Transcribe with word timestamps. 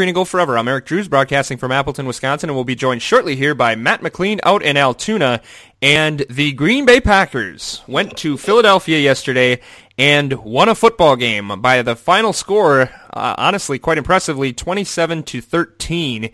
Green 0.00 0.08
and 0.08 0.14
Gold 0.14 0.30
Forever. 0.30 0.56
I'm 0.56 0.66
Eric 0.66 0.86
Drews, 0.86 1.08
broadcasting 1.08 1.58
from 1.58 1.72
Appleton, 1.72 2.06
Wisconsin, 2.06 2.48
and 2.48 2.56
we'll 2.56 2.64
be 2.64 2.74
joined 2.74 3.02
shortly 3.02 3.36
here 3.36 3.54
by 3.54 3.74
Matt 3.74 4.00
McLean 4.00 4.40
out 4.44 4.62
in 4.62 4.78
Altoona. 4.78 5.42
And 5.82 6.24
the 6.30 6.52
Green 6.52 6.86
Bay 6.86 7.02
Packers 7.02 7.82
went 7.86 8.16
to 8.16 8.38
Philadelphia 8.38 8.98
yesterday 8.98 9.60
and 9.98 10.32
won 10.42 10.70
a 10.70 10.74
football 10.74 11.16
game 11.16 11.60
by 11.60 11.82
the 11.82 11.94
final 11.96 12.32
score, 12.32 12.88
uh, 13.12 13.34
honestly, 13.36 13.78
quite 13.78 13.98
impressively, 13.98 14.54
27 14.54 15.22
to 15.24 15.42
13. 15.42 16.30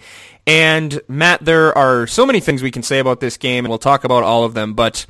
And 0.47 1.01
Matt, 1.09 1.45
there 1.45 1.77
are 1.77 2.07
so 2.07 2.25
many 2.25 2.39
things 2.39 2.63
we 2.63 2.71
can 2.71 2.85
say 2.85 3.01
about 3.01 3.19
this 3.19 3.37
game, 3.37 3.65
and 3.65 3.71
we'll 3.71 3.81
talk 3.81 4.05
about 4.05 4.23
all 4.23 4.45
of 4.45 4.55
them. 4.55 4.75
But 4.75 5.07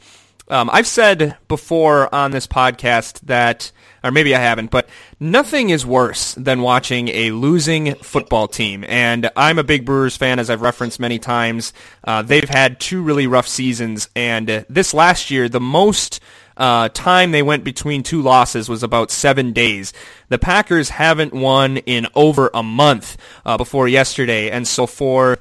um, 0.49 0.71
I've 0.73 0.87
said 0.87 1.37
before 1.47 2.15
on 2.15 2.31
this 2.31 2.47
podcast 2.47 3.21
that 3.27 3.71
or 4.07 4.13
maybe 4.13 4.35
I 4.35 4.39
haven't, 4.39 4.71
but 4.71 4.89
nothing 5.19 5.71
is 5.71 5.85
worse 5.85 6.35
than 6.35 6.63
watching 6.63 7.09
a 7.09 7.33
losing 7.33 7.97
football 7.97 8.47
team. 8.47 8.85
And 8.87 9.31
I'm 9.37 9.59
a 9.59 9.65
big 9.65 9.85
Brewers 9.85 10.17
fan, 10.17 10.39
as 10.39 10.49
I've 10.49 10.63
referenced 10.63 11.01
many 11.01 11.19
times. 11.19 11.73
Uh, 12.05 12.23
they've 12.23 12.49
had 12.49 12.79
two 12.79 13.03
really 13.03 13.27
rough 13.27 13.49
seasons, 13.49 14.09
and 14.15 14.49
uh, 14.49 14.65
this 14.69 14.95
last 14.95 15.31
year, 15.31 15.49
the 15.49 15.61
most 15.61 16.21
uh, 16.57 16.89
time 16.91 17.33
they 17.33 17.43
went 17.43 17.65
between 17.65 18.03
two 18.03 18.23
losses 18.23 18.69
was 18.69 18.83
about 18.83 19.11
seven 19.11 19.53
days. 19.53 19.93
The 20.29 20.39
Packers 20.39 20.89
haven't 20.91 21.35
won 21.35 21.79
in 21.79 22.07
over 22.15 22.51
a 22.55 22.63
month 22.63 23.17
uh, 23.45 23.57
before 23.57 23.89
yesterday, 23.89 24.51
and 24.51 24.67
so 24.67 24.87
for 24.87 25.39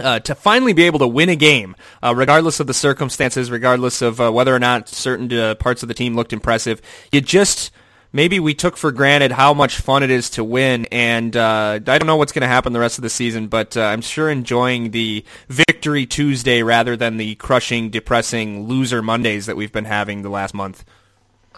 uh, 0.00 0.18
to 0.20 0.34
finally 0.34 0.72
be 0.72 0.84
able 0.84 0.98
to 0.98 1.06
win 1.06 1.28
a 1.28 1.36
game, 1.36 1.76
uh, 2.02 2.14
regardless 2.14 2.60
of 2.60 2.66
the 2.66 2.74
circumstances, 2.74 3.50
regardless 3.50 4.02
of 4.02 4.20
uh, 4.20 4.30
whether 4.30 4.54
or 4.54 4.58
not 4.58 4.88
certain 4.88 5.32
uh, 5.32 5.54
parts 5.56 5.82
of 5.82 5.88
the 5.88 5.94
team 5.94 6.14
looked 6.14 6.32
impressive, 6.32 6.80
you 7.12 7.20
just 7.20 7.70
maybe 8.12 8.40
we 8.40 8.54
took 8.54 8.76
for 8.76 8.92
granted 8.92 9.32
how 9.32 9.54
much 9.54 9.76
fun 9.76 10.02
it 10.02 10.10
is 10.10 10.30
to 10.30 10.44
win. 10.44 10.86
And 10.86 11.36
uh, 11.36 11.80
I 11.86 11.98
don't 11.98 12.06
know 12.06 12.16
what's 12.16 12.32
going 12.32 12.42
to 12.42 12.48
happen 12.48 12.72
the 12.72 12.80
rest 12.80 12.98
of 12.98 13.02
the 13.02 13.10
season, 13.10 13.48
but 13.48 13.76
uh, 13.76 13.82
I'm 13.82 14.00
sure 14.00 14.30
enjoying 14.30 14.90
the 14.90 15.24
victory 15.48 16.06
Tuesday 16.06 16.62
rather 16.62 16.96
than 16.96 17.16
the 17.16 17.34
crushing, 17.36 17.90
depressing 17.90 18.66
loser 18.66 19.02
Mondays 19.02 19.46
that 19.46 19.56
we've 19.56 19.72
been 19.72 19.84
having 19.84 20.22
the 20.22 20.30
last 20.30 20.54
month. 20.54 20.84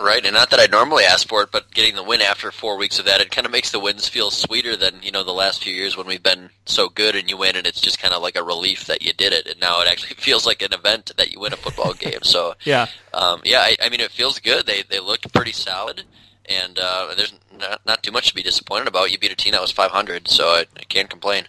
Right, 0.00 0.25
and 0.25 0.34
not 0.34 0.50
that 0.50 0.58
I 0.58 0.67
normally 0.67 1.05
ask 1.05 1.28
for 1.28 1.42
it, 1.42 1.50
but 1.53 1.70
getting 1.70 1.95
the 1.95 2.03
win 2.03 2.23
after 2.23 2.50
four 2.50 2.78
weeks 2.78 2.98
of 2.98 3.05
that, 3.05 3.20
it 3.20 3.30
kind 3.30 3.45
of 3.45 3.53
makes 3.53 3.70
the 3.70 3.78
wins 3.78 4.08
feel 4.08 4.30
sweeter 4.30 4.75
than 4.75 5.03
you 5.03 5.12
know 5.12 5.23
the 5.23 5.33
last 5.33 5.62
few 5.62 5.73
years 5.73 5.98
when 5.98 6.06
we've 6.06 6.23
been 6.23 6.48
so 6.64 6.89
good 6.89 7.14
and 7.14 7.28
you 7.28 7.36
win, 7.36 7.56
and 7.56 7.67
it's 7.67 7.80
just 7.80 8.01
kind 8.01 8.14
of 8.14 8.23
like 8.23 8.35
a 8.35 8.42
relief 8.42 8.86
that 8.86 9.02
you 9.02 9.12
did 9.12 9.35
it, 9.35 9.46
and 9.46 9.61
now 9.61 9.83
it 9.83 9.89
actually 9.89 10.14
feels 10.17 10.46
like 10.46 10.62
an 10.62 10.73
event 10.73 11.12
that 11.18 11.30
you 11.30 11.41
win 11.41 11.52
a 11.52 11.57
football 11.57 11.92
game. 11.92 12.23
So 12.23 12.55
yeah, 12.64 12.86
um, 13.12 13.42
yeah, 13.45 13.61
I, 13.61 13.77
I 13.83 13.91
mean 13.91 14.01
it 14.01 14.11
feels 14.11 14.39
good. 14.39 14.64
They 14.64 14.83
they 14.83 14.98
looked 14.98 15.30
pretty 15.33 15.52
solid 15.52 16.05
and 16.47 16.79
uh, 16.79 17.14
there's 17.17 17.33
not, 17.58 17.80
not, 17.86 18.03
too 18.03 18.13
much 18.13 18.29
to 18.29 18.35
be 18.35 18.42
disappointed 18.42 18.89
about. 18.89 19.11
You 19.11 19.19
beat 19.19 19.33
a 19.33 19.36
team 19.36 19.53
that 19.53 19.61
was 19.61 19.73
500, 19.73 20.29
so 20.29 20.48
I, 20.48 20.67
I 20.77 20.85
can't 20.89 21.11
complain. 21.11 21.48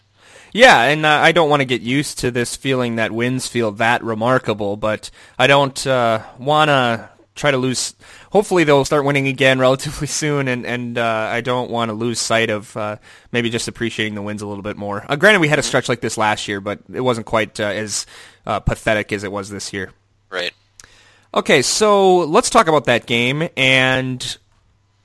Yeah, 0.53 0.83
and 0.83 1.05
uh, 1.05 1.09
I 1.09 1.31
don't 1.31 1.49
want 1.49 1.61
to 1.61 1.65
get 1.65 1.81
used 1.81 2.19
to 2.19 2.29
this 2.29 2.55
feeling 2.55 2.97
that 2.97 3.11
wins 3.11 3.47
feel 3.47 3.71
that 3.73 4.03
remarkable, 4.03 4.77
but 4.77 5.09
I 5.39 5.47
don't 5.47 5.87
uh, 5.87 6.21
want 6.37 6.69
to 6.69 7.09
try 7.35 7.49
to 7.49 7.57
lose. 7.57 7.95
Hopefully, 8.31 8.63
they'll 8.63 8.85
start 8.85 9.03
winning 9.03 9.27
again 9.27 9.57
relatively 9.67 10.07
soon, 10.07 10.47
and 10.47 10.65
and 10.65 10.97
uh, 10.97 11.29
I 11.31 11.41
don't 11.41 11.71
want 11.71 11.89
to 11.89 11.93
lose 11.93 12.19
sight 12.19 12.51
of 12.51 12.75
uh, 12.77 12.97
maybe 13.31 13.49
just 13.49 13.67
appreciating 13.67 14.13
the 14.13 14.21
wins 14.21 14.43
a 14.43 14.47
little 14.47 14.61
bit 14.61 14.77
more. 14.77 15.03
Uh, 15.09 15.15
granted, 15.15 15.39
we 15.39 15.47
had 15.47 15.59
a 15.59 15.63
stretch 15.63 15.89
like 15.89 16.01
this 16.01 16.17
last 16.17 16.47
year, 16.47 16.61
but 16.61 16.79
it 16.93 17.01
wasn't 17.01 17.25
quite 17.25 17.59
uh, 17.59 17.63
as 17.63 18.05
uh, 18.45 18.59
pathetic 18.59 19.11
as 19.11 19.23
it 19.23 19.31
was 19.31 19.49
this 19.49 19.73
year. 19.73 19.91
Right. 20.29 20.53
Okay, 21.35 21.63
so 21.63 22.19
let's 22.19 22.51
talk 22.51 22.67
about 22.67 22.85
that 22.85 23.07
game 23.07 23.49
and 23.57 24.37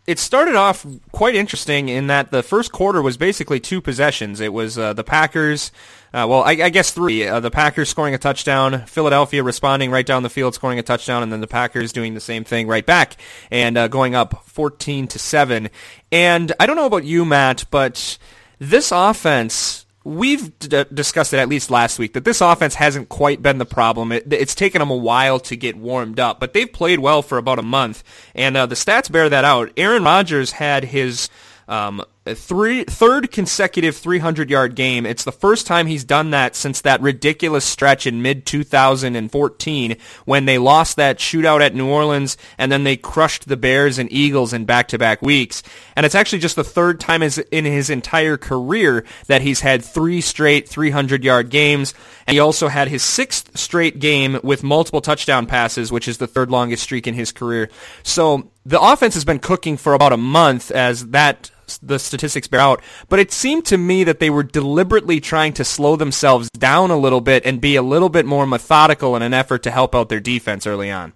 it 0.08 0.18
started 0.18 0.54
off 0.54 0.86
quite 1.12 1.34
interesting 1.34 1.90
in 1.90 2.06
that 2.06 2.30
the 2.30 2.42
first 2.42 2.72
quarter 2.72 3.02
was 3.02 3.18
basically 3.18 3.60
two 3.60 3.82
possessions. 3.82 4.40
It 4.40 4.54
was 4.54 4.78
uh, 4.78 4.94
the 4.94 5.04
Packers, 5.04 5.70
uh, 6.14 6.24
well, 6.26 6.42
I, 6.44 6.52
I, 6.52 6.70
guess 6.70 6.92
three. 6.92 7.26
Uh, 7.26 7.40
the 7.40 7.50
Packers 7.50 7.90
scoring 7.90 8.14
a 8.14 8.18
touchdown, 8.18 8.86
Philadelphia 8.86 9.42
responding 9.42 9.90
right 9.90 10.06
down 10.06 10.22
the 10.22 10.30
field, 10.30 10.54
scoring 10.54 10.78
a 10.78 10.82
touchdown, 10.82 11.22
and 11.22 11.30
then 11.30 11.42
the 11.42 11.46
Packers 11.46 11.92
doing 11.92 12.14
the 12.14 12.20
same 12.20 12.42
thing 12.42 12.66
right 12.66 12.86
back 12.86 13.18
and 13.50 13.76
uh, 13.76 13.86
going 13.88 14.14
up 14.14 14.46
14 14.46 15.08
to 15.08 15.18
seven. 15.18 15.68
And 16.10 16.54
I 16.58 16.64
don't 16.64 16.76
know 16.76 16.86
about 16.86 17.04
you, 17.04 17.26
Matt, 17.26 17.66
but 17.70 18.16
this 18.58 18.90
offense 18.90 19.84
we've 20.08 20.58
d- 20.58 20.84
discussed 20.92 21.34
it 21.34 21.38
at 21.38 21.48
least 21.48 21.70
last 21.70 21.98
week 21.98 22.14
that 22.14 22.24
this 22.24 22.40
offense 22.40 22.74
hasn't 22.74 23.10
quite 23.10 23.42
been 23.42 23.58
the 23.58 23.66
problem. 23.66 24.10
It, 24.10 24.32
it's 24.32 24.54
taken 24.54 24.78
them 24.78 24.90
a 24.90 24.96
while 24.96 25.38
to 25.40 25.54
get 25.56 25.76
warmed 25.76 26.18
up, 26.18 26.40
but 26.40 26.54
they've 26.54 26.72
played 26.72 27.00
well 27.00 27.20
for 27.20 27.36
about 27.36 27.58
a 27.58 27.62
month, 27.62 28.02
and 28.34 28.56
uh, 28.56 28.66
the 28.66 28.74
stats 28.74 29.12
bear 29.12 29.28
that 29.28 29.44
out. 29.44 29.70
Aaron 29.76 30.04
Rodgers 30.04 30.52
had 30.52 30.84
his 30.84 31.28
um, 31.68 32.02
Uh, 32.28 32.34
three 32.34 32.84
third 32.84 33.30
consecutive 33.30 33.96
300 33.96 34.50
yard 34.50 34.74
game. 34.74 35.06
It's 35.06 35.24
the 35.24 35.32
first 35.32 35.66
time 35.66 35.86
he's 35.86 36.04
done 36.04 36.30
that 36.30 36.54
since 36.54 36.82
that 36.82 37.00
ridiculous 37.00 37.64
stretch 37.64 38.06
in 38.06 38.20
mid 38.20 38.44
2014 38.44 39.96
when 40.24 40.44
they 40.44 40.58
lost 40.58 40.96
that 40.96 41.18
shootout 41.18 41.60
at 41.60 41.74
New 41.74 41.88
Orleans 41.88 42.36
and 42.58 42.70
then 42.70 42.84
they 42.84 42.96
crushed 42.96 43.48
the 43.48 43.56
Bears 43.56 43.98
and 43.98 44.12
Eagles 44.12 44.52
in 44.52 44.64
back 44.66 44.88
to 44.88 44.98
back 44.98 45.22
weeks. 45.22 45.62
And 45.96 46.04
it's 46.04 46.14
actually 46.14 46.40
just 46.40 46.56
the 46.56 46.64
third 46.64 47.00
time 47.00 47.22
in 47.22 47.64
his 47.64 47.90
entire 47.90 48.36
career 48.36 49.04
that 49.26 49.42
he's 49.42 49.60
had 49.60 49.84
three 49.84 50.20
straight 50.20 50.68
300 50.68 51.24
yard 51.24 51.48
games. 51.50 51.94
And 52.26 52.34
he 52.34 52.40
also 52.40 52.68
had 52.68 52.88
his 52.88 53.02
sixth 53.02 53.56
straight 53.56 54.00
game 54.00 54.38
with 54.42 54.62
multiple 54.62 55.00
touchdown 55.00 55.46
passes, 55.46 55.90
which 55.90 56.08
is 56.08 56.18
the 56.18 56.26
third 56.26 56.50
longest 56.50 56.82
streak 56.82 57.06
in 57.06 57.14
his 57.14 57.32
career. 57.32 57.70
So 58.02 58.50
the 58.66 58.80
offense 58.80 59.14
has 59.14 59.24
been 59.24 59.38
cooking 59.38 59.78
for 59.78 59.94
about 59.94 60.12
a 60.12 60.18
month 60.18 60.70
as 60.70 61.06
that 61.08 61.50
the 61.82 61.98
statistics 61.98 62.48
bear 62.48 62.60
out, 62.60 62.82
but 63.08 63.18
it 63.18 63.30
seemed 63.30 63.66
to 63.66 63.76
me 63.76 64.04
that 64.04 64.20
they 64.20 64.30
were 64.30 64.42
deliberately 64.42 65.20
trying 65.20 65.52
to 65.54 65.64
slow 65.64 65.96
themselves 65.96 66.48
down 66.50 66.90
a 66.90 66.96
little 66.96 67.20
bit 67.20 67.44
and 67.44 67.60
be 67.60 67.76
a 67.76 67.82
little 67.82 68.08
bit 68.08 68.24
more 68.24 68.46
methodical 68.46 69.14
in 69.14 69.22
an 69.22 69.34
effort 69.34 69.62
to 69.64 69.70
help 69.70 69.94
out 69.94 70.08
their 70.08 70.20
defense 70.20 70.66
early 70.66 70.90
on. 70.90 71.12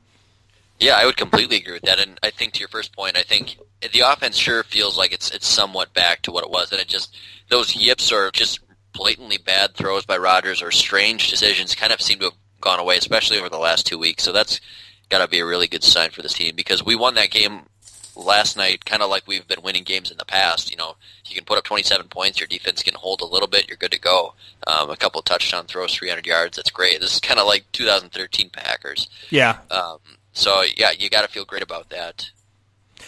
Yeah, 0.78 0.96
I 0.96 1.06
would 1.06 1.16
completely 1.16 1.58
agree 1.58 1.74
with 1.74 1.84
that. 1.84 2.00
And 2.00 2.18
I 2.22 2.30
think 2.30 2.54
to 2.54 2.60
your 2.60 2.68
first 2.68 2.94
point, 2.94 3.16
I 3.16 3.22
think 3.22 3.56
the 3.92 4.00
offense 4.00 4.36
sure 4.36 4.64
feels 4.64 4.98
like 4.98 5.12
it's 5.12 5.30
it's 5.30 5.46
somewhat 5.46 5.94
back 5.94 6.22
to 6.22 6.32
what 6.32 6.44
it 6.44 6.50
was, 6.50 6.72
and 6.72 6.80
it 6.80 6.88
just 6.88 7.16
those 7.48 7.76
yips 7.76 8.10
are 8.10 8.30
just 8.32 8.60
blatantly 8.92 9.38
bad 9.38 9.74
throws 9.74 10.04
by 10.04 10.18
Rodgers 10.18 10.60
or 10.60 10.70
strange 10.70 11.30
decisions 11.30 11.74
kind 11.74 11.92
of 11.92 12.00
seem 12.00 12.18
to 12.18 12.26
have 12.26 12.34
gone 12.60 12.80
away, 12.80 12.96
especially 12.96 13.38
over 13.38 13.48
the 13.48 13.58
last 13.58 13.86
two 13.86 13.98
weeks. 13.98 14.22
So 14.22 14.32
that's 14.32 14.60
got 15.08 15.18
to 15.18 15.28
be 15.28 15.40
a 15.40 15.46
really 15.46 15.68
good 15.68 15.84
sign 15.84 16.10
for 16.10 16.22
this 16.22 16.34
team 16.34 16.56
because 16.56 16.84
we 16.84 16.96
won 16.96 17.14
that 17.14 17.30
game 17.30 17.62
last 18.16 18.56
night, 18.56 18.84
kind 18.84 19.02
of 19.02 19.10
like 19.10 19.26
we've 19.26 19.46
been 19.46 19.62
winning 19.62 19.84
games 19.84 20.10
in 20.10 20.18
the 20.18 20.24
past. 20.24 20.70
You 20.70 20.76
know, 20.76 20.96
you 21.26 21.34
can 21.34 21.44
put 21.44 21.58
up 21.58 21.64
27 21.64 22.08
points, 22.08 22.40
your 22.40 22.46
defense 22.46 22.82
can 22.82 22.94
hold 22.94 23.20
a 23.20 23.26
little 23.26 23.48
bit, 23.48 23.68
you're 23.68 23.76
good 23.76 23.92
to 23.92 24.00
go. 24.00 24.34
Um, 24.66 24.90
a 24.90 24.96
couple 24.96 25.22
touchdown 25.22 25.66
throws, 25.66 25.94
300 25.94 26.26
yards, 26.26 26.56
that's 26.56 26.70
great. 26.70 27.00
This 27.00 27.14
is 27.14 27.20
kind 27.20 27.40
of 27.40 27.46
like 27.46 27.64
2013 27.72 28.50
Packers. 28.50 29.08
Yeah. 29.30 29.58
Um, 29.70 29.98
so 30.32 30.62
yeah, 30.76 30.90
you 30.98 31.10
got 31.10 31.22
to 31.22 31.28
feel 31.28 31.44
great 31.44 31.62
about 31.62 31.90
that. 31.90 32.30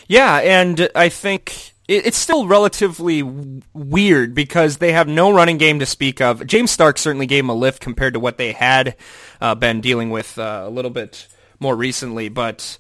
Yeah, 0.09 0.39
and 0.39 0.89
I 0.95 1.09
think 1.09 1.73
it's 1.87 2.17
still 2.17 2.47
relatively 2.47 3.23
weird 3.23 4.35
because 4.35 4.79
they 4.79 4.93
have 4.93 5.07
no 5.07 5.31
running 5.31 5.59
game 5.59 5.79
to 5.81 5.87
speak 5.87 6.21
of. 6.21 6.47
James 6.47 6.71
Starks 6.71 7.03
certainly 7.03 7.27
gave 7.27 7.45
them 7.45 7.51
a 7.51 7.55
lift 7.55 7.81
compared 7.81 8.15
to 8.15 8.21
what 8.21 8.39
they 8.39 8.53
had 8.53 8.97
uh, 9.41 9.55
been 9.55 9.81
dealing 9.81 10.11
with 10.11 10.39
uh, 10.39 10.63
a 10.65 10.71
little 10.71 10.91
bit 10.91 11.27
more 11.61 11.77
recently, 11.77 12.29
but 12.29 12.79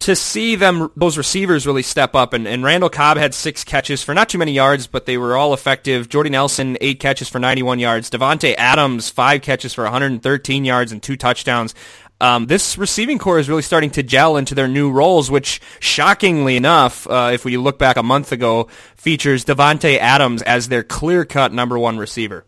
to 0.00 0.14
see 0.14 0.54
them 0.54 0.90
those 0.96 1.16
receivers 1.16 1.66
really 1.66 1.82
step 1.82 2.14
up 2.14 2.32
and, 2.34 2.46
and 2.46 2.62
Randall 2.62 2.90
Cobb 2.90 3.16
had 3.16 3.32
six 3.32 3.64
catches 3.64 4.02
for 4.02 4.12
not 4.12 4.28
too 4.28 4.38
many 4.38 4.52
yards, 4.52 4.86
but 4.86 5.06
they 5.06 5.16
were 5.16 5.36
all 5.36 5.54
effective. 5.54 6.08
Jordy 6.08 6.30
Nelson 6.30 6.76
eight 6.80 7.00
catches 7.00 7.28
for 7.28 7.38
91 7.38 7.78
yards. 7.78 8.10
Davante 8.10 8.54
Adams 8.56 9.08
five 9.08 9.40
catches 9.40 9.72
for 9.72 9.84
113 9.84 10.64
yards 10.64 10.92
and 10.92 11.02
two 11.02 11.16
touchdowns. 11.16 11.74
Um, 12.20 12.46
this 12.46 12.78
receiving 12.78 13.18
corps 13.18 13.38
is 13.38 13.48
really 13.48 13.62
starting 13.62 13.90
to 13.92 14.02
gel 14.02 14.36
into 14.36 14.54
their 14.54 14.68
new 14.68 14.90
roles, 14.90 15.30
which, 15.30 15.60
shockingly 15.80 16.56
enough, 16.56 17.06
uh, 17.08 17.30
if 17.32 17.44
we 17.44 17.56
look 17.56 17.78
back 17.78 17.96
a 17.96 18.02
month 18.02 18.30
ago, 18.30 18.68
features 18.96 19.44
Davante 19.44 19.98
Adams 19.98 20.40
as 20.42 20.68
their 20.68 20.84
clear-cut 20.84 21.52
number 21.52 21.78
one 21.78 21.98
receiver. 21.98 22.46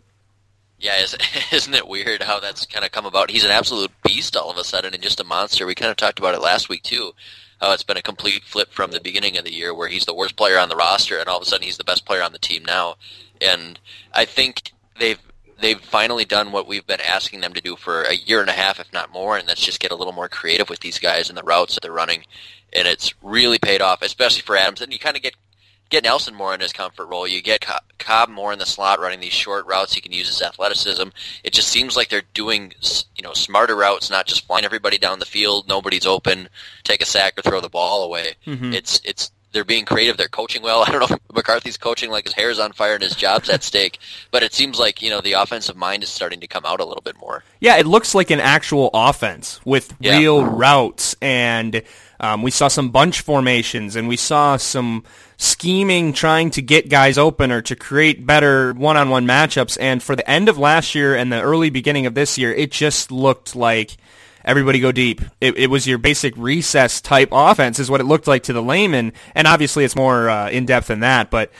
Yeah, 0.79 1.01
isn't 1.53 1.75
it 1.75 1.89
weird 1.89 2.23
how 2.23 2.41
that's 2.41 2.67
kind 2.67 2.85
of 2.85 2.93
come 2.93 3.07
about? 3.07 3.31
He's 3.31 3.45
an 3.45 3.51
absolute 3.51 3.91
beast 4.03 4.37
all 4.37 4.51
of 4.51 4.59
a 4.59 4.65
sudden 4.65 4.95
and 4.95 5.03
just 5.03 5.21
a 5.21 5.25
monster. 5.25 5.67
We 5.67 5.75
kind 5.75 5.91
of 5.91 5.97
talked 5.97 6.19
about 6.19 6.35
it 6.35 6.43
last 6.43 6.69
week 6.69 6.83
too. 6.83 7.13
How 7.61 7.73
it's 7.73 7.83
been 7.83 7.97
a 7.97 8.03
complete 8.03 8.45
flip 8.45 8.71
from 8.71 8.91
the 8.91 9.01
beginning 9.01 9.39
of 9.39 9.45
the 9.45 9.53
year, 9.53 9.73
where 9.75 9.89
he's 9.89 10.05
the 10.05 10.15
worst 10.15 10.37
player 10.37 10.59
on 10.59 10.69
the 10.69 10.77
roster, 10.77 11.19
and 11.19 11.27
all 11.27 11.39
of 11.39 11.43
a 11.43 11.47
sudden 11.47 11.65
he's 11.65 11.79
the 11.79 11.85
best 11.85 12.05
player 12.05 12.23
on 12.23 12.33
the 12.33 12.39
team 12.39 12.63
now. 12.67 12.97
And 13.41 13.81
I 14.13 14.27
think 14.27 14.73
they've 14.99 15.19
they've 15.59 15.81
finally 15.81 16.27
done 16.27 16.53
what 16.53 16.67
we've 16.67 16.87
been 16.87 17.01
asking 17.01 17.41
them 17.41 17.55
to 17.55 17.63
do 17.63 17.77
for 17.77 18.03
a 18.03 18.15
year 18.15 18.41
and 18.41 18.51
a 18.51 18.53
half, 18.53 18.79
if 18.79 18.93
not 18.93 19.11
more, 19.11 19.39
and 19.39 19.49
that's 19.49 19.65
just 19.65 19.81
get 19.81 19.91
a 19.91 19.97
little 19.97 20.13
more 20.13 20.29
creative 20.29 20.69
with 20.69 20.81
these 20.81 20.99
guys 20.99 21.31
and 21.31 21.39
the 21.39 21.43
routes 21.43 21.75
that 21.75 21.81
they're 21.81 21.93
running. 21.93 22.25
And 22.75 22.87
it's 22.87 23.15
really 23.23 23.59
paid 23.59 23.81
off, 23.81 24.03
especially 24.03 24.43
for 24.43 24.55
Adams. 24.55 24.83
And 24.83 24.93
you 24.93 24.99
kind 24.99 25.17
of 25.17 25.23
get 25.23 25.35
get 25.91 26.05
Nelson 26.05 26.35
more 26.35 26.55
in 26.55 26.61
his 26.61 26.73
comfort 26.73 27.07
role. 27.07 27.27
You 27.27 27.41
get 27.43 27.65
Cobb 27.99 28.29
more 28.29 28.53
in 28.53 28.59
the 28.59 28.67
slot, 28.67 29.01
running 29.01 29.21
these 29.21 29.33
short 29.33 29.67
routes. 29.67 29.95
He 29.95 30.01
can 30.01 30.13
use 30.13 30.29
his 30.29 30.43
athleticism. 30.43 31.09
It 31.45 31.53
just 31.53 31.69
seems 31.69 31.97
like 31.97 32.09
they're 32.09 32.23
doing 32.35 32.73
you 33.15 33.23
know 33.23 33.33
smarter 33.33 33.77
routes, 33.77 34.11
not 34.11 34.27
just 34.27 34.47
flying 34.47 34.65
everybody 34.65 34.99
down 34.99 35.19
the 35.19 35.27
field. 35.27 35.69
Nobody's 35.69 36.07
open. 36.07 36.49
Take 36.85 37.03
a 37.03 37.07
sack 37.07 37.39
or 37.39 37.43
throw 37.43 37.61
the 37.61 37.69
ball 37.69 38.05
away. 38.05 38.35
Mm-hmm. 38.47 38.73
It's 38.73 39.01
it's 39.05 39.31
they're 39.53 39.65
being 39.65 39.87
creative. 39.87 40.17
They're 40.19 40.29
coaching 40.29 40.61
well. 40.63 40.83
I 40.87 40.91
don't 40.91 41.01
know 41.09 41.17
if 41.17 41.35
McCarthy's 41.35 41.77
coaching 41.79 42.11
like 42.11 42.25
his 42.25 42.35
hair's 42.35 42.59
on 42.59 42.73
fire 42.73 42.95
and 42.95 43.03
his 43.03 43.15
job's 43.17 43.49
at 43.49 43.63
stake, 43.63 43.99
but 44.31 44.43
it 44.43 44.53
seems 44.53 44.79
like 44.79 45.01
you 45.03 45.09
know 45.11 45.21
the 45.21 45.33
offensive 45.33 45.77
mind 45.77 46.03
is 46.03 46.09
starting 46.11 46.41
to 46.41 46.47
come 46.47 46.67
out 46.67 46.81
a 46.81 46.85
little 46.85 47.03
bit 47.03 47.17
more. 47.19 47.43
Yeah, 47.61 47.77
it 47.77 47.87
looks 47.87 48.15
like 48.15 48.31
an 48.31 48.41
actual 48.41 48.91
offense 48.93 49.61
with 49.65 49.95
Yeah. 50.01 50.19
real 50.19 50.45
routes, 50.45 51.17
and 51.23 51.83
um, 52.21 52.43
we 52.43 52.51
saw 52.51 52.69
some 52.69 52.91
bunch 52.91 53.21
formations, 53.21 53.97
and 53.97 54.09
we 54.09 54.17
saw 54.17 54.57
some 54.57 55.05
scheming, 55.37 56.13
trying 56.13 56.51
to 56.51 56.63
get 56.63 56.89
guys 56.89 57.19
open 57.19 57.53
or 57.53 57.63
to 57.63 57.77
create 57.77 58.27
better 58.27 58.73
one-on-one 58.73 59.27
matchups. 59.27 59.77
And 59.81 60.03
for 60.03 60.17
the 60.17 60.29
end 60.29 60.49
of 60.49 60.59
last 60.59 60.95
year 60.95 61.15
and 61.15 61.33
the 61.33 61.43
early 61.43 61.71
beginning 61.71 62.07
of 62.07 62.15
this 62.15 62.39
year, 62.39 62.53
it 62.53 62.71
just 62.71 63.11
looked 63.11 63.55
like 63.55 63.97
everybody 64.45 64.81
go 64.81 64.93
deep. 64.93 65.21
It, 65.41 65.59
it 65.59 65.71
was 65.71 65.87
your 65.87 65.99
basic 65.99 66.35
recess 66.37 67.01
type 67.01 67.31
offense, 67.33 67.79
is 67.79 67.91
what 67.91 68.01
it 68.01 68.05
looked 68.05 68.27
like 68.27 68.45
to 68.45 68.53
the 68.53 68.63
layman. 68.63 69.13
And 69.35 69.47
obviously, 69.47 69.85
it's 69.85 69.97
more 69.97 70.29
uh, 70.31 70.51
in 70.51 70.67
depth 70.67 70.89
than 70.89 71.01
that, 71.01 71.31
but. 71.31 71.53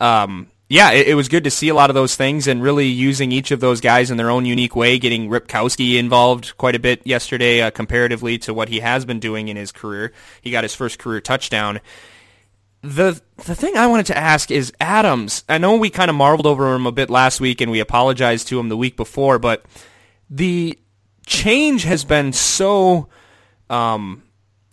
Um, 0.00 0.48
yeah, 0.68 0.92
it, 0.92 1.08
it 1.08 1.14
was 1.14 1.28
good 1.28 1.44
to 1.44 1.50
see 1.50 1.68
a 1.68 1.74
lot 1.74 1.90
of 1.90 1.94
those 1.94 2.16
things 2.16 2.46
and 2.46 2.62
really 2.62 2.86
using 2.86 3.30
each 3.32 3.50
of 3.50 3.60
those 3.60 3.80
guys 3.80 4.10
in 4.10 4.16
their 4.16 4.30
own 4.30 4.46
unique 4.46 4.74
way, 4.74 4.98
getting 4.98 5.28
Ripkowski 5.28 5.98
involved 5.98 6.56
quite 6.56 6.74
a 6.74 6.78
bit 6.78 7.06
yesterday 7.06 7.60
uh, 7.60 7.70
comparatively 7.70 8.38
to 8.38 8.54
what 8.54 8.68
he 8.70 8.80
has 8.80 9.04
been 9.04 9.20
doing 9.20 9.48
in 9.48 9.56
his 9.56 9.72
career. 9.72 10.12
He 10.40 10.50
got 10.50 10.64
his 10.64 10.74
first 10.74 10.98
career 10.98 11.20
touchdown. 11.20 11.80
The 12.84 13.18
the 13.46 13.54
thing 13.54 13.78
I 13.78 13.86
wanted 13.86 14.06
to 14.06 14.16
ask 14.16 14.50
is 14.50 14.70
Adams. 14.78 15.42
I 15.48 15.56
know 15.56 15.76
we 15.76 15.88
kind 15.88 16.10
of 16.10 16.16
marveled 16.16 16.46
over 16.46 16.74
him 16.74 16.84
a 16.84 16.92
bit 16.92 17.08
last 17.08 17.40
week 17.40 17.62
and 17.62 17.70
we 17.70 17.80
apologized 17.80 18.48
to 18.48 18.60
him 18.60 18.68
the 18.68 18.76
week 18.76 18.94
before, 18.94 19.38
but 19.38 19.64
the 20.28 20.78
change 21.24 21.84
has 21.84 22.04
been 22.04 22.34
so 22.34 23.08
um, 23.70 24.22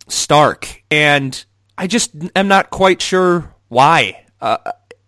stark, 0.09 0.83
and 0.91 1.45
I 1.77 1.87
just 1.87 2.11
am 2.35 2.49
not 2.49 2.69
quite 2.69 3.01
sure 3.01 3.55
why. 3.69 4.25
Uh, 4.41 4.57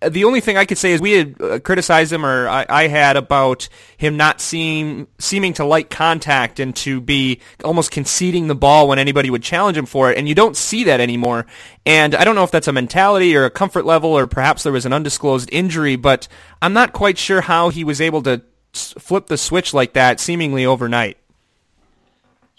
the 0.10 0.24
only 0.26 0.42
thing 0.42 0.58
I 0.58 0.66
could 0.66 0.78
say 0.78 0.92
is 0.92 1.02
we 1.02 1.14
had 1.14 1.36
uh, 1.42 1.60
criticized 1.60 2.12
him, 2.12 2.26
or 2.26 2.48
I, 2.48 2.66
I 2.68 2.88
had 2.88 3.16
about 3.16 3.70
him 3.98 4.18
not 4.18 4.42
seem 4.42 5.08
seeming 5.20 5.54
to 5.54 5.66
like 5.66 5.90
contact 5.90 6.60
and 6.60 6.76
to 6.78 7.02
be 7.02 7.42
almost 7.64 7.92
conceding 7.92 8.48
the 8.48 8.56
ball 8.56 8.88
when 8.88 9.00
anybody 9.00 9.30
would 9.30 9.44
challenge 9.44 9.78
him 9.78 9.86
for 9.86 10.12
it, 10.12 10.18
and 10.18 10.28
you 10.28 10.36
don't 10.36 10.58
see 10.58 10.86
that 10.86 11.00
anymore. 11.00 11.46
And 11.86 12.16
I 12.16 12.24
don't 12.24 12.36
know 12.36 12.44
if 12.44 12.52
that's 12.52 12.68
a 12.68 12.74
mentality 12.74 13.36
or 13.36 13.46
a 13.46 13.52
comfort 13.52 13.86
level, 13.86 14.12
or 14.12 14.28
perhaps 14.28 14.64
there 14.64 14.74
was 14.74 14.86
an 14.86 14.94
undisclosed 14.94 15.50
injury, 15.52 15.96
but 15.96 16.28
I'm 16.62 16.74
not 16.74 16.94
quite 16.94 17.18
sure 17.18 17.42
how 17.42 17.70
he 17.70 17.84
was 17.84 18.02
able 18.02 18.24
to 18.24 18.42
flip 18.74 19.28
the 19.28 19.38
switch 19.38 19.74
like 19.74 19.94
that 19.94 20.20
seemingly 20.20 20.66
overnight. 20.66 21.18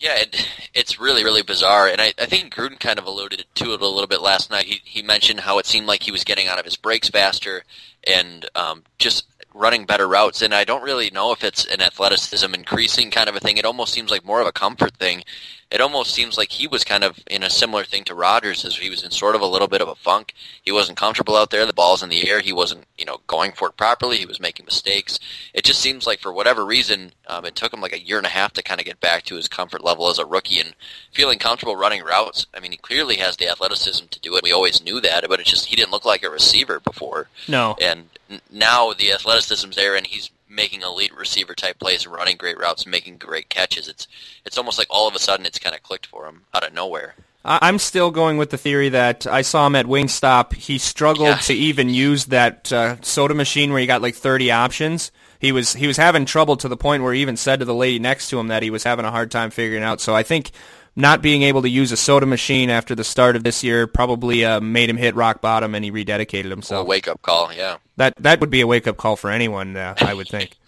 Yeah, 0.05 0.17
it, 0.17 0.49
it's 0.75 1.01
really, 1.01 1.25
really 1.25 1.41
bizarre, 1.41 1.89
and 1.89 1.99
I, 1.99 2.12
I 2.19 2.27
think 2.27 2.55
Gruden 2.55 2.79
kind 2.79 2.99
of 2.99 3.06
alluded 3.06 3.47
to 3.55 3.73
it 3.73 3.81
a 3.81 3.89
little 3.89 4.06
bit 4.06 4.21
last 4.21 4.51
night. 4.51 4.67
He 4.67 4.83
he 4.85 5.01
mentioned 5.01 5.41
how 5.41 5.59
it 5.59 5.65
seemed 5.65 5.87
like 5.87 6.03
he 6.03 6.11
was 6.12 6.25
getting 6.25 6.47
out 6.47 6.59
of 6.59 6.67
his 6.67 6.77
breaks 6.77 7.09
faster 7.09 7.65
and 8.06 8.47
um, 8.55 8.83
just 8.99 9.25
running 9.55 9.87
better 9.87 10.09
routes. 10.09 10.43
And 10.43 10.53
I 10.53 10.65
don't 10.65 10.83
really 10.83 11.11
know 11.11 11.33
if 11.33 11.45
it's 11.45 11.65
an 11.65 11.81
athleticism 11.81 12.53
increasing 12.53 13.11
kind 13.11 13.29
of 13.29 13.37
a 13.37 13.41
thing. 13.41 13.56
It 13.56 13.65
almost 13.65 13.95
seems 13.95 14.11
like 14.11 14.25
more 14.25 14.41
of 14.41 14.47
a 14.47 14.53
comfort 14.53 14.95
thing. 14.97 15.23
It 15.71 15.81
almost 15.81 16.15
seems 16.15 16.37
like 16.37 16.53
he 16.53 16.69
was 16.69 16.85
kind 16.85 17.03
of 17.03 17.19
in 17.29 17.43
a 17.43 17.51
similar 17.51 17.85
thing 17.85 18.05
to 18.05 18.15
Rodgers, 18.15 18.65
as 18.65 18.77
he 18.77 18.91
was 18.91 19.03
in 19.03 19.11
sort 19.11 19.35
of 19.35 19.41
a 19.41 19.47
little 19.47 19.67
bit 19.67 19.81
of 19.81 19.89
a 19.89 19.95
funk. 19.95 20.35
He 20.62 20.71
wasn't 20.71 20.99
comfortable 20.99 21.37
out 21.37 21.51
there. 21.51 21.67
The 21.67 21.73
ball's 21.73 22.03
in 22.03 22.11
the 22.11 22.29
air. 22.29 22.41
He 22.41 22.53
wasn't, 22.53 22.85
you 22.97 23.05
know, 23.05 23.19
going 23.27 23.53
for 23.53 23.69
it 23.69 23.77
properly. 23.77 24.19
He 24.19 24.27
was 24.27 24.39
making 24.39 24.67
mistakes. 24.67 25.19
It 25.53 25.65
just 25.65 25.81
seems 25.81 26.06
like 26.06 26.21
for 26.21 26.33
whatever 26.33 26.65
reason, 26.65 27.12
um, 27.27 27.45
it 27.45 27.56
took 27.56 27.73
him 27.73 27.81
like 27.81 27.93
a 27.93 28.01
year 28.01 28.19
and 28.19 28.27
a 28.27 28.31
half 28.31 28.53
to 28.53 28.62
kind 28.62 28.81
of 28.81 28.87
get 28.87 29.01
back 29.01 29.25
to 29.25 29.37
his 29.37 29.49
comfort 29.49 29.83
level 29.83 30.09
as 30.09 30.19
a 30.19 30.27
rookie 30.27 30.61
and 30.61 30.75
feeling 31.12 31.39
comfortable 31.39 31.75
running 31.75 32.05
routes. 32.05 32.47
I 32.55 32.61
mean, 32.61 32.71
he 32.71 32.77
clearly 32.77 33.17
has 33.17 33.37
the 33.37 33.49
athleticism 33.49 34.06
to 34.11 34.21
do 34.21 34.37
it. 34.37 34.45
We 34.45 34.53
always 34.53 34.85
knew 34.85 35.01
that, 35.01 35.25
but 35.29 35.41
it 35.41 35.47
just 35.47 35.67
he 35.67 35.77
didn't 35.77 35.93
look 35.93 36.05
like 36.05 36.23
a 36.23 36.31
receiver 36.31 36.79
before. 36.79 37.29
No. 37.49 37.77
And 37.81 38.11
now 38.50 38.92
the 38.92 39.12
athleticism's 39.12 39.76
there, 39.76 39.94
and 39.96 40.06
he's 40.06 40.31
making 40.48 40.82
elite 40.82 41.14
receiver 41.16 41.54
type 41.54 41.78
plays 41.81 42.04
and 42.04 42.14
running 42.14 42.36
great 42.36 42.58
routes 42.58 42.82
and 42.84 42.90
making 42.92 43.16
great 43.19 43.48
catches. 43.48 43.88
It's 43.88 44.06
it's 44.44 44.56
almost 44.58 44.78
like 44.78 44.88
all 44.90 45.08
of 45.08 45.14
a 45.14 45.19
sudden 45.19 45.46
it's 45.46 45.58
kind 45.58 45.75
of 45.75 45.82
clicked 45.82 46.06
for 46.06 46.26
him 46.26 46.42
out 46.54 46.66
of 46.66 46.72
nowhere. 46.72 47.14
I'm 47.46 47.78
still 47.78 48.10
going 48.10 48.38
with 48.38 48.48
the 48.48 48.56
theory 48.56 48.88
that 48.88 49.26
I 49.26 49.42
saw 49.42 49.66
him 49.66 49.76
at 49.76 49.84
Wingstop. 49.84 50.54
He 50.54 50.78
struggled 50.78 51.28
Yeah. 51.28 51.36
to 51.38 51.52
even 51.52 51.90
use 51.90 52.25
that 52.26 52.72
uh, 52.72 52.96
soda 53.02 53.34
machine 53.34 53.70
where 53.70 53.82
you 53.82 53.86
got 53.86 54.00
like 54.00 54.14
30 54.14 54.50
options. 54.50 55.12
He 55.40 55.52
was 55.52 55.75
he 55.75 55.86
was 55.86 55.98
having 55.98 56.25
trouble 56.25 56.56
to 56.56 56.69
the 56.69 56.76
point 56.76 57.02
where 57.02 57.12
he 57.12 57.20
even 57.20 57.36
said 57.36 57.58
to 57.58 57.66
the 57.66 57.75
lady 57.75 57.98
next 57.98 58.31
to 58.31 58.38
him 58.40 58.48
that 58.48 58.62
he 58.62 58.70
was 58.70 58.82
having 58.84 59.04
a 59.04 59.10
hard 59.10 59.31
time 59.31 59.50
figuring 59.50 59.82
out. 59.82 60.00
So 60.00 60.14
I 60.14 60.22
think 60.22 60.52
not 60.96 61.23
being 61.23 61.43
able 61.43 61.62
to 61.62 61.69
use 61.69 61.93
a 61.93 61.96
soda 61.96 62.26
machine 62.26 62.70
after 62.70 62.94
the 62.94 63.05
start 63.05 63.37
of 63.37 63.43
this 63.43 63.64
year 63.64 63.87
probably 63.87 64.44
uh, 64.44 64.61
made 64.61 64.88
him 64.88 64.96
hit 64.96 65.14
rock 65.14 65.41
bottom, 65.41 65.75
and 65.75 65.85
he 65.85 65.91
rededicated 65.91 66.50
himself. 66.50 66.87
a 66.87 66.88
wake 66.88 67.08
up 67.08 67.20
call, 67.23 67.52
yeah. 67.52 67.76
That 67.96 68.14
that 68.17 68.41
would 68.41 68.50
be 68.50 68.61
a 68.61 68.67
wake 68.67 68.87
up 68.87 68.96
call 68.96 69.17
for 69.17 69.31
anyone, 69.31 69.76
uh, 69.76 69.94
I 69.99 70.14
would 70.14 70.29
think. 70.29 70.56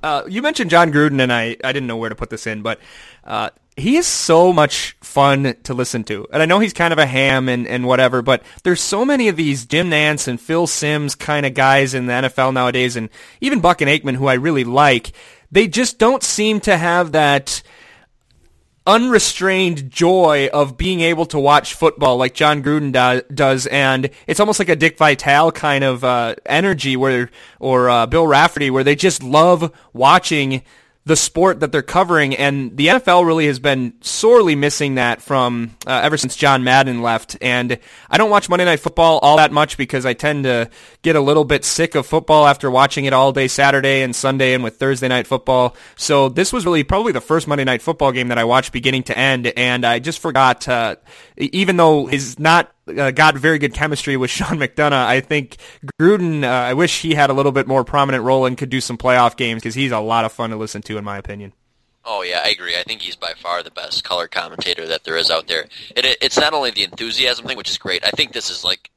Uh, 0.00 0.22
you 0.28 0.42
mentioned 0.42 0.70
Jon 0.70 0.92
Gruden, 0.92 1.20
and 1.20 1.32
I, 1.32 1.56
I 1.64 1.72
didn't 1.72 1.88
know 1.88 1.96
where 1.96 2.08
to 2.08 2.14
put 2.14 2.30
this 2.30 2.46
in, 2.46 2.62
but 2.62 2.78
uh, 3.24 3.50
he 3.76 3.96
is 3.96 4.06
so 4.06 4.52
much 4.52 4.96
fun 5.00 5.56
to 5.64 5.74
listen 5.74 6.04
to. 6.04 6.26
And 6.32 6.42
I 6.42 6.46
know 6.46 6.58
he's 6.58 6.72
kind 6.72 6.92
of 6.92 6.98
a 6.98 7.06
ham 7.06 7.48
and, 7.48 7.66
and 7.66 7.86
whatever, 7.86 8.22
but 8.22 8.42
there's 8.62 8.80
so 8.80 9.04
many 9.04 9.28
of 9.28 9.36
these 9.36 9.66
Jim 9.66 9.90
Nantz 9.90 10.28
and 10.28 10.40
Phil 10.40 10.66
Simms 10.66 11.14
kind 11.14 11.46
of 11.46 11.54
guys 11.54 11.94
in 11.94 12.06
the 12.06 12.12
NFL 12.12 12.52
nowadays, 12.52 12.96
and 12.96 13.08
even 13.40 13.60
Buck 13.60 13.80
and 13.80 13.90
Aikman, 13.90 14.14
who 14.14 14.26
I 14.26 14.34
really 14.34 14.64
like. 14.64 15.12
They 15.50 15.66
just 15.66 15.98
don't 15.98 16.22
seem 16.22 16.60
to 16.60 16.76
have 16.76 17.12
that 17.12 17.62
unrestrained 18.88 19.90
joy 19.90 20.48
of 20.50 20.78
being 20.78 21.00
able 21.00 21.26
to 21.26 21.38
watch 21.38 21.74
football 21.74 22.16
like 22.16 22.32
Jon 22.32 22.62
Gruden 22.62 22.90
do, 22.90 23.22
does, 23.32 23.66
and 23.66 24.08
it's 24.26 24.40
almost 24.40 24.58
like 24.58 24.70
a 24.70 24.76
Dick 24.76 24.96
Vitale 24.96 25.52
kind 25.52 25.84
of 25.84 26.02
uh, 26.02 26.34
energy, 26.46 26.96
where 26.96 27.30
or 27.60 27.90
uh, 27.90 28.06
Bill 28.06 28.26
Raftery, 28.26 28.70
where 28.70 28.82
they 28.82 28.96
just 28.96 29.22
love 29.22 29.70
watching 29.92 30.62
the 31.08 31.16
sport 31.16 31.60
that 31.60 31.72
they're 31.72 31.80
covering, 31.80 32.36
and 32.36 32.76
the 32.76 32.88
NFL 32.88 33.24
really 33.24 33.46
has 33.46 33.58
been 33.58 33.94
sorely 34.02 34.54
missing 34.54 34.96
that 34.96 35.22
from 35.22 35.74
uh, 35.86 36.00
ever 36.02 36.18
since 36.18 36.36
John 36.36 36.64
Madden 36.64 37.00
left. 37.00 37.38
And 37.40 37.78
I 38.10 38.18
don't 38.18 38.28
watch 38.28 38.50
Monday 38.50 38.66
Night 38.66 38.80
Football 38.80 39.18
all 39.20 39.38
that 39.38 39.50
much 39.50 39.78
because 39.78 40.04
I 40.04 40.12
tend 40.12 40.44
to 40.44 40.68
get 41.00 41.16
a 41.16 41.20
little 41.22 41.44
bit 41.44 41.64
sick 41.64 41.94
of 41.94 42.06
football 42.06 42.46
after 42.46 42.70
watching 42.70 43.06
it 43.06 43.14
all 43.14 43.32
day 43.32 43.48
Saturday 43.48 44.02
and 44.02 44.14
Sunday 44.14 44.52
and 44.52 44.62
with 44.62 44.76
Thursday 44.76 45.08
Night 45.08 45.26
Football. 45.26 45.74
So 45.96 46.28
this 46.28 46.52
was 46.52 46.66
really 46.66 46.84
probably 46.84 47.12
the 47.12 47.22
first 47.22 47.48
Monday 47.48 47.64
Night 47.64 47.80
Football 47.80 48.12
game 48.12 48.28
that 48.28 48.36
I 48.36 48.44
watched 48.44 48.72
beginning 48.72 49.04
to 49.04 49.18
end, 49.18 49.46
and 49.46 49.86
I 49.86 50.00
just 50.00 50.18
forgot. 50.18 50.68
Uh, 50.68 50.96
even 51.38 51.78
though 51.78 52.04
he's 52.04 52.38
not 52.38 52.70
uh, 52.88 53.10
got 53.10 53.36
very 53.36 53.58
good 53.58 53.74
chemistry 53.74 54.16
with 54.16 54.30
Sean 54.38 54.58
McDonough. 54.58 54.92
I 54.92 55.20
think 55.20 55.56
Gruden, 56.00 56.44
uh, 56.44 56.48
I 56.48 56.74
wish 56.74 57.00
he 57.02 57.14
had 57.14 57.30
a 57.30 57.32
little 57.32 57.52
bit 57.52 57.66
more 57.66 57.84
prominent 57.84 58.24
role 58.24 58.46
and 58.46 58.56
could 58.56 58.70
do 58.70 58.80
some 58.80 58.98
playoff 58.98 59.36
games 59.36 59.62
because 59.62 59.74
he's 59.74 59.92
a 59.92 59.98
lot 59.98 60.24
of 60.24 60.32
fun 60.32 60.50
to 60.50 60.56
listen 60.56 60.82
to, 60.82 60.98
in 60.98 61.04
my 61.04 61.18
opinion. 61.18 61.52
Oh 62.04 62.22
yeah, 62.22 62.40
I 62.42 62.48
agree. 62.48 62.74
I 62.74 62.84
think 62.84 63.02
he's 63.02 63.16
by 63.16 63.34
far 63.36 63.62
the 63.62 63.70
best 63.70 64.02
color 64.02 64.28
commentator 64.28 64.86
that 64.86 65.04
there 65.04 65.16
is 65.16 65.30
out 65.30 65.46
there. 65.46 65.66
It, 65.94 66.06
it, 66.06 66.18
it's 66.22 66.38
not 66.38 66.54
only 66.54 66.70
the 66.70 66.84
enthusiasm 66.84 67.46
thing, 67.46 67.56
which 67.58 67.68
is 67.68 67.76
great. 67.76 68.02
I 68.02 68.10
think 68.10 68.32
this 68.32 68.48
is 68.48 68.64
like 68.64 68.90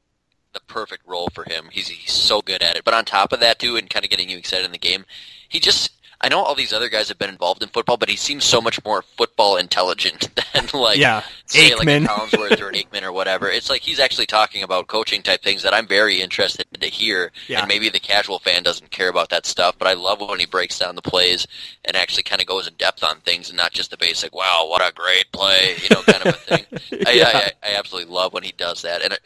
the 0.54 0.60
perfect 0.60 1.06
role 1.06 1.28
for 1.34 1.44
him. 1.44 1.68
He's 1.70 1.88
he's 1.88 2.12
so 2.12 2.40
good 2.40 2.62
at 2.62 2.76
it. 2.76 2.84
But 2.84 2.94
on 2.94 3.04
top 3.04 3.32
of 3.32 3.40
that 3.40 3.58
too, 3.58 3.76
and 3.76 3.90
kind 3.90 4.04
of 4.04 4.10
getting 4.10 4.30
you 4.30 4.38
excited 4.38 4.64
in 4.64 4.72
the 4.72 4.78
game, 4.78 5.04
he 5.48 5.60
just 5.60 5.90
I 6.22 6.28
know 6.28 6.40
all 6.40 6.54
these 6.54 6.72
other 6.72 6.88
guys 6.88 7.08
have 7.08 7.18
been 7.18 7.30
involved 7.30 7.62
in 7.62 7.68
football, 7.68 7.96
but 7.96 8.08
he 8.08 8.16
seems 8.16 8.44
so 8.44 8.60
much 8.60 8.82
more 8.84 9.02
football 9.02 9.56
intelligent 9.56 10.28
than 10.54 10.68
like 10.72 10.98
Yeah, 10.98 11.22
say 11.46 11.74
like 11.74 11.88
Aikman. 11.88 12.04
a 12.04 12.08
Collinsworth 12.08 12.60
or 12.60 12.68
an 12.68 12.74
Aikman 12.76 13.02
or 13.02 13.10
whatever. 13.12 13.48
It's 13.48 13.68
like 13.68 13.82
he's 13.82 13.98
actually 13.98 14.26
talking 14.26 14.62
about 14.62 14.86
coaching 14.86 15.22
type 15.22 15.42
things 15.42 15.62
that 15.64 15.74
I'm 15.74 15.86
very 15.88 16.20
interested 16.20 16.66
to 16.80 16.86
hear. 16.86 17.32
Yeah. 17.48 17.58
And 17.60 17.68
maybe 17.68 17.88
the 17.88 17.98
casual 17.98 18.38
fan 18.38 18.62
doesn't 18.62 18.90
care 18.90 19.08
about 19.08 19.30
that 19.30 19.46
stuff, 19.46 19.76
but 19.78 19.88
I 19.88 19.94
love 19.94 20.20
when 20.20 20.38
he 20.38 20.46
breaks 20.46 20.78
down 20.78 20.94
the 20.94 21.02
plays 21.02 21.46
and 21.84 21.96
actually 21.96 22.22
kind 22.22 22.40
of 22.40 22.46
goes 22.46 22.68
in 22.68 22.74
depth 22.74 23.02
on 23.02 23.16
things 23.20 23.48
and 23.48 23.56
not 23.56 23.72
just 23.72 23.90
the 23.90 23.96
basic 23.96 24.34
"Wow, 24.34 24.66
what 24.68 24.80
a 24.80 24.92
great 24.94 25.30
play," 25.32 25.74
you 25.82 25.88
know, 25.94 26.02
kind 26.02 26.26
of 26.26 26.34
a 26.34 26.38
thing. 26.38 26.64
I, 27.06 27.12
Yeah. 27.12 27.30
I, 27.34 27.38
I, 27.38 27.72
I 27.72 27.74
absolutely 27.76 28.12
love 28.14 28.32
when 28.32 28.44
he 28.44 28.52
does 28.56 28.82
that. 28.82 29.02
And 29.02 29.12
it, 29.14 29.20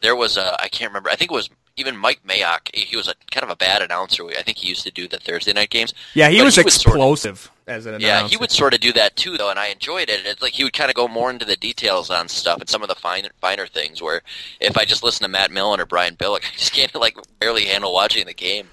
there 0.00 0.16
was 0.16 0.36
a 0.36 0.58
I 0.62 0.68
can't 0.68 0.90
remember. 0.90 1.10
I 1.10 1.16
think 1.16 1.30
it 1.30 1.34
was 1.34 1.50
even 1.78 1.96
Mike 1.96 2.20
Mayock. 2.26 2.74
He 2.74 2.96
was 2.96 3.08
a 3.08 3.14
kind 3.30 3.44
of 3.44 3.50
a 3.50 3.56
bad 3.56 3.82
announcer. 3.82 4.24
I 4.26 4.42
think 4.42 4.58
he 4.58 4.68
used 4.68 4.82
to 4.84 4.90
do 4.90 5.08
the 5.08 5.18
Thursday 5.18 5.52
night 5.52 5.70
games. 5.70 5.94
Yeah, 6.14 6.28
he 6.28 6.42
was 6.42 6.56
he 6.56 6.62
was 6.64 6.74
sort 6.74 6.86
of- 6.86 6.92
explosive 7.00 7.50
as 7.66 7.86
an 7.86 7.94
announcer. 7.94 8.06
Yeah, 8.06 8.28
he 8.28 8.36
would 8.36 8.50
sort 8.50 8.74
of 8.74 8.80
do 8.80 8.92
that 8.94 9.16
too, 9.16 9.36
though, 9.36 9.50
and 9.50 9.58
I 9.58 9.66
enjoyed 9.68 10.08
it. 10.08 10.24
It's 10.24 10.42
like 10.42 10.52
he 10.54 10.64
would 10.64 10.72
kind 10.72 10.90
of 10.90 10.94
go 10.94 11.06
more 11.08 11.30
into 11.30 11.44
the 11.44 11.56
details 11.56 12.10
on 12.10 12.28
stuff 12.28 12.60
and 12.60 12.68
some 12.68 12.82
of 12.82 12.88
the 12.88 12.94
finer, 12.94 13.28
finer 13.40 13.66
things. 13.66 14.00
Where 14.02 14.22
if 14.60 14.76
I 14.76 14.84
just 14.84 15.02
listen 15.02 15.22
to 15.24 15.28
Matt 15.28 15.50
Millen 15.50 15.80
or 15.80 15.86
Brian 15.86 16.16
Billick, 16.16 16.44
I 16.52 16.56
just 16.56 16.72
can't 16.72 16.94
like 16.94 17.16
barely 17.40 17.64
handle 17.66 17.92
watching 17.92 18.26
the 18.26 18.34
game. 18.34 18.68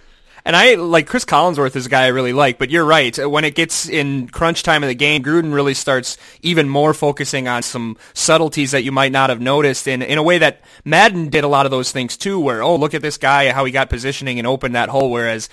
And 0.46 0.56
I 0.56 0.76
like 0.76 1.08
Chris 1.08 1.26
Collinsworth 1.26 1.76
is 1.76 1.88
a 1.88 1.90
guy 1.90 2.04
I 2.04 2.08
really 2.10 2.32
like, 2.32 2.60
but 2.60 2.70
you're 2.70 2.86
right. 2.86 3.18
When 3.18 3.44
it 3.44 3.56
gets 3.56 3.90
in 3.90 4.28
crunch 4.28 4.62
time 4.62 4.84
of 4.84 4.90
the 4.90 4.96
game, 4.96 5.24
Gruden 5.24 5.54
really 5.54 5.74
starts 5.74 6.18
even 6.44 6.70
more 6.70 6.94
focusing 6.94 7.48
on 7.48 7.64
some 7.64 7.98
subtleties 8.14 8.72
that 8.72 8.84
you 8.84 8.92
might 8.92 9.12
not 9.12 9.32
have 9.32 9.42
noticed 9.42 9.88
in 9.88 10.04
in 10.04 10.20
a 10.20 10.24
way 10.24 10.38
that 10.38 10.62
Madden 10.84 11.30
did 11.30 11.44
a 11.44 11.48
lot 11.48 11.66
of 11.66 11.72
those 11.72 11.92
things 11.92 12.16
too, 12.16 12.40
where 12.40 12.62
oh 12.62 12.76
look 12.76 12.94
at 12.94 13.02
this 13.02 13.18
guy 13.18 13.52
how 13.52 13.66
he 13.66 13.72
got 13.72 13.90
positioning 13.90 14.38
and 14.38 14.48
opened 14.48 14.76
that 14.76 14.90
hole, 14.90 15.10
whereas 15.10 15.50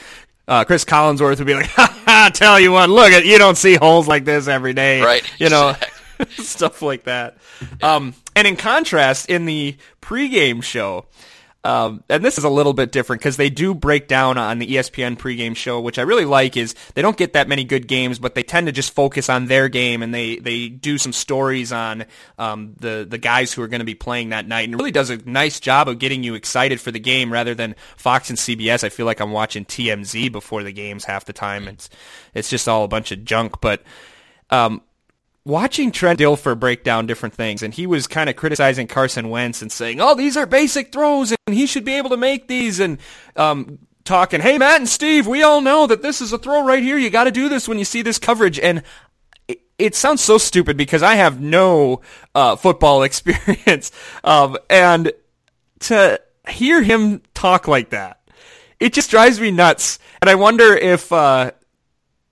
uh, 0.46 0.64
Chris 0.64 0.84
Collinsworth 0.84 1.38
would 1.38 1.46
be 1.46 1.54
like, 1.54 1.66
ha, 1.70 2.02
ha, 2.04 2.30
tell 2.32 2.60
you 2.60 2.72
what, 2.72 2.90
look 2.90 3.12
at 3.12 3.24
you 3.24 3.38
don't 3.38 3.56
see 3.56 3.76
holes 3.76 4.06
like 4.06 4.26
this 4.26 4.46
every 4.46 4.74
day, 4.74 5.00
Right, 5.00 5.22
You 5.38 5.48
know, 5.48 5.74
stuff 6.30 6.82
like 6.82 7.04
that. 7.04 7.36
Um, 7.82 8.14
and 8.34 8.46
in 8.46 8.56
contrast, 8.56 9.28
in 9.28 9.46
the 9.46 9.76
pregame 10.00 10.62
show, 10.62 11.06
um, 11.64 12.02
and 12.08 12.24
this 12.24 12.38
is 12.38 12.44
a 12.44 12.50
little 12.50 12.72
bit 12.72 12.90
different 12.90 13.20
because 13.20 13.36
they 13.36 13.48
do 13.48 13.72
break 13.72 14.08
down 14.08 14.36
on 14.36 14.58
the 14.58 14.66
ESPN 14.66 15.16
pregame 15.16 15.54
show, 15.54 15.80
which 15.80 15.96
I 15.96 16.02
really 16.02 16.24
like. 16.24 16.56
Is 16.56 16.74
they 16.94 17.02
don't 17.02 17.16
get 17.16 17.34
that 17.34 17.46
many 17.46 17.62
good 17.62 17.86
games, 17.86 18.18
but 18.18 18.34
they 18.34 18.42
tend 18.42 18.66
to 18.66 18.72
just 18.72 18.92
focus 18.92 19.28
on 19.28 19.46
their 19.46 19.68
game 19.68 20.02
and 20.02 20.12
they 20.12 20.36
they 20.36 20.68
do 20.68 20.98
some 20.98 21.12
stories 21.12 21.72
on 21.72 22.04
um, 22.36 22.74
the 22.80 23.06
the 23.08 23.18
guys 23.18 23.52
who 23.52 23.62
are 23.62 23.68
going 23.68 23.80
to 23.80 23.84
be 23.84 23.94
playing 23.94 24.30
that 24.30 24.48
night, 24.48 24.64
and 24.64 24.74
it 24.74 24.76
really 24.76 24.90
does 24.90 25.10
a 25.10 25.18
nice 25.18 25.60
job 25.60 25.88
of 25.88 26.00
getting 26.00 26.24
you 26.24 26.34
excited 26.34 26.80
for 26.80 26.90
the 26.90 26.98
game 26.98 27.32
rather 27.32 27.54
than 27.54 27.76
Fox 27.96 28.28
and 28.28 28.38
CBS. 28.38 28.82
I 28.82 28.88
feel 28.88 29.06
like 29.06 29.20
I'm 29.20 29.32
watching 29.32 29.64
TMZ 29.64 30.32
before 30.32 30.64
the 30.64 30.72
games 30.72 31.04
half 31.04 31.26
the 31.26 31.32
time. 31.32 31.68
It's 31.68 31.88
it's 32.34 32.50
just 32.50 32.68
all 32.68 32.84
a 32.84 32.88
bunch 32.88 33.12
of 33.12 33.24
junk, 33.24 33.60
but. 33.60 33.82
Um, 34.50 34.82
watching 35.44 35.90
Trent 35.90 36.20
Dilfer 36.20 36.58
break 36.58 36.84
down 36.84 37.06
different 37.06 37.34
things, 37.34 37.62
and 37.62 37.74
he 37.74 37.86
was 37.86 38.06
kind 38.06 38.30
of 38.30 38.36
criticizing 38.36 38.86
Carson 38.86 39.28
Wentz 39.28 39.62
and 39.62 39.72
saying, 39.72 40.00
"Oh, 40.00 40.14
these 40.14 40.36
are 40.36 40.46
basic 40.46 40.92
throws, 40.92 41.34
and 41.46 41.54
he 41.54 41.66
should 41.66 41.84
be 41.84 41.94
able 41.94 42.10
to 42.10 42.16
make 42.16 42.48
these." 42.48 42.80
And 42.80 42.98
um, 43.36 43.78
talking, 44.04 44.40
"Hey, 44.40 44.58
Matt 44.58 44.76
and 44.80 44.88
Steve, 44.88 45.26
we 45.26 45.42
all 45.42 45.60
know 45.60 45.86
that 45.86 46.02
this 46.02 46.20
is 46.20 46.32
a 46.32 46.38
throw 46.38 46.64
right 46.64 46.82
here. 46.82 46.98
You 46.98 47.10
got 47.10 47.24
to 47.24 47.30
do 47.30 47.48
this 47.48 47.68
when 47.68 47.78
you 47.78 47.84
see 47.84 48.02
this 48.02 48.18
coverage." 48.18 48.58
And 48.58 48.82
it, 49.78 49.94
sounds 49.96 50.22
so 50.22 50.38
stupid 50.38 50.76
because 50.76 51.02
I 51.02 51.16
have 51.16 51.40
no 51.40 52.02
uh, 52.34 52.56
football 52.56 53.02
experience, 53.02 53.90
um, 54.24 54.56
and 54.70 55.12
to 55.80 56.20
hear 56.48 56.82
him 56.82 57.22
talk 57.34 57.66
like 57.66 57.90
that, 57.90 58.20
it 58.78 58.92
just 58.92 59.10
drives 59.10 59.40
me 59.40 59.50
nuts. 59.50 59.98
And 60.20 60.30
I 60.30 60.34
wonder 60.36 60.74
if. 60.76 61.12
Uh, 61.12 61.52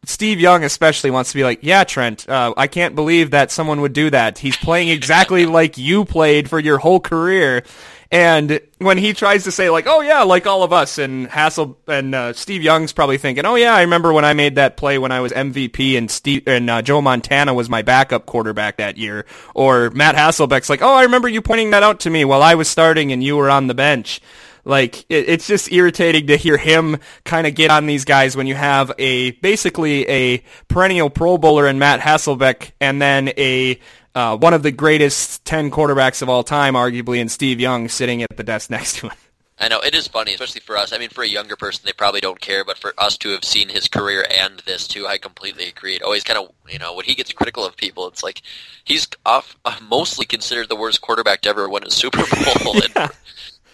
Steve 0.05 0.41
Young 0.41 0.65
especially 0.65 1.11
wants 1.11 1.31
to 1.33 1.37
be 1.37 1.45
like, 1.45 1.61
yeah, 1.63 1.85
Trent, 1.85 2.29
uh, 2.29 2.55
I 2.57 2.67
can't 2.67 2.95
believe 2.95 3.33
that 3.33 3.51
someone 3.51 3.83
would 3.83 3.93
do 3.93 4.11
that. 4.11 4.39
He's 4.39 4.57
playing 4.57 4.89
exactly 4.89 5.47
like 5.61 5.77
you 5.77 6.05
played 6.05 6.49
for 6.49 6.59
your 6.59 6.79
whole 6.79 7.01
career. 7.01 7.65
And 8.13 8.61
when 8.79 8.99
he 8.99 9.13
tries 9.13 9.45
to 9.45 9.53
say 9.53 9.71
like, 9.71 9.87
oh 9.87 10.01
yeah, 10.01 10.23
like 10.23 10.45
all 10.45 10.65
of 10.65 10.73
us, 10.73 10.99
and 10.99 11.29
Hassel 11.29 11.79
and 11.87 12.13
uh, 12.13 12.33
Steve 12.33 12.63
Young's 12.63 12.93
probably 12.93 13.19
thinking, 13.19 13.45
oh 13.45 13.55
yeah, 13.55 13.73
I 13.73 13.83
remember 13.83 14.13
when 14.13 14.25
I 14.25 14.33
made 14.33 14.57
that 14.57 14.77
play 14.77 14.99
when 14.99 15.13
I 15.13 15.21
was 15.21 15.31
MVP 15.31 15.97
and 15.97 16.11
Steve 16.11 16.43
and 16.49 16.69
uh, 16.69 16.83
Joe 16.83 17.01
Montana 17.01 17.55
was 17.55 17.71
my 17.71 17.83
backup 17.83 18.27
quarterback 18.27 18.79
that 18.79 18.97
year, 18.97 19.27
or 19.55 19.91
Matt 19.91 20.17
Hasselbeck's 20.17 20.69
like, 20.69 20.83
oh, 20.83 20.93
I 20.93 21.03
remember 21.05 21.29
you 21.29 21.41
pointing 21.41 21.71
that 21.71 21.85
out 21.85 22.01
to 22.01 22.11
me 22.11 22.25
while 22.25 22.43
I 22.43 22.57
was 22.57 22.69
starting 22.69 23.13
and 23.13 23.23
you 23.23 23.37
were 23.37 23.49
on 23.49 23.69
the 23.69 23.75
bench. 23.75 24.21
Like 24.71 25.01
it, 25.09 25.29
it's 25.29 25.49
just 25.49 25.73
irritating 25.73 26.29
to 26.29 26.37
hear 26.37 26.57
him 26.57 26.99
kind 27.25 27.49
of 27.49 27.57
get 27.57 27.73
on 27.73 27.87
these 27.87 28.05
guys 28.05 28.37
when 28.37 28.47
you 28.47 28.55
have 28.55 28.93
a 28.99 29.33
basically 29.33 30.09
a 30.09 30.45
perennial 30.69 31.11
Pro 31.11 31.39
Bowler 31.39 31.67
in 31.67 31.81
Matt 31.81 31.99
Hasselbeck, 31.99 32.71
and 32.81 33.03
then 33.03 33.31
a 33.37 33.81
uh, 34.15 34.37
one 34.37 34.55
of 34.55 34.63
the 34.63 34.71
greatest 34.71 35.45
ten 35.45 35.73
quarterbacks 35.73 36.23
of 36.23 36.29
all 36.29 36.45
time, 36.45 36.75
arguably, 36.75 37.19
in 37.19 37.29
Steve 37.29 37.59
Young 37.59 37.89
sitting 37.89 38.23
at 38.23 38.37
the 38.37 38.45
desk 38.45 38.71
next 38.71 38.99
to 38.99 39.09
him. 39.09 39.17
I 39.59 39.67
know 39.67 39.81
it 39.81 39.93
is 39.93 40.07
funny, 40.07 40.33
especially 40.35 40.61
for 40.61 40.77
us. 40.77 40.93
I 40.93 40.99
mean, 40.99 41.11
for 41.11 41.23
a 41.25 41.29
younger 41.29 41.57
person, 41.57 41.83
they 41.85 41.93
probably 41.93 42.21
don't 42.21 42.41
care, 42.41 42.65
but 42.65 42.79
for 42.79 42.95
us 42.97 43.19
to 43.19 43.31
have 43.31 43.45
seen 43.45 43.69
his 43.69 43.89
career 43.89 44.25
and 44.31 44.61
this 44.61 44.87
too, 44.87 45.07
I 45.07 45.19
completely 45.19 45.67
agree. 45.67 45.97
It 45.97 46.03
always 46.03 46.25
kind 46.25 46.39
of, 46.39 46.53
you 46.69 46.79
know, 46.79 46.95
when 46.95 47.05
he 47.05 47.15
gets 47.17 47.33
critical 47.33 47.67
of 47.67 47.77
people, 47.77 48.07
it's 48.07 48.23
like 48.23 48.41
he's 48.85 49.07
off, 49.27 49.57
uh, 49.67 49.77
mostly 49.83 50.25
considered 50.25 50.71
the 50.71 50.77
worst 50.77 51.03
quarterback 51.03 51.43
to 51.43 51.51
ever 51.51 51.69
win 51.69 51.85
a 51.85 51.91
Super 51.91 52.19
Bowl. 52.65 52.75
yeah. 52.77 52.87
and 52.97 53.11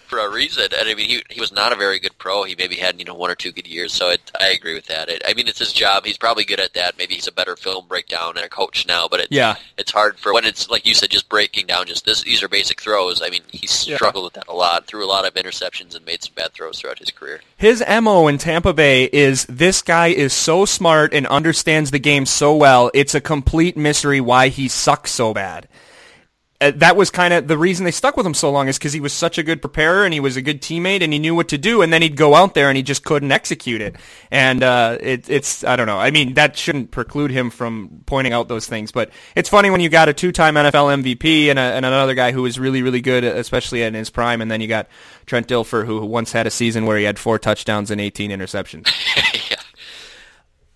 for 0.07 0.19
a 0.19 0.31
reason. 0.31 0.65
And 0.65 0.89
I 0.89 0.95
mean, 0.95 1.09
he 1.09 1.23
he 1.29 1.41
was 1.41 1.53
not 1.53 1.73
a 1.73 1.77
very 1.77 1.99
good 1.99 2.17
pro. 2.19 2.45
He 2.45 2.55
maybe 2.57 2.77
had 2.77 2.99
you 2.99 3.05
know 3.05 3.15
one 3.15 3.31
or 3.31 3.35
two 3.35 3.53
good 3.53 3.67
years. 3.67 3.93
So 3.93 4.11
it, 4.11 4.21
I 4.41 4.49
agree 4.49 4.75
with 4.75 4.87
that. 4.87 5.09
It, 5.09 5.23
I 5.27 5.35
mean, 5.35 5.49
it's 5.49 5.59
his 5.59 5.73
job. 5.73 6.05
He's 6.05 6.19
probably 6.19 6.45
good 6.45 6.61
at 6.61 6.75
that. 6.75 6.97
Maybe 6.99 7.15
he's 7.15 7.27
a 7.27 7.33
better 7.33 7.57
film 7.57 7.87
breakdown 7.87 8.37
and 8.37 8.45
a 8.45 8.49
coach 8.49 8.87
now. 8.87 9.09
But 9.09 9.21
it, 9.21 9.29
yeah, 9.31 9.57
it's 9.77 9.93
hard 9.93 10.19
for 10.19 10.33
when 10.33 10.45
it's 10.45 10.71
like 10.71 10.87
you 10.87 10.95
said, 10.95 11.11
just 11.11 11.29
breaking 11.29 11.67
down. 11.67 11.87
Just 11.87 12.05
this, 12.05 12.23
these 12.23 12.43
are 12.43 12.49
basic 12.49 12.81
throws. 12.81 13.23
I 13.23 13.31
mean, 13.31 13.43
he 13.51 13.67
struggled 13.67 14.23
yeah. 14.23 14.27
with 14.27 14.33
that 14.35 14.49
a 14.49 14.55
lot. 14.55 14.87
Threw 14.87 15.05
a 15.05 15.07
lot 15.07 15.27
of 15.27 15.35
interceptions 15.35 15.95
and 15.95 16.05
made 16.05 16.23
some 16.23 16.35
bad 16.35 16.53
throws 16.53 16.81
throughout 16.81 16.99
his 16.99 17.11
career. 17.11 17.41
His 17.57 17.83
mo 17.89 18.29
in 18.29 18.39
Tampa 18.39 18.73
Bay 18.73 19.05
is 19.05 19.45
this 19.47 19.83
guy 19.83 20.09
is 20.09 20.33
so 20.33 20.65
smart 20.65 21.13
and 21.13 21.27
understands 21.27 21.91
the 21.91 21.99
game 21.99 22.27
so 22.27 22.57
well. 22.57 22.91
It's 22.95 23.15
a 23.15 23.21
complete 23.21 23.77
mystery 23.77 24.21
why 24.21 24.49
he 24.49 24.69
sucks 24.69 25.11
so 25.11 25.35
bad. 25.35 25.69
Uh, 26.59 26.73
that 26.77 26.97
was 26.97 27.11
kind 27.11 27.35
of 27.35 27.49
the 27.49 27.59
reason 27.59 27.85
they 27.85 27.91
stuck 27.91 28.17
with 28.17 28.25
him 28.25 28.33
so 28.33 28.51
long 28.51 28.67
is 28.67 28.79
because 28.79 28.95
he 28.95 29.01
was 29.01 29.13
such 29.13 29.37
a 29.37 29.43
good 29.43 29.61
preparer 29.61 30.05
and 30.07 30.15
he 30.15 30.21
was 30.21 30.39
a 30.39 30.43
good 30.43 30.63
teammate 30.63 31.03
and 31.03 31.13
he 31.13 31.19
knew 31.19 31.35
what 31.35 31.49
to 31.49 31.59
do 31.59 31.83
and 31.83 31.93
then 31.93 32.01
he'd 32.01 32.17
go 32.17 32.35
out 32.35 32.55
there 32.55 32.69
and 32.71 32.79
he 32.79 32.83
just 32.83 33.05
couldn't 33.05 33.31
execute 33.31 33.83
it 33.83 33.95
and 34.31 34.63
uh, 34.63 34.97
it, 35.01 35.29
it's 35.29 35.65
I 35.65 35.77
don't 35.77 35.87
know 35.87 35.99
I 35.99 36.11
mean 36.11 36.33
that 36.35 36.57
shouldn't 36.57 36.93
preclude 36.93 37.31
him 37.31 37.51
from 37.51 38.03
pointing 38.07 38.33
out 38.33 38.49
those 38.49 38.67
things 38.67 38.91
but 38.91 39.11
it's 39.35 39.51
funny 39.51 39.69
when 39.69 39.81
you 39.83 39.91
got 39.91 40.09
a 40.09 40.15
two-time 40.15 40.55
NFL 40.55 41.03
MVP 41.03 41.49
and, 41.49 41.59
a, 41.59 41.63
and 41.63 41.85
another 41.85 42.15
guy 42.15 42.33
who 42.33 42.41
was 42.41 42.59
really 42.59 42.81
really 42.81 43.03
good 43.03 43.23
especially 43.23 43.83
in 43.83 43.93
his 43.93 44.09
prime 44.09 44.41
and 44.41 44.51
then 44.51 44.63
you 44.63 44.67
got 44.67 44.89
Trent 45.27 45.49
Dilfer 45.49 45.85
who 45.85 46.07
once 46.07 46.33
had 46.33 46.47
a 46.47 46.51
season 46.51 46.87
where 46.87 46.97
he 46.97 47.05
had 47.05 47.19
four 47.19 47.39
touchdowns 47.39 47.91
and 47.91 48.01
18 48.01 48.31
interceptions. 48.31 48.89
yeah. 49.51 49.57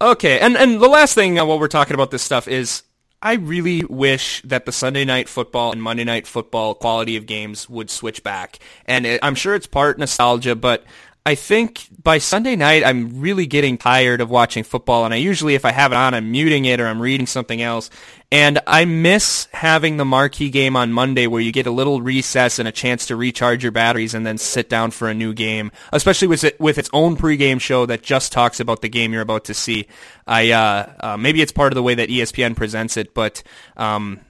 Okay, 0.02 0.40
and 0.40 0.56
and 0.56 0.80
the 0.80 0.88
last 0.88 1.14
thing 1.14 1.38
uh, 1.38 1.44
while 1.44 1.58
we're 1.58 1.68
talking 1.68 1.94
about 1.94 2.10
this 2.10 2.22
stuff 2.22 2.48
is 2.48 2.82
I 3.22 3.34
really 3.34 3.84
wish 3.84 4.40
that 4.42 4.64
the 4.64 4.72
Sunday 4.72 5.04
night 5.04 5.28
football 5.28 5.72
and 5.72 5.82
Monday 5.82 6.04
night 6.04 6.26
football 6.26 6.74
quality 6.74 7.16
of 7.16 7.26
games 7.26 7.68
would 7.68 7.90
switch 7.90 8.22
back. 8.22 8.58
And 8.86 9.04
it, 9.04 9.20
I'm 9.22 9.34
sure 9.34 9.54
it's 9.54 9.66
part 9.66 9.98
nostalgia, 9.98 10.56
but 10.56 10.84
I 11.26 11.34
think 11.34 11.86
by 12.02 12.16
Sunday 12.18 12.56
night, 12.56 12.82
I'm 12.82 13.20
really 13.20 13.46
getting 13.46 13.76
tired 13.76 14.22
of 14.22 14.30
watching 14.30 14.64
football. 14.64 15.04
And 15.04 15.12
I 15.12 15.18
usually, 15.18 15.54
if 15.54 15.66
I 15.66 15.70
have 15.70 15.92
it 15.92 15.96
on, 15.96 16.14
I'm 16.14 16.30
muting 16.30 16.64
it 16.64 16.80
or 16.80 16.86
I'm 16.86 17.00
reading 17.00 17.26
something 17.26 17.60
else. 17.60 17.90
And 18.32 18.58
I 18.66 18.86
miss 18.86 19.46
having 19.52 19.98
the 19.98 20.04
marquee 20.04 20.48
game 20.48 20.76
on 20.76 20.92
Monday 20.92 21.26
where 21.26 21.42
you 21.42 21.52
get 21.52 21.66
a 21.66 21.70
little 21.70 22.00
recess 22.00 22.58
and 22.58 22.66
a 22.66 22.72
chance 22.72 23.06
to 23.06 23.16
recharge 23.16 23.62
your 23.62 23.72
batteries 23.72 24.14
and 24.14 24.24
then 24.24 24.38
sit 24.38 24.70
down 24.70 24.92
for 24.92 25.08
a 25.08 25.14
new 25.14 25.34
game, 25.34 25.72
especially 25.92 26.28
with 26.28 26.42
it, 26.42 26.58
with 26.58 26.78
its 26.78 26.88
own 26.92 27.16
pregame 27.16 27.60
show 27.60 27.84
that 27.84 28.02
just 28.02 28.32
talks 28.32 28.58
about 28.58 28.80
the 28.80 28.88
game 28.88 29.12
you're 29.12 29.20
about 29.20 29.44
to 29.44 29.54
see. 29.54 29.88
I, 30.26 30.52
uh, 30.52 30.92
uh, 31.00 31.16
maybe 31.18 31.42
it's 31.42 31.52
part 31.52 31.72
of 31.72 31.74
the 31.74 31.82
way 31.82 31.94
that 31.94 32.08
ESPN 32.08 32.56
presents 32.56 32.96
it, 32.96 33.14
but, 33.14 33.42
um, 33.76 34.20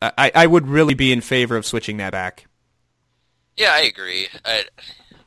I, 0.00 0.32
I 0.34 0.46
would 0.48 0.66
really 0.66 0.94
be 0.94 1.12
in 1.12 1.20
favor 1.20 1.56
of 1.56 1.64
switching 1.64 1.98
that 1.98 2.10
back. 2.10 2.46
Yeah, 3.56 3.72
I 3.72 3.82
agree. 3.82 4.26
I, 4.44 4.64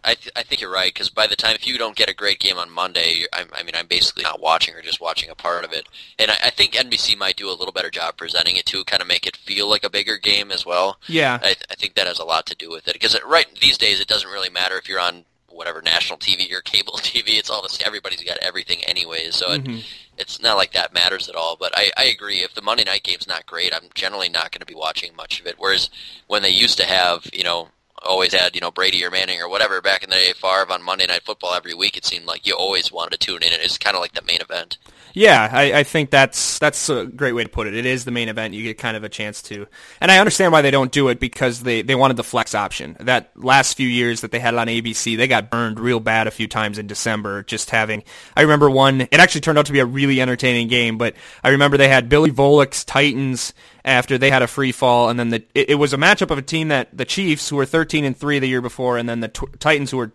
I, 0.06 0.16
th- 0.16 0.32
I 0.36 0.44
think 0.44 0.62
you're 0.62 0.72
right 0.72 0.94
because 0.94 1.10
by 1.10 1.28
the 1.28 1.36
time 1.36 1.56
if 1.56 1.68
you 1.68 1.78
don't 1.78 1.96
get 1.96 2.10
a 2.10 2.14
great 2.14 2.40
game 2.40 2.58
on 2.58 2.70
Monday, 2.70 3.26
I, 3.34 3.46
I 3.54 3.64
mean 3.64 3.76
I'm 3.76 3.88
basically 3.88 4.24
not 4.24 4.40
watching 4.40 4.76
or 4.76 4.82
just 4.82 5.02
watching 5.02 5.30
a 5.30 5.36
part 5.36 5.66
of 5.66 5.74
it, 5.74 5.88
and 6.20 6.32
I, 6.32 6.36
I 6.46 6.50
think 6.50 6.74
NBC 6.74 7.18
might 7.18 7.36
do 7.36 7.50
a 7.50 7.56
little 7.58 7.74
better 7.74 7.90
job 7.90 8.18
presenting 8.18 8.56
it 8.56 8.66
to 8.68 8.84
kind 8.86 9.02
of 9.02 9.08
make 9.08 9.26
it 9.28 9.36
feel 9.36 9.70
like 9.70 9.84
a 9.84 9.90
bigger 9.90 10.18
game 10.18 10.52
as 10.52 10.66
well. 10.66 11.00
Yeah, 11.08 11.40
I, 11.42 11.56
I 11.70 11.76
think 11.76 11.96
that 11.96 12.08
has 12.08 12.20
a 12.20 12.26
lot 12.26 12.46
to 12.48 12.56
do 12.56 12.70
with 12.70 12.88
it 12.88 12.94
because 12.94 13.18
right 13.26 13.48
these 13.62 13.78
days 13.78 14.00
it 14.00 14.08
doesn't 14.08 14.30
really 14.30 14.50
matter 14.50 14.78
if 14.78 14.88
you're 14.88 15.00
on 15.00 15.26
whatever 15.56 15.82
national 15.82 16.20
TV 16.20 16.52
or 16.54 16.62
cable 16.62 16.94
TV. 16.98 17.40
It's 17.40 17.50
all 17.50 17.62
the. 17.62 17.84
Everybody's 17.86 18.24
got 18.24 18.38
everything 18.38 18.84
anyways, 18.84 19.36
so 19.36 19.48
mm-hmm. 19.48 19.72
it, 19.72 19.86
it's 20.18 20.42
not 20.42 20.58
like 20.58 20.74
that 20.74 20.94
matters 20.94 21.30
at 21.30 21.36
all. 21.36 21.56
But 21.60 21.72
I, 21.76 21.92
I 21.98 22.06
agree. 22.06 22.38
If 22.38 22.54
the 22.54 22.62
Monday 22.62 22.84
night 22.84 23.04
game's 23.04 23.28
not 23.28 23.46
great, 23.46 23.74
I'm 23.74 23.90
generally 23.94 24.30
not 24.30 24.52
going 24.52 24.60
to 24.60 24.66
be 24.66 24.76
watching 24.76 25.16
much 25.16 25.40
of 25.40 25.48
it. 25.48 25.56
Whereas 25.58 25.90
when 26.28 26.42
they 26.42 26.50
used 26.50 26.78
to 26.78 26.86
have, 26.86 27.28
you 27.34 27.44
know, 27.44 27.70
always 28.06 28.34
had, 28.34 28.56
you 28.56 28.62
know, 28.62 28.72
Brady 28.72 29.04
or 29.04 29.12
Manning 29.12 29.42
or 29.42 29.50
whatever 29.50 29.82
back 29.82 30.04
in 30.04 30.10
the 30.10 30.16
day, 30.16 30.34
Favre 30.34 30.72
on 30.72 30.84
Monday 30.84 31.08
Night 31.08 31.24
Football 31.24 31.54
every 31.54 31.74
week. 31.74 31.98
It 31.98 32.06
seemed 32.06 32.26
like 32.26 32.46
you 32.46 32.54
always 32.54 32.92
wanted 32.92 33.20
to 33.20 33.26
tune 33.26 33.44
in. 33.44 33.54
And 33.54 33.62
it's 33.62 33.78
kind 33.78 33.96
of 33.96 34.02
like 34.02 34.14
the 34.14 34.22
main 34.22 34.42
event. 34.42 34.78
Yeah, 35.16 35.50
I, 35.50 35.72
I 35.72 35.84
think 35.84 36.10
that's 36.10 36.60
that's 36.60 36.90
a 36.90 37.06
great 37.06 37.32
way 37.32 37.46
to 37.46 37.50
put 37.50 37.68
it. 37.68 37.74
It 37.74 37.86
is 37.86 38.04
the 38.04 38.12
main 38.12 38.28
event. 38.28 38.54
You 38.54 38.64
get 38.64 38.78
kind 38.78 38.98
of 38.98 39.06
a 39.06 39.10
chance 39.10 39.42
to, 39.44 39.66
and 40.02 40.12
I 40.12 40.20
understand 40.20 40.52
why 40.52 40.62
they 40.62 40.72
don't 40.72 40.92
do 40.92 41.08
it 41.08 41.22
because 41.22 41.64
they 41.64 41.82
they 41.84 41.96
wanted 41.96 42.18
the 42.18 42.24
flex 42.24 42.54
option. 42.54 42.98
That 43.00 43.32
last 43.38 43.78
few 43.78 43.88
years 43.88 44.20
that 44.22 44.32
they 44.32 44.40
had 44.40 44.54
on 44.56 44.68
ABC, 44.68 45.16
they 45.16 45.30
got 45.30 45.50
burned 45.50 45.80
real 45.80 46.02
bad 46.02 46.28
a 46.28 46.32
few 46.32 46.50
times 46.50 46.78
in 46.78 46.88
December. 46.88 47.44
Just 47.44 47.70
having, 47.70 48.04
I 48.36 48.42
remember 48.42 48.70
one. 48.70 49.02
It 49.02 49.14
actually 49.14 49.40
turned 49.40 49.58
out 49.58 49.68
to 49.68 49.72
be 49.72 49.80
a 49.80 49.86
really 49.86 50.20
entertaining 50.20 50.68
game, 50.68 50.98
but 50.98 51.16
I 51.46 51.50
remember 51.50 51.78
they 51.78 51.88
had 51.88 52.10
Billy 52.10 52.32
Volek's 52.32 52.84
Titans 52.84 53.54
after 53.86 54.18
they 54.18 54.30
had 54.30 54.42
a 54.42 54.48
free 54.48 54.74
fall, 54.74 55.08
and 55.08 55.18
then 55.18 55.30
the 55.30 55.46
it, 55.56 55.70
it 55.70 55.76
was 55.76 55.94
a 55.94 55.98
matchup 55.98 56.30
of 56.30 56.38
a 56.38 56.42
team 56.42 56.68
that 56.68 56.90
the 56.96 57.06
Chiefs 57.06 57.48
who 57.48 57.56
were 57.56 57.66
13 57.66 58.04
and 58.04 58.18
three 58.18 58.40
the 58.40 58.48
year 58.48 58.62
before, 58.62 58.98
and 58.98 59.08
then 59.08 59.22
the 59.22 59.30
t- 59.30 59.48
Titans 59.60 59.92
who 59.92 59.98
were 59.98 60.12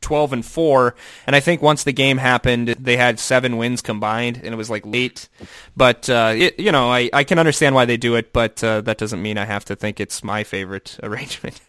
12 0.00 0.32
and 0.32 0.46
4 0.46 0.94
and 1.26 1.36
i 1.36 1.40
think 1.40 1.62
once 1.62 1.84
the 1.84 1.92
game 1.92 2.18
happened 2.18 2.68
they 2.68 2.96
had 2.96 3.18
seven 3.18 3.56
wins 3.56 3.82
combined 3.82 4.36
and 4.36 4.46
it 4.46 4.56
was 4.56 4.70
like 4.70 4.84
late. 4.86 5.28
But 5.76 6.08
uh, 6.08 6.34
it, 6.36 6.58
you 6.58 6.72
know 6.72 6.90
I, 6.90 7.10
I 7.12 7.24
can 7.24 7.38
understand 7.38 7.74
why 7.74 7.84
they 7.84 7.96
do 7.96 8.14
it 8.16 8.32
but 8.32 8.62
uh, 8.62 8.80
that 8.82 8.98
doesn't 8.98 9.22
mean 9.22 9.38
i 9.38 9.44
have 9.44 9.64
to 9.66 9.76
think 9.76 10.00
it's 10.00 10.24
my 10.24 10.44
favorite 10.44 10.98
arrangement. 11.02 11.60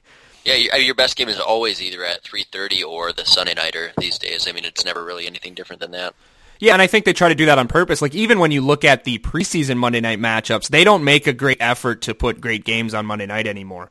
Yeah 0.43 0.75
your 0.77 0.95
best 0.95 1.15
game 1.15 1.29
is 1.29 1.39
always 1.39 1.81
either 1.81 2.03
at 2.03 2.23
3.30 2.23 2.83
or 2.85 3.13
the 3.13 3.25
sunday 3.25 3.53
nighter 3.53 3.91
these 3.97 4.17
days. 4.17 4.47
I 4.47 4.51
mean 4.51 4.65
it's 4.65 4.85
never 4.85 5.03
really 5.03 5.27
anything 5.27 5.53
different 5.53 5.81
than 5.81 5.91
that. 5.91 6.13
Yeah, 6.59 6.73
and 6.73 6.81
I 6.81 6.85
think 6.85 7.05
they 7.05 7.13
try 7.13 7.27
to 7.27 7.33
do 7.33 7.47
that 7.47 7.57
on 7.57 7.67
purpose. 7.67 8.03
Like 8.03 8.13
even 8.13 8.37
when 8.37 8.51
you 8.51 8.61
look 8.61 8.85
at 8.85 9.03
the 9.03 9.17
preseason 9.17 9.77
Monday 9.77 9.99
night 9.99 10.19
matchups, 10.19 10.67
they 10.69 10.83
don't 10.83 11.03
make 11.03 11.25
a 11.25 11.33
great 11.33 11.57
effort 11.59 12.03
to 12.03 12.13
put 12.13 12.39
great 12.39 12.63
games 12.63 12.93
on 12.93 13.07
Monday 13.07 13.25
night 13.25 13.47
anymore 13.47 13.89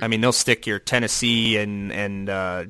I 0.00 0.08
mean, 0.08 0.20
they'll 0.20 0.32
stick 0.32 0.66
your 0.66 0.78
Tennessee 0.78 1.56
and 1.56 1.92
and 1.92 2.28
uh, 2.28 2.64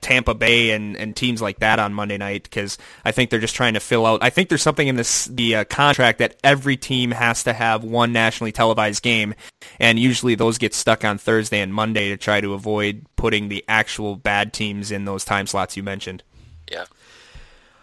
Tampa 0.00 0.34
Bay 0.34 0.70
and, 0.70 0.96
and 0.96 1.14
teams 1.14 1.42
like 1.42 1.60
that 1.60 1.78
on 1.78 1.94
Monday 1.94 2.18
night 2.18 2.44
because 2.44 2.78
I 3.04 3.12
think 3.12 3.30
they're 3.30 3.40
just 3.40 3.54
trying 3.54 3.74
to 3.74 3.80
fill 3.80 4.06
out. 4.06 4.22
I 4.22 4.30
think 4.30 4.48
there's 4.48 4.62
something 4.62 4.88
in 4.88 4.96
this 4.96 5.26
the 5.26 5.56
uh, 5.56 5.64
contract 5.64 6.18
that 6.18 6.36
every 6.42 6.76
team 6.76 7.10
has 7.10 7.44
to 7.44 7.52
have 7.52 7.84
one 7.84 8.12
nationally 8.12 8.52
televised 8.52 9.02
game, 9.02 9.34
and 9.78 9.98
usually 9.98 10.34
those 10.34 10.58
get 10.58 10.74
stuck 10.74 11.04
on 11.04 11.18
Thursday 11.18 11.60
and 11.60 11.72
Monday 11.72 12.08
to 12.08 12.16
try 12.16 12.40
to 12.40 12.54
avoid 12.54 13.06
putting 13.16 13.48
the 13.48 13.64
actual 13.68 14.16
bad 14.16 14.52
teams 14.52 14.90
in 14.90 15.04
those 15.04 15.24
time 15.24 15.46
slots 15.46 15.76
you 15.76 15.82
mentioned. 15.82 16.22
Yeah. 16.70 16.84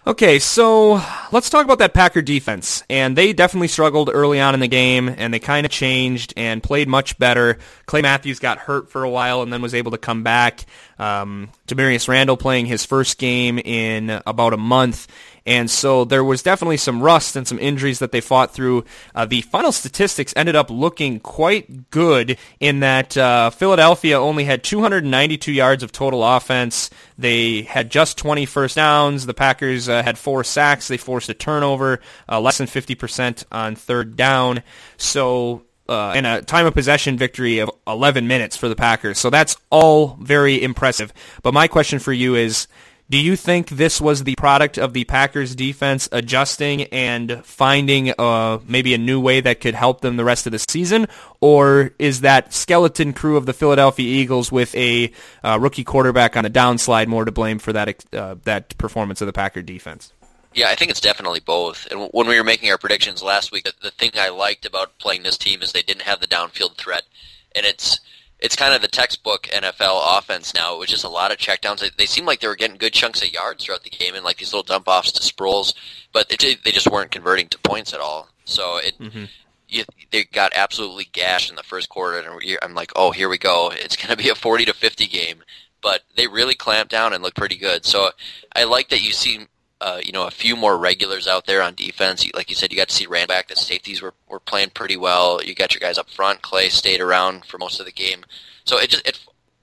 Okay, 0.05 0.39
so 0.39 1.01
let's 1.31 1.49
talk 1.49 1.63
about 1.63 1.79
that 1.79 1.93
Packer 1.93 2.21
defense. 2.21 2.83
And 2.89 3.17
they 3.17 3.31
definitely 3.31 3.69
struggled 3.69 4.09
early 4.13 4.37
on 4.41 4.53
in 4.53 4.59
the 4.59 4.67
game, 4.67 5.07
and 5.07 5.33
they 5.33 5.39
kind 5.39 5.65
of 5.65 5.71
changed 5.71 6.33
and 6.35 6.61
played 6.61 6.89
much 6.89 7.17
better. 7.17 7.57
Clay 7.85 8.01
Matthews 8.01 8.39
got 8.39 8.57
hurt 8.57 8.89
for 8.89 9.05
a 9.05 9.09
while 9.09 9.43
and 9.43 9.53
then 9.53 9.61
was 9.61 9.73
able 9.73 9.91
to 9.91 9.97
come 9.97 10.21
back. 10.21 10.65
Um, 10.99 11.51
Damarious 11.69 12.09
Randall 12.09 12.35
playing 12.35 12.65
his 12.65 12.85
first 12.85 13.17
game 13.17 13.57
in 13.57 14.09
about 14.25 14.51
a 14.51 14.57
month. 14.57 15.07
And 15.45 15.69
so 15.69 16.05
there 16.05 16.23
was 16.23 16.41
definitely 16.41 16.77
some 16.77 17.01
rust 17.01 17.35
and 17.35 17.47
some 17.47 17.59
injuries 17.59 17.99
that 17.99 18.11
they 18.11 18.21
fought 18.21 18.53
through. 18.53 18.85
Uh, 19.13 19.25
the 19.25 19.41
final 19.41 19.71
statistics 19.71 20.33
ended 20.37 20.55
up 20.55 20.69
looking 20.69 21.19
quite 21.19 21.89
good 21.89 22.37
in 22.59 22.79
that 22.79 23.17
uh, 23.17 23.49
Philadelphia 23.49 24.19
only 24.19 24.45
had 24.45 24.63
292 24.63 25.51
yards 25.51 25.83
of 25.83 25.91
total 25.91 26.23
offense. 26.23 26.89
They 27.17 27.63
had 27.63 27.91
just 27.91 28.17
20 28.17 28.45
first 28.45 28.75
downs. 28.75 29.25
The 29.25 29.33
Packers 29.33 29.89
uh, 29.89 30.01
had 30.01 30.17
four 30.17 30.43
sacks. 30.43 30.87
They 30.87 30.97
forced 30.97 31.29
a 31.29 31.33
turnover, 31.33 31.99
uh, 32.29 32.39
less 32.39 32.57
than 32.57 32.67
50% 32.67 33.43
on 33.51 33.75
third 33.75 34.15
down. 34.15 34.63
So 34.97 35.63
uh, 35.89 36.11
and 36.15 36.25
a 36.25 36.41
time 36.41 36.65
of 36.65 36.73
possession 36.73 37.17
victory 37.17 37.59
of 37.59 37.69
11 37.87 38.27
minutes 38.27 38.55
for 38.55 38.69
the 38.69 38.75
Packers. 38.75 39.19
So 39.19 39.29
that's 39.29 39.57
all 39.69 40.17
very 40.21 40.61
impressive. 40.61 41.13
But 41.41 41.53
my 41.53 41.67
question 41.67 41.99
for 41.99 42.13
you 42.13 42.35
is, 42.35 42.67
do 43.09 43.17
you 43.17 43.35
think 43.35 43.69
this 43.69 43.99
was 43.99 44.23
the 44.23 44.35
product 44.35 44.77
of 44.77 44.93
the 44.93 45.03
Packers 45.03 45.55
defense 45.55 46.09
adjusting 46.11 46.83
and 46.83 47.45
finding 47.45 48.13
uh, 48.17 48.59
maybe 48.65 48.93
a 48.93 48.97
new 48.97 49.19
way 49.19 49.41
that 49.41 49.59
could 49.59 49.75
help 49.75 50.01
them 50.01 50.17
the 50.17 50.23
rest 50.23 50.45
of 50.45 50.51
the 50.51 50.59
season? 50.59 51.07
Or 51.41 51.91
is 51.99 52.21
that 52.21 52.53
skeleton 52.53 53.13
crew 53.13 53.37
of 53.37 53.45
the 53.45 53.53
Philadelphia 53.53 54.05
Eagles 54.05 54.51
with 54.51 54.73
a 54.75 55.11
uh, 55.43 55.59
rookie 55.59 55.83
quarterback 55.83 56.37
on 56.37 56.45
a 56.45 56.49
downslide 56.49 57.07
more 57.07 57.25
to 57.25 57.31
blame 57.31 57.59
for 57.59 57.73
that, 57.73 58.05
uh, 58.13 58.35
that 58.45 58.77
performance 58.77 59.21
of 59.21 59.27
the 59.27 59.33
Packer 59.33 59.61
defense? 59.61 60.13
Yeah, 60.53 60.69
I 60.69 60.75
think 60.75 60.91
it's 60.91 61.01
definitely 61.01 61.39
both. 61.39 61.87
And 61.91 62.09
when 62.13 62.27
we 62.27 62.37
were 62.37 62.43
making 62.43 62.71
our 62.71 62.77
predictions 62.77 63.23
last 63.23 63.51
week, 63.51 63.65
the, 63.65 63.73
the 63.81 63.91
thing 63.91 64.11
I 64.15 64.29
liked 64.29 64.65
about 64.65 64.97
playing 64.99 65.23
this 65.23 65.37
team 65.37 65.61
is 65.61 65.71
they 65.71 65.81
didn't 65.81 66.03
have 66.03 66.19
the 66.19 66.27
downfield 66.27 66.77
threat. 66.77 67.03
And 67.55 67.65
it's 67.65 67.99
it's 68.43 68.57
kind 68.57 68.75
of 68.75 68.81
the 68.81 68.89
textbook 68.89 69.43
NFL 69.43 70.17
offense 70.17 70.53
now. 70.53 70.75
It 70.75 70.79
was 70.79 70.89
just 70.89 71.05
a 71.05 71.09
lot 71.09 71.31
of 71.31 71.37
checkdowns. 71.37 71.79
They, 71.79 71.91
they 71.97 72.05
seemed 72.05 72.27
like 72.27 72.41
they 72.41 72.47
were 72.49 72.57
getting 72.57 72.75
good 72.75 72.91
chunks 72.91 73.21
of 73.21 73.31
yards 73.31 73.63
throughout 73.63 73.83
the 73.83 73.89
game 73.89 74.15
and 74.15 74.25
like 74.25 74.37
these 74.37 74.51
little 74.51 74.63
dump 74.63 74.89
offs 74.89 75.13
to 75.13 75.21
Sproles, 75.21 75.73
but 76.11 76.27
they, 76.27 76.35
they 76.55 76.71
just 76.71 76.91
weren't 76.91 77.09
converting 77.09 77.47
to 77.47 77.57
points 77.59 77.93
at 77.93 78.01
all. 78.01 78.27
So 78.43 78.77
it 78.77 78.99
mm-hmm. 78.99 79.23
you, 79.69 79.85
they 80.11 80.25
got 80.25 80.51
absolutely 80.57 81.07
gashed 81.13 81.49
in 81.49 81.55
the 81.55 81.63
first 81.63 81.87
quarter, 81.87 82.17
and 82.19 82.57
I'm 82.61 82.75
like, 82.75 82.91
oh, 82.97 83.11
here 83.11 83.29
we 83.29 83.37
go. 83.37 83.71
It's 83.73 83.95
going 83.95 84.09
to 84.09 84.21
be 84.21 84.29
a 84.29 84.35
40 84.35 84.65
to 84.65 84.73
50 84.73 85.07
game. 85.07 85.41
But 85.81 86.01
they 86.17 86.27
really 86.27 86.55
clamped 86.55 86.91
down 86.91 87.13
and 87.13 87.23
looked 87.23 87.37
pretty 87.37 87.57
good. 87.57 87.85
So 87.85 88.11
I 88.53 88.65
like 88.65 88.89
that 88.89 89.01
you 89.01 89.11
see 89.13 89.47
uh, 89.83 89.99
you 90.01 90.13
know, 90.13 90.25
a 90.25 90.31
few 90.31 90.55
more 90.55 90.77
regulars 90.77 91.27
out 91.27 91.45
there 91.45 91.61
on 91.61 91.75
defense. 91.75 92.25
Like 92.33 92.49
you 92.49 92.55
said, 92.55 92.71
you 92.71 92.77
got 92.77 92.87
to 92.87 92.95
see 92.95 93.05
Rand 93.05 93.27
back. 93.27 93.49
The 93.49 93.57
safeties 93.57 94.01
were, 94.01 94.13
were 94.29 94.39
playing 94.39 94.69
pretty 94.69 94.95
well. 94.95 95.43
You 95.43 95.53
got 95.53 95.73
your 95.73 95.81
guys 95.81 95.97
up 95.97 96.09
front. 96.09 96.41
Clay 96.41 96.69
stayed 96.69 97.01
around 97.01 97.43
for 97.43 97.57
most 97.57 97.81
of 97.81 97.85
the 97.85 97.91
game. 97.91 98.23
So 98.63 98.79
it 98.79 98.89
just, 98.89 99.05
it, 99.05 99.19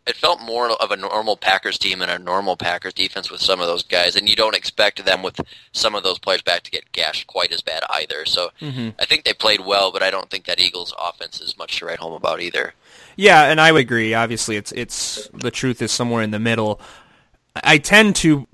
it 0.06 0.16
felt 0.16 0.42
more 0.42 0.72
of 0.72 0.90
a 0.90 0.96
normal 0.96 1.38
Packers 1.38 1.78
team 1.78 2.02
and 2.02 2.10
a 2.10 2.18
normal 2.18 2.58
Packers 2.58 2.92
defense 2.92 3.30
with 3.30 3.40
some 3.40 3.62
of 3.62 3.66
those 3.66 3.82
guys, 3.82 4.14
and 4.14 4.28
you 4.28 4.36
don't 4.36 4.54
expect 4.54 5.02
them 5.02 5.22
with 5.22 5.40
some 5.72 5.94
of 5.94 6.02
those 6.02 6.18
players 6.18 6.42
back 6.42 6.64
to 6.64 6.70
get 6.70 6.92
gashed 6.92 7.26
quite 7.26 7.50
as 7.50 7.62
bad 7.62 7.82
either. 7.88 8.26
So 8.26 8.50
mm-hmm. 8.60 8.90
I 8.98 9.06
think 9.06 9.24
they 9.24 9.32
played 9.32 9.60
well, 9.60 9.90
but 9.90 10.02
I 10.02 10.10
don't 10.10 10.28
think 10.28 10.44
that 10.44 10.60
Eagles 10.60 10.94
offense 10.98 11.40
is 11.40 11.56
much 11.56 11.78
to 11.78 11.86
write 11.86 11.98
home 11.98 12.12
about 12.12 12.42
either. 12.42 12.74
Yeah, 13.16 13.44
and 13.44 13.58
I 13.58 13.72
would 13.72 13.80
agree. 13.80 14.12
Obviously, 14.12 14.56
it's 14.56 14.72
it's 14.72 15.28
the 15.32 15.50
truth 15.50 15.80
is 15.80 15.92
somewhere 15.92 16.22
in 16.22 16.30
the 16.30 16.38
middle. 16.38 16.78
I 17.54 17.78
tend 17.78 18.16
to 18.16 18.46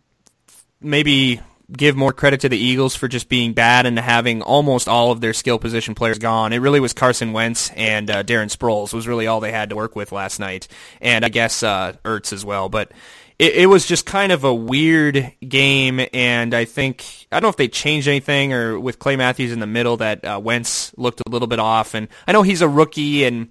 maybe 0.81 1.41
give 1.75 1.97
more 1.97 2.13
credit 2.13 2.41
to 2.41 2.49
the 2.49 2.59
Eagles 2.59 2.95
for 2.95 3.09
just 3.09 3.29
being 3.29 3.53
bad 3.53 3.87
and 3.87 3.99
having 3.99 4.43
almost 4.43 4.89
all 4.89 5.11
of 5.11 5.21
their 5.21 5.33
skill 5.33 5.59
position 5.59 5.95
players 5.95 6.19
gone. 6.19 6.53
It 6.53 6.59
really 6.59 6.81
was 6.81 6.93
Carson 6.93 7.33
Wentz 7.33 7.71
and 7.71 8.09
uh, 8.11 8.23
Darren 8.23 8.55
Sproles 8.55 8.93
was 8.93 9.09
really 9.09 9.27
all 9.27 9.41
they 9.41 9.53
had 9.53 9.71
to 9.71 9.77
work 9.77 9.97
with 9.97 10.13
last 10.13 10.39
night, 10.39 10.69
and 11.01 11.25
I 11.25 11.29
guess 11.29 11.63
uh, 11.63 11.95
Ertz 12.05 12.33
as 12.33 12.45
well. 12.45 12.69
But 12.69 12.93
it, 13.39 13.55
it 13.55 13.67
was 13.67 13.87
just 13.87 14.07
kind 14.07 14.33
of 14.33 14.45
a 14.45 14.55
weird 14.55 15.33
game, 15.47 16.01
and 16.13 16.55
I 16.55 16.65
think 16.65 17.27
I 17.33 17.37
don't 17.37 17.45
know 17.45 17.51
if 17.51 17.57
they 17.57 17.69
changed 17.69 18.07
anything 18.07 18.53
or 18.53 18.79
with 18.79 18.99
Clay 18.99 19.17
Matthews 19.17 19.53
in 19.53 19.59
the 19.59 19.67
middle 19.67 19.97
that 19.99 20.25
uh, 20.25 20.41
Wentz 20.43 20.97
looked 20.97 21.21
a 21.27 21.31
little 21.31 21.49
bit 21.49 21.59
off, 21.59 21.95
and 21.95 22.09
I 22.27 22.33
know 22.33 22.43
he's 22.43 22.63
a 22.63 22.69
rookie 22.69 23.25
and. 23.25 23.49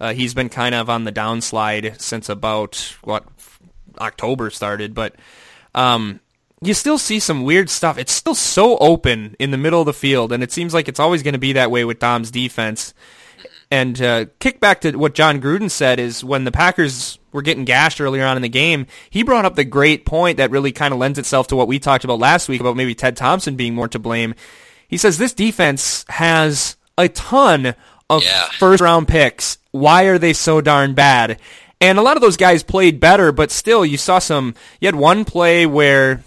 Uh, 0.00 0.12
he's 0.12 0.34
been 0.34 0.48
kind 0.48 0.74
of 0.74 0.90
on 0.90 1.04
the 1.04 1.12
downslide 1.12 2.00
since 2.00 2.28
about 2.28 2.96
what 3.04 3.24
October 4.00 4.50
started, 4.50 4.92
but 4.92 5.14
um, 5.72 6.20
you 6.66 6.74
still 6.74 6.98
see 6.98 7.18
some 7.18 7.44
weird 7.44 7.70
stuff. 7.70 7.98
It's 7.98 8.12
still 8.12 8.34
so 8.34 8.76
open 8.78 9.36
in 9.38 9.50
the 9.50 9.58
middle 9.58 9.80
of 9.80 9.86
the 9.86 9.92
field, 9.92 10.32
and 10.32 10.42
it 10.42 10.52
seems 10.52 10.74
like 10.74 10.88
it's 10.88 11.00
always 11.00 11.22
going 11.22 11.34
to 11.34 11.38
be 11.38 11.54
that 11.54 11.70
way 11.70 11.84
with 11.84 11.98
Dom's 11.98 12.30
defense. 12.30 12.94
And 13.70 14.00
uh, 14.00 14.26
kick 14.38 14.60
back 14.60 14.82
to 14.82 14.92
what 14.92 15.14
Jon 15.14 15.40
Gruden 15.40 15.70
said 15.70 15.98
is 15.98 16.22
when 16.22 16.44
the 16.44 16.52
Packers 16.52 17.18
were 17.32 17.42
getting 17.42 17.64
gashed 17.64 18.00
earlier 18.00 18.24
on 18.24 18.36
in 18.36 18.42
the 18.42 18.48
game, 18.48 18.86
he 19.10 19.22
brought 19.22 19.44
up 19.44 19.56
the 19.56 19.64
great 19.64 20.04
point 20.04 20.36
that 20.36 20.50
really 20.50 20.70
kind 20.70 20.92
of 20.92 21.00
lends 21.00 21.18
itself 21.18 21.48
to 21.48 21.56
what 21.56 21.66
we 21.66 21.78
talked 21.78 22.04
about 22.04 22.18
last 22.18 22.48
week 22.48 22.60
about 22.60 22.76
maybe 22.76 22.94
Ted 22.94 23.16
Thompson 23.16 23.56
being 23.56 23.74
more 23.74 23.88
to 23.88 23.98
blame. 23.98 24.34
He 24.86 24.96
says 24.96 25.18
this 25.18 25.34
defense 25.34 26.04
has 26.08 26.76
a 26.96 27.08
ton 27.08 27.74
of 28.08 28.22
yeah. 28.22 28.48
first 28.58 28.80
round 28.80 29.08
picks. 29.08 29.58
Why 29.72 30.04
are 30.04 30.18
they 30.18 30.34
so 30.34 30.60
darn 30.60 30.94
bad? 30.94 31.40
And 31.80 31.98
a 31.98 32.02
lot 32.02 32.16
of 32.16 32.20
those 32.20 32.36
guys 32.36 32.62
played 32.62 33.00
better, 33.00 33.32
but 33.32 33.50
still, 33.50 33.84
you 33.84 33.96
saw 33.96 34.18
some. 34.18 34.54
You 34.80 34.86
had 34.86 34.94
one 34.94 35.24
play 35.24 35.66
where 35.66 36.22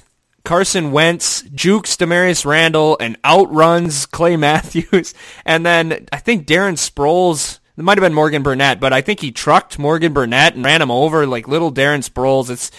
Carson 0.48 0.94
Wentz 0.94 1.42
jukes 1.54 1.98
Damarious 1.98 2.46
Randall 2.46 2.96
and 3.02 3.18
outruns 3.26 4.06
Clay 4.06 4.38
Matthews. 4.38 5.14
And 5.44 5.66
then 5.66 6.08
I 6.14 6.20
think 6.20 6.48
Darren 6.48 6.78
Sproles, 6.78 7.60
it 7.78 7.84
might 7.84 7.98
have 7.98 8.02
been 8.02 8.14
Morgan 8.14 8.44
Burnett, 8.44 8.80
but 8.80 8.94
I 8.94 9.02
think 9.02 9.20
he 9.20 9.34
trucked 9.34 9.78
Morgan 9.78 10.14
Burnett 10.14 10.56
and 10.56 10.64
ran 10.64 10.82
him 10.82 10.90
over 10.90 11.28
like 11.28 11.50
little 11.50 11.70
Darren 11.70 12.00
Sproles. 12.00 12.50
It's 12.50 12.72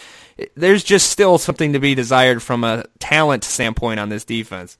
there's 0.54 0.82
just 0.82 1.10
still 1.10 1.36
something 1.36 1.74
to 1.74 1.78
be 1.78 1.94
desired 1.94 2.42
from 2.42 2.64
a 2.64 2.86
talent 3.00 3.44
standpoint 3.44 4.00
on 4.00 4.08
this 4.08 4.24
defense. 4.24 4.78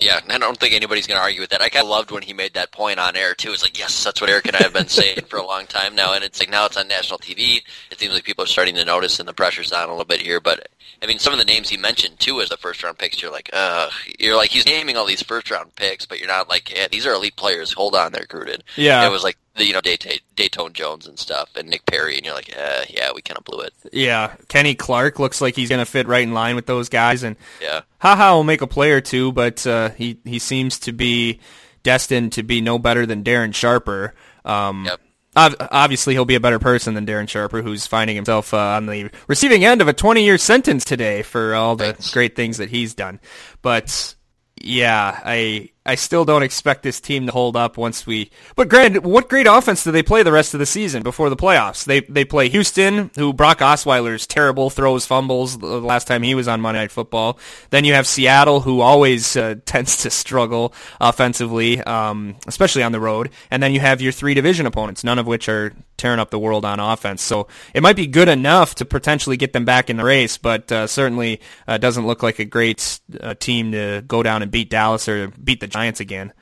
Yeah, 0.00 0.20
I 0.28 0.38
don't 0.38 0.58
think 0.58 0.74
anybody's 0.74 1.06
going 1.06 1.18
to 1.18 1.22
argue 1.22 1.40
with 1.40 1.50
that. 1.50 1.62
I 1.62 1.68
kind 1.68 1.84
of 1.84 1.90
loved 1.90 2.10
when 2.10 2.22
he 2.22 2.32
made 2.32 2.54
that 2.54 2.72
point 2.72 2.98
on 2.98 3.16
air 3.16 3.34
too. 3.34 3.52
It's 3.52 3.62
like, 3.62 3.78
yes, 3.78 4.04
that's 4.04 4.20
what 4.20 4.30
Eric 4.30 4.46
and 4.46 4.56
I 4.56 4.62
have 4.62 4.72
been 4.72 4.88
saying 4.88 5.22
for 5.26 5.38
a 5.38 5.46
long 5.46 5.66
time 5.66 5.94
now, 5.94 6.14
and 6.14 6.24
it's 6.24 6.40
like 6.40 6.50
now 6.50 6.66
it's 6.66 6.76
on 6.76 6.88
national 6.88 7.18
TV. 7.18 7.62
It 7.90 7.98
seems 7.98 8.12
like 8.12 8.24
people 8.24 8.44
are 8.44 8.48
starting 8.48 8.74
to 8.76 8.84
notice, 8.84 9.18
and 9.18 9.28
the 9.28 9.32
pressure's 9.32 9.72
on 9.72 9.88
a 9.88 9.92
little 9.92 10.04
bit 10.04 10.20
here. 10.20 10.40
But 10.40 10.68
I 11.02 11.06
mean, 11.06 11.18
some 11.18 11.32
of 11.32 11.38
the 11.38 11.44
names 11.44 11.68
he 11.68 11.76
mentioned 11.76 12.18
too 12.20 12.40
as 12.40 12.48
the 12.48 12.56
first 12.56 12.82
round 12.82 12.98
picks, 12.98 13.20
you're 13.20 13.32
like, 13.32 13.50
ugh. 13.52 13.92
You're 14.18 14.36
like, 14.36 14.50
he's 14.50 14.66
naming 14.66 14.96
all 14.96 15.06
these 15.06 15.22
first 15.22 15.50
round 15.50 15.74
picks, 15.74 16.06
but 16.06 16.18
you're 16.18 16.28
not 16.28 16.48
like, 16.48 16.74
yeah, 16.74 16.88
these 16.90 17.06
are 17.06 17.12
elite 17.12 17.36
players. 17.36 17.72
Hold 17.72 17.94
on, 17.94 18.12
they're 18.12 18.26
Gruden. 18.26 18.60
Yeah, 18.76 19.06
it 19.06 19.10
was 19.10 19.24
like 19.24 19.36
you 19.56 19.72
know 19.72 19.80
Datone 19.80 20.72
Jones 20.72 21.06
and 21.06 21.18
stuff, 21.18 21.50
and 21.56 21.68
Nick 21.68 21.86
Perry, 21.86 22.16
and 22.16 22.24
you're 22.24 22.34
like, 22.34 22.48
yeah, 22.48 22.84
yeah, 22.88 23.10
we 23.14 23.22
kind 23.22 23.38
of 23.38 23.44
blew 23.44 23.60
it. 23.60 23.74
Yeah, 23.92 24.34
Kenny 24.48 24.74
Clark 24.74 25.18
looks 25.18 25.40
like 25.40 25.56
he's 25.56 25.68
gonna 25.68 25.86
fit 25.86 26.06
right 26.06 26.22
in 26.22 26.32
line 26.32 26.56
with 26.56 26.66
those 26.66 26.88
guys, 26.88 27.22
and 27.22 27.36
yeah, 27.60 27.82
Ha 27.98 28.16
Ha 28.16 28.34
will 28.34 28.44
make 28.44 28.62
a 28.62 28.66
play 28.66 28.92
or 28.92 29.00
two, 29.00 29.32
but 29.32 29.66
uh, 29.66 29.90
he 29.90 30.18
he 30.24 30.38
seems 30.38 30.78
to 30.80 30.92
be 30.92 31.40
destined 31.82 32.32
to 32.32 32.42
be 32.42 32.60
no 32.60 32.78
better 32.78 33.06
than 33.06 33.24
Darren 33.24 33.54
Sharper. 33.54 34.14
Um, 34.44 34.84
yep 34.86 35.00
obviously 35.34 36.14
he'll 36.14 36.24
be 36.24 36.34
a 36.34 36.40
better 36.40 36.58
person 36.58 36.94
than 36.94 37.06
Darren 37.06 37.28
Sharper, 37.28 37.62
who's 37.62 37.86
finding 37.86 38.16
himself 38.16 38.52
uh, 38.52 38.58
on 38.58 38.86
the 38.86 39.10
receiving 39.28 39.64
end 39.64 39.80
of 39.80 39.88
a 39.88 39.94
20-year 39.94 40.38
sentence 40.38 40.84
today 40.84 41.22
for 41.22 41.54
all 41.54 41.76
the 41.76 41.92
Thanks. 41.94 42.10
great 42.10 42.36
things 42.36 42.58
that 42.58 42.68
he's 42.68 42.94
done. 42.94 43.20
But 43.62 44.14
yeah, 44.60 45.20
I 45.24 45.70
I 45.84 45.96
still 45.96 46.24
don't 46.24 46.44
expect 46.44 46.84
this 46.84 47.00
team 47.00 47.26
to 47.26 47.32
hold 47.32 47.56
up 47.56 47.76
once 47.76 48.06
we. 48.06 48.30
But 48.54 48.68
granted, 48.68 49.04
what 49.04 49.28
great 49.28 49.48
offense 49.48 49.82
do 49.82 49.90
they 49.90 50.02
play 50.02 50.22
the 50.22 50.30
rest 50.30 50.54
of 50.54 50.60
the 50.60 50.66
season 50.66 51.02
before 51.02 51.28
the 51.28 51.36
playoffs? 51.36 51.84
They 51.84 52.00
they 52.02 52.24
play 52.24 52.48
Houston, 52.48 53.10
who 53.16 53.32
Brock 53.32 53.58
Osweiler's 53.58 54.26
terrible, 54.26 54.70
throws 54.70 55.06
fumbles 55.06 55.58
the 55.58 55.80
last 55.80 56.06
time 56.06 56.22
he 56.22 56.36
was 56.36 56.46
on 56.46 56.60
Monday 56.60 56.80
Night 56.80 56.92
Football. 56.92 57.38
Then 57.70 57.84
you 57.84 57.94
have 57.94 58.06
Seattle, 58.06 58.60
who 58.60 58.80
always 58.80 59.36
uh, 59.36 59.56
tends 59.66 59.96
to 59.98 60.10
struggle 60.10 60.72
offensively, 61.00 61.80
um, 61.82 62.36
especially 62.46 62.84
on 62.84 62.92
the 62.92 63.00
road. 63.00 63.30
And 63.50 63.60
then 63.60 63.72
you 63.72 63.80
have 63.80 64.00
your 64.00 64.12
three 64.12 64.34
division 64.34 64.66
opponents, 64.66 65.02
none 65.02 65.18
of 65.18 65.26
which 65.26 65.48
are 65.48 65.72
tearing 65.96 66.18
up 66.18 66.30
the 66.30 66.38
world 66.38 66.64
on 66.64 66.80
offense. 66.80 67.22
So 67.22 67.46
it 67.74 67.82
might 67.82 67.94
be 67.94 68.08
good 68.08 68.28
enough 68.28 68.74
to 68.76 68.84
potentially 68.84 69.36
get 69.36 69.52
them 69.52 69.64
back 69.64 69.88
in 69.88 69.96
the 69.96 70.04
race, 70.04 70.36
but 70.36 70.70
uh, 70.72 70.88
certainly 70.88 71.40
uh, 71.68 71.78
doesn't 71.78 72.06
look 72.06 72.24
like 72.24 72.40
a 72.40 72.44
great 72.44 73.00
uh, 73.20 73.34
team 73.34 73.70
to 73.70 74.02
go 74.06 74.22
down 74.22 74.42
and 74.42 74.50
beat 74.50 74.68
Dallas 74.68 75.08
or 75.08 75.28
beat 75.28 75.60
the 75.60 75.68
Giants 75.72 76.00
again. 76.00 76.32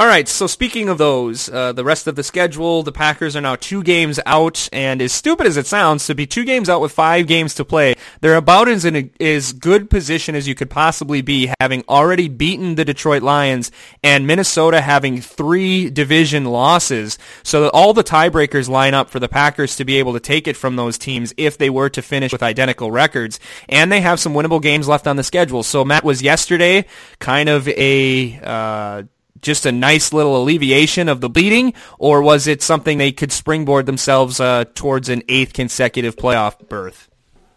All 0.00 0.06
right, 0.06 0.26
so 0.26 0.46
speaking 0.46 0.88
of 0.88 0.96
those, 0.96 1.50
uh, 1.50 1.74
the 1.74 1.84
rest 1.84 2.06
of 2.06 2.16
the 2.16 2.22
schedule, 2.22 2.82
the 2.82 2.90
Packers 2.90 3.36
are 3.36 3.42
now 3.42 3.56
two 3.56 3.82
games 3.82 4.18
out, 4.24 4.66
and 4.72 5.02
as 5.02 5.12
stupid 5.12 5.46
as 5.46 5.58
it 5.58 5.66
sounds, 5.66 6.06
to 6.06 6.14
be 6.14 6.26
two 6.26 6.46
games 6.46 6.70
out 6.70 6.80
with 6.80 6.90
five 6.90 7.26
games 7.26 7.54
to 7.56 7.66
play, 7.66 7.94
they're 8.22 8.36
about 8.36 8.66
as 8.66 8.86
in 8.86 8.96
a, 8.96 9.10
as 9.20 9.52
good 9.52 9.90
position 9.90 10.34
as 10.34 10.48
you 10.48 10.54
could 10.54 10.70
possibly 10.70 11.20
be, 11.20 11.52
having 11.60 11.84
already 11.86 12.28
beaten 12.28 12.76
the 12.76 12.84
Detroit 12.86 13.22
Lions 13.22 13.70
and 14.02 14.26
Minnesota 14.26 14.80
having 14.80 15.20
three 15.20 15.90
division 15.90 16.46
losses. 16.46 17.18
So 17.42 17.64
that 17.64 17.72
all 17.72 17.92
the 17.92 18.02
tiebreakers 18.02 18.70
line 18.70 18.94
up 18.94 19.10
for 19.10 19.20
the 19.20 19.28
Packers 19.28 19.76
to 19.76 19.84
be 19.84 19.96
able 19.96 20.14
to 20.14 20.20
take 20.20 20.48
it 20.48 20.56
from 20.56 20.76
those 20.76 20.96
teams 20.96 21.34
if 21.36 21.58
they 21.58 21.68
were 21.68 21.90
to 21.90 22.00
finish 22.00 22.32
with 22.32 22.42
identical 22.42 22.90
records, 22.90 23.38
and 23.68 23.92
they 23.92 24.00
have 24.00 24.18
some 24.18 24.32
winnable 24.32 24.62
games 24.62 24.88
left 24.88 25.06
on 25.06 25.16
the 25.16 25.22
schedule. 25.22 25.62
So 25.62 25.84
Matt 25.84 26.04
was 26.04 26.22
yesterday 26.22 26.86
kind 27.18 27.50
of 27.50 27.68
a 27.68 28.40
uh, 28.42 29.02
just 29.42 29.66
a 29.66 29.72
nice 29.72 30.12
little 30.12 30.36
alleviation 30.36 31.08
of 31.08 31.20
the 31.20 31.28
bleeding, 31.28 31.72
or 31.98 32.22
was 32.22 32.46
it 32.46 32.62
something 32.62 32.98
they 32.98 33.12
could 33.12 33.32
springboard 33.32 33.86
themselves 33.86 34.40
uh, 34.40 34.64
towards 34.74 35.08
an 35.08 35.22
eighth 35.28 35.52
consecutive 35.52 36.16
playoff 36.16 36.68
berth? 36.68 37.08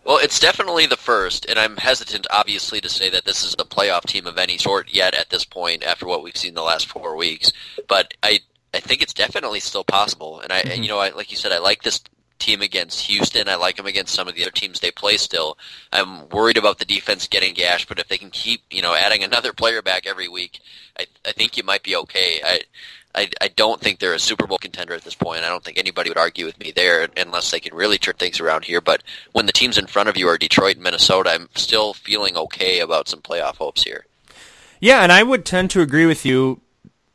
Well, 0.05 0.19
it's 0.21 0.39
definitely 0.39 0.85
the 0.85 0.97
first, 0.97 1.45
and 1.45 1.57
I'm 1.57 1.77
hesitant, 1.77 2.27
obviously, 2.29 2.81
to 2.81 2.89
say 2.89 3.09
that 3.09 3.23
this 3.23 3.45
is 3.45 3.55
the 3.55 3.65
playoff 3.65 4.03
team 4.05 4.27
of 4.27 4.37
any 4.37 4.57
sort 4.57 4.93
yet 4.93 5.15
at 5.15 5.29
this 5.29 5.45
point 5.45 5.83
after 5.83 6.05
what 6.05 6.21
we've 6.21 6.35
seen 6.35 6.55
the 6.55 6.61
last 6.61 6.87
four 6.87 7.15
weeks. 7.15 7.53
But 7.87 8.13
I, 8.21 8.41
I 8.73 8.81
think 8.81 9.01
it's 9.01 9.13
definitely 9.13 9.61
still 9.61 9.85
possible. 9.85 10.41
And 10.41 10.51
I, 10.51 10.61
mm-hmm. 10.63 10.83
you 10.83 10.89
know, 10.89 10.99
I, 10.99 11.11
like 11.11 11.31
you 11.31 11.37
said, 11.37 11.53
I 11.53 11.59
like 11.59 11.83
this 11.83 12.01
team 12.43 12.61
against 12.61 13.01
Houston. 13.07 13.47
I 13.47 13.55
like 13.55 13.77
them 13.77 13.85
against 13.85 14.13
some 14.13 14.27
of 14.27 14.35
the 14.35 14.43
other 14.43 14.51
teams 14.51 14.79
they 14.79 14.91
play 14.91 15.17
still. 15.17 15.57
I'm 15.91 16.27
worried 16.29 16.57
about 16.57 16.79
the 16.79 16.85
defense 16.85 17.27
getting 17.27 17.53
gashed, 17.53 17.87
but 17.87 17.99
if 17.99 18.07
they 18.07 18.17
can 18.17 18.29
keep, 18.29 18.61
you 18.69 18.81
know, 18.81 18.93
adding 18.93 19.23
another 19.23 19.53
player 19.53 19.81
back 19.81 20.05
every 20.05 20.27
week, 20.27 20.59
I, 20.99 21.05
I 21.25 21.31
think 21.31 21.57
you 21.57 21.63
might 21.63 21.83
be 21.83 21.95
okay. 21.95 22.41
I, 22.43 22.61
I, 23.15 23.29
I 23.39 23.47
don't 23.49 23.79
think 23.79 23.99
they're 23.99 24.13
a 24.13 24.19
Super 24.19 24.47
Bowl 24.47 24.57
contender 24.57 24.93
at 24.93 25.03
this 25.03 25.15
point. 25.15 25.43
I 25.43 25.49
don't 25.49 25.63
think 25.63 25.77
anybody 25.77 26.09
would 26.09 26.17
argue 26.17 26.45
with 26.45 26.59
me 26.59 26.71
there 26.71 27.07
unless 27.15 27.51
they 27.51 27.59
can 27.59 27.75
really 27.75 27.97
turn 27.97 28.15
things 28.15 28.39
around 28.39 28.65
here. 28.65 28.81
But 28.81 29.03
when 29.31 29.45
the 29.45 29.53
teams 29.53 29.77
in 29.77 29.87
front 29.87 30.09
of 30.09 30.17
you 30.17 30.27
are 30.27 30.37
Detroit 30.37 30.75
and 30.75 30.83
Minnesota, 30.83 31.31
I'm 31.31 31.49
still 31.55 31.93
feeling 31.93 32.35
okay 32.35 32.79
about 32.79 33.07
some 33.07 33.21
playoff 33.21 33.57
hopes 33.57 33.83
here. 33.83 34.05
Yeah, 34.79 35.01
and 35.01 35.11
I 35.11 35.23
would 35.23 35.45
tend 35.45 35.69
to 35.71 35.81
agree 35.81 36.05
with 36.05 36.25
you. 36.25 36.59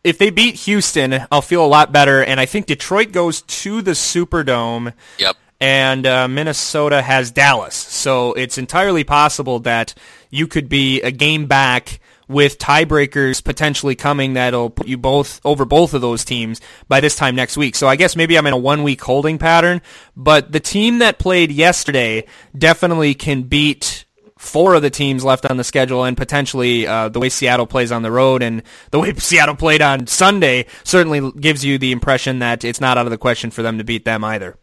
If 0.04 0.18
they 0.18 0.30
beat 0.30 0.54
Houston, 0.56 1.26
I'll 1.30 1.42
feel 1.42 1.64
a 1.64 1.66
lot 1.66 1.92
better. 1.92 2.22
And 2.22 2.38
I 2.40 2.46
think 2.46 2.66
Detroit 2.66 3.12
goes 3.12 3.42
to 3.42 3.82
the 3.82 3.92
Superdome. 3.92 4.92
Yep. 5.18 5.36
And 5.60 6.06
uh, 6.06 6.28
Minnesota 6.28 7.02
has 7.02 7.32
Dallas. 7.32 7.74
So 7.74 8.32
it's 8.34 8.58
entirely 8.58 9.02
possible 9.02 9.58
that 9.60 9.94
you 10.30 10.46
could 10.46 10.68
be 10.68 11.02
a 11.02 11.10
game 11.10 11.46
back 11.46 11.98
with 12.28 12.58
tiebreakers 12.58 13.42
potentially 13.42 13.94
coming 13.94 14.34
that'll 14.34 14.70
put 14.70 14.86
you 14.86 14.98
both 14.98 15.40
over 15.44 15.64
both 15.64 15.94
of 15.94 16.00
those 16.00 16.24
teams 16.24 16.60
by 16.86 17.00
this 17.00 17.16
time 17.16 17.34
next 17.34 17.56
week. 17.56 17.74
So 17.74 17.88
I 17.88 17.96
guess 17.96 18.14
maybe 18.14 18.36
I'm 18.36 18.46
in 18.46 18.52
a 18.52 18.58
one 18.58 18.82
week 18.82 19.00
holding 19.00 19.38
pattern, 19.38 19.80
but 20.14 20.52
the 20.52 20.60
team 20.60 20.98
that 20.98 21.18
played 21.18 21.50
yesterday 21.50 22.26
definitely 22.56 23.14
can 23.14 23.44
beat 23.44 24.04
four 24.38 24.74
of 24.74 24.82
the 24.82 24.90
teams 24.90 25.24
left 25.24 25.44
on 25.44 25.56
the 25.56 25.64
schedule 25.64 26.04
and 26.04 26.16
potentially 26.16 26.86
uh, 26.86 27.08
the 27.08 27.20
way 27.20 27.28
Seattle 27.28 27.66
plays 27.66 27.92
on 27.92 28.02
the 28.02 28.10
road 28.10 28.42
and 28.42 28.62
the 28.90 29.00
way 29.00 29.12
Seattle 29.18 29.56
played 29.56 29.82
on 29.82 30.06
Sunday 30.06 30.66
certainly 30.84 31.30
gives 31.32 31.64
you 31.64 31.76
the 31.76 31.92
impression 31.92 32.38
that 32.38 32.64
it's 32.64 32.80
not 32.80 32.96
out 32.96 33.06
of 33.06 33.10
the 33.10 33.18
question 33.18 33.50
for 33.50 33.62
them 33.62 33.78
to 33.78 33.84
beat 33.84 34.04
them 34.04 34.24
either. 34.24 34.56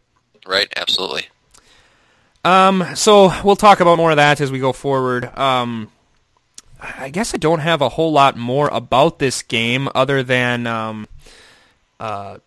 Right, 0.46 0.72
absolutely. 0.76 1.26
Um, 2.44 2.84
so 2.94 3.32
we'll 3.42 3.56
talk 3.56 3.80
about 3.80 3.96
more 3.96 4.10
of 4.10 4.16
that 4.16 4.40
as 4.40 4.50
we 4.50 4.58
go 4.58 4.72
forward. 4.72 5.36
Um, 5.36 5.90
I 6.80 7.08
guess 7.08 7.34
I 7.34 7.38
don't 7.38 7.58
have 7.58 7.82
a 7.82 7.88
whole 7.88 8.12
lot 8.12 8.36
more 8.36 8.68
about 8.68 9.18
this 9.18 9.42
game 9.42 9.88
other 9.94 10.22
than, 10.22 10.66
um, 10.66 11.08
uh, 11.98 12.38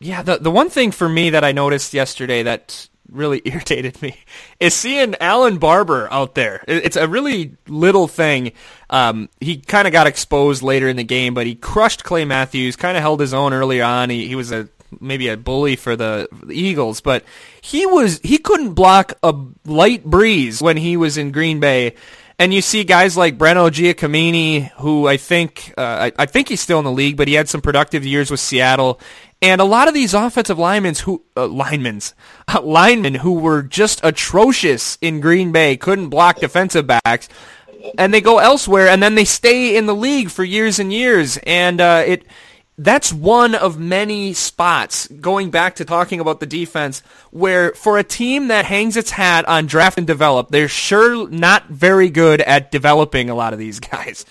yeah, 0.00 0.22
the 0.22 0.38
the 0.38 0.50
one 0.50 0.70
thing 0.70 0.90
for 0.90 1.08
me 1.08 1.30
that 1.30 1.44
I 1.44 1.52
noticed 1.52 1.94
yesterday 1.94 2.42
that 2.42 2.88
really 3.10 3.42
irritated 3.44 4.00
me 4.02 4.16
is 4.58 4.74
seeing 4.74 5.14
Allen 5.20 5.58
Barbre 5.58 6.08
out 6.10 6.34
there. 6.34 6.64
It's 6.66 6.96
a 6.96 7.08
really 7.08 7.56
little 7.68 8.08
thing. 8.08 8.52
Um, 8.88 9.28
he 9.40 9.58
kind 9.58 9.86
of 9.86 9.92
got 9.92 10.06
exposed 10.06 10.62
later 10.62 10.88
in 10.88 10.96
the 10.96 11.04
game, 11.04 11.34
but 11.34 11.46
he 11.46 11.54
crushed 11.54 12.04
Clay 12.04 12.24
Matthews. 12.24 12.76
Kind 12.76 12.96
of 12.96 13.02
held 13.02 13.20
his 13.20 13.34
own 13.34 13.52
early 13.52 13.80
on. 13.80 14.10
He 14.10 14.26
he 14.26 14.34
was 14.34 14.52
a 14.52 14.68
maybe 15.00 15.28
a 15.28 15.36
bully 15.36 15.76
for 15.76 15.94
the, 15.94 16.28
the 16.42 16.54
Eagles, 16.54 17.00
but 17.00 17.24
he 17.60 17.86
was 17.86 18.20
he 18.22 18.38
couldn't 18.38 18.74
block 18.74 19.14
a 19.22 19.34
light 19.64 20.04
breeze 20.04 20.60
when 20.60 20.76
he 20.76 20.96
was 20.96 21.16
in 21.16 21.32
Green 21.32 21.60
Bay 21.60 21.94
and 22.40 22.54
you 22.54 22.62
see 22.62 22.84
guys 22.84 23.18
like 23.18 23.36
Breno 23.36 23.68
Giacomini, 23.68 24.70
who 24.78 25.06
I 25.06 25.18
think 25.18 25.74
uh, 25.76 26.08
I, 26.08 26.12
I, 26.22 26.24
think 26.24 26.48
he's 26.48 26.62
still 26.62 26.78
in 26.78 26.86
the 26.86 26.90
league, 26.90 27.18
but 27.18 27.28
he 27.28 27.34
had 27.34 27.50
some 27.50 27.60
productive 27.60 28.06
years 28.06 28.30
with 28.30 28.40
Seattle. 28.40 28.98
And 29.42 29.60
a 29.60 29.64
lot 29.64 29.88
of 29.88 29.94
these 29.94 30.12
offensive 30.12 30.58
linemen 30.58 30.94
who 30.94 31.22
uh, 31.36 31.46
uh, 31.46 32.62
linemen 32.62 33.14
who 33.14 33.34
were 33.34 33.62
just 33.62 34.00
atrocious 34.02 34.98
in 35.00 35.20
Green 35.20 35.50
Bay, 35.50 35.76
couldn't 35.76 36.10
block 36.10 36.40
defensive 36.40 36.86
backs, 36.86 37.28
and 37.96 38.12
they 38.12 38.20
go 38.20 38.38
elsewhere, 38.38 38.88
and 38.88 39.02
then 39.02 39.14
they 39.14 39.24
stay 39.24 39.76
in 39.76 39.86
the 39.86 39.94
league 39.94 40.30
for 40.30 40.44
years 40.44 40.78
and 40.78 40.92
years, 40.92 41.38
and 41.38 41.80
uh, 41.80 42.04
it 42.06 42.24
that's 42.76 43.12
one 43.12 43.54
of 43.54 43.78
many 43.78 44.32
spots, 44.32 45.06
going 45.06 45.50
back 45.50 45.74
to 45.76 45.84
talking 45.84 46.18
about 46.18 46.40
the 46.40 46.46
defense, 46.46 47.02
where 47.30 47.72
for 47.74 47.98
a 47.98 48.02
team 48.02 48.48
that 48.48 48.64
hangs 48.64 48.96
its 48.96 49.10
hat 49.10 49.46
on 49.46 49.66
draft 49.66 49.98
and 49.98 50.06
develop, 50.06 50.48
they're 50.48 50.66
sure 50.66 51.28
not 51.28 51.68
very 51.68 52.08
good 52.08 52.40
at 52.40 52.70
developing 52.70 53.28
a 53.28 53.34
lot 53.34 53.52
of 53.52 53.58
these 53.58 53.80
guys. 53.80 54.24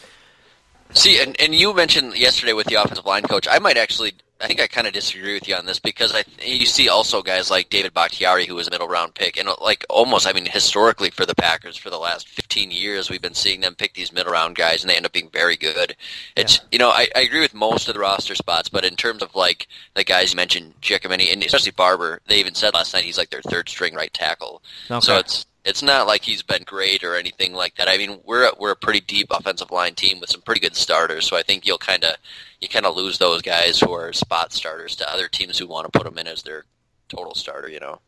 See, 0.94 1.22
and, 1.22 1.40
and 1.40 1.54
you 1.54 1.76
mentioned 1.76 2.18
yesterday 2.18 2.54
with 2.54 2.66
the 2.66 2.76
offensive 2.76 3.06
line 3.06 3.22
coach, 3.22 3.48
I 3.50 3.60
might 3.60 3.78
actually 3.78 4.14
I 4.42 4.48
think 4.48 4.62
I 4.62 4.68
kind 4.68 4.88
of 4.88 4.94
disagree 4.94 5.34
with 5.34 5.48
you 5.48 5.56
on 5.56 5.66
this 5.66 5.80
because 5.80 6.16
I 6.16 6.24
you 6.42 6.66
see 6.66 6.88
also 6.88 7.22
guys 7.22 7.52
like 7.52 7.70
David 7.70 7.94
Bakhtiari 7.94 8.46
who 8.46 8.56
was 8.56 8.68
a 8.68 8.72
middle 8.72 8.88
round 8.88 9.14
pick 9.14 9.38
and 9.38 9.50
uh, 9.50 9.56
like 9.60 9.86
almost 9.90 10.28
I 10.28 10.34
mean 10.34 10.46
historically 10.46 11.10
for 11.10 11.26
the 11.26 11.36
Packers 11.36 11.76
for 11.76 11.90
the 11.90 11.98
last 11.98 12.28
15 12.30 12.72
years 12.72 13.10
we've 13.10 13.22
been 13.22 13.34
seeing 13.34 13.60
them 13.60 13.76
pick 13.76 13.94
these 13.94 14.14
middle 14.14 14.32
round 14.32 14.56
guys 14.56 14.82
and 14.82 14.90
they 14.90 14.96
end 14.96 15.06
up 15.06 15.12
being 15.12 15.30
very 15.30 15.58
good. 15.58 15.96
It's 16.38 16.58
yeah. 16.58 16.64
you 16.72 16.80
know 16.80 16.90
I, 16.90 17.10
I 17.16 17.22
agree 17.22 17.42
with 17.42 17.54
most 17.54 17.88
of 17.90 17.94
the 17.94 18.00
roster 18.00 18.36
spots 18.36 18.70
but 18.70 18.86
in 18.86 18.96
terms 18.96 19.22
of 19.22 19.36
like 19.36 19.68
the 19.96 20.06
guys 20.06 20.32
you 20.32 20.38
mentioned 20.38 20.74
Giacomini 20.82 21.34
and 21.34 21.44
especially 21.44 21.72
Barbre 21.72 22.20
they 22.28 22.40
even 22.40 22.56
said 22.56 22.74
last 22.74 22.94
night 22.94 23.04
he's 23.04 23.18
like 23.18 23.32
their 23.32 23.42
third 23.42 23.68
string 23.68 23.94
right 23.94 24.14
tackle. 24.14 24.62
Okay. 24.90 25.02
So 25.02 25.18
it's 25.18 25.46
it's 25.70 25.84
not 25.84 26.08
like 26.08 26.24
he's 26.24 26.42
been 26.42 26.64
great 26.64 27.04
or 27.04 27.16
anything 27.16 27.54
like 27.54 27.76
that. 27.76 27.88
I 27.88 27.98
mean, 27.98 28.20
we're 28.26 28.50
a, 28.50 28.52
we're 28.60 28.72
a 28.72 28.76
pretty 28.76 29.02
deep 29.02 29.28
offensive 29.30 29.70
line 29.70 29.94
team 29.94 30.20
with 30.20 30.32
some 30.32 30.42
pretty 30.42 30.62
good 30.62 30.76
starters, 30.76 31.28
so 31.28 31.38
I 31.38 31.44
think 31.44 31.68
you'll 31.68 31.78
kind 31.78 32.04
of 32.04 32.16
you 32.60 32.68
kind 32.68 32.88
of 32.88 32.96
lose 32.96 33.20
those 33.20 33.44
guys 33.44 33.80
who 33.80 33.94
are 33.94 34.12
spot 34.12 34.52
starters 34.52 34.96
to 34.98 35.14
other 35.14 35.28
teams 35.28 35.60
who 35.60 35.68
want 35.68 35.86
to 35.86 35.98
put 35.98 36.06
them 36.06 36.18
in 36.18 36.28
as 36.28 36.42
their 36.42 36.66
total 37.08 37.36
starter. 37.36 37.70
You 37.70 37.80
know. 37.80 38.02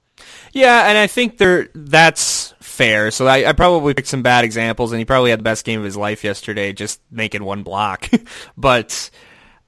Yeah, 0.54 0.90
and 0.90 0.98
I 0.98 1.06
think 1.06 1.38
there 1.38 1.70
that's 1.76 2.56
fair. 2.60 3.12
So 3.12 3.28
I, 3.28 3.50
I, 3.50 3.54
probably 3.54 3.94
picked 3.94 4.08
some 4.08 4.24
bad 4.24 4.44
examples, 4.44 4.92
and 4.92 5.00
he 5.00 5.06
probably 5.06 5.30
had 5.30 5.40
the 5.40 5.44
best 5.44 5.64
game 5.64 5.80
of 5.80 5.86
his 5.86 5.98
life 5.98 6.24
yesterday, 6.24 6.74
just 6.74 7.00
making 7.12 7.44
one 7.44 7.64
block. 7.64 8.10
but 8.58 9.10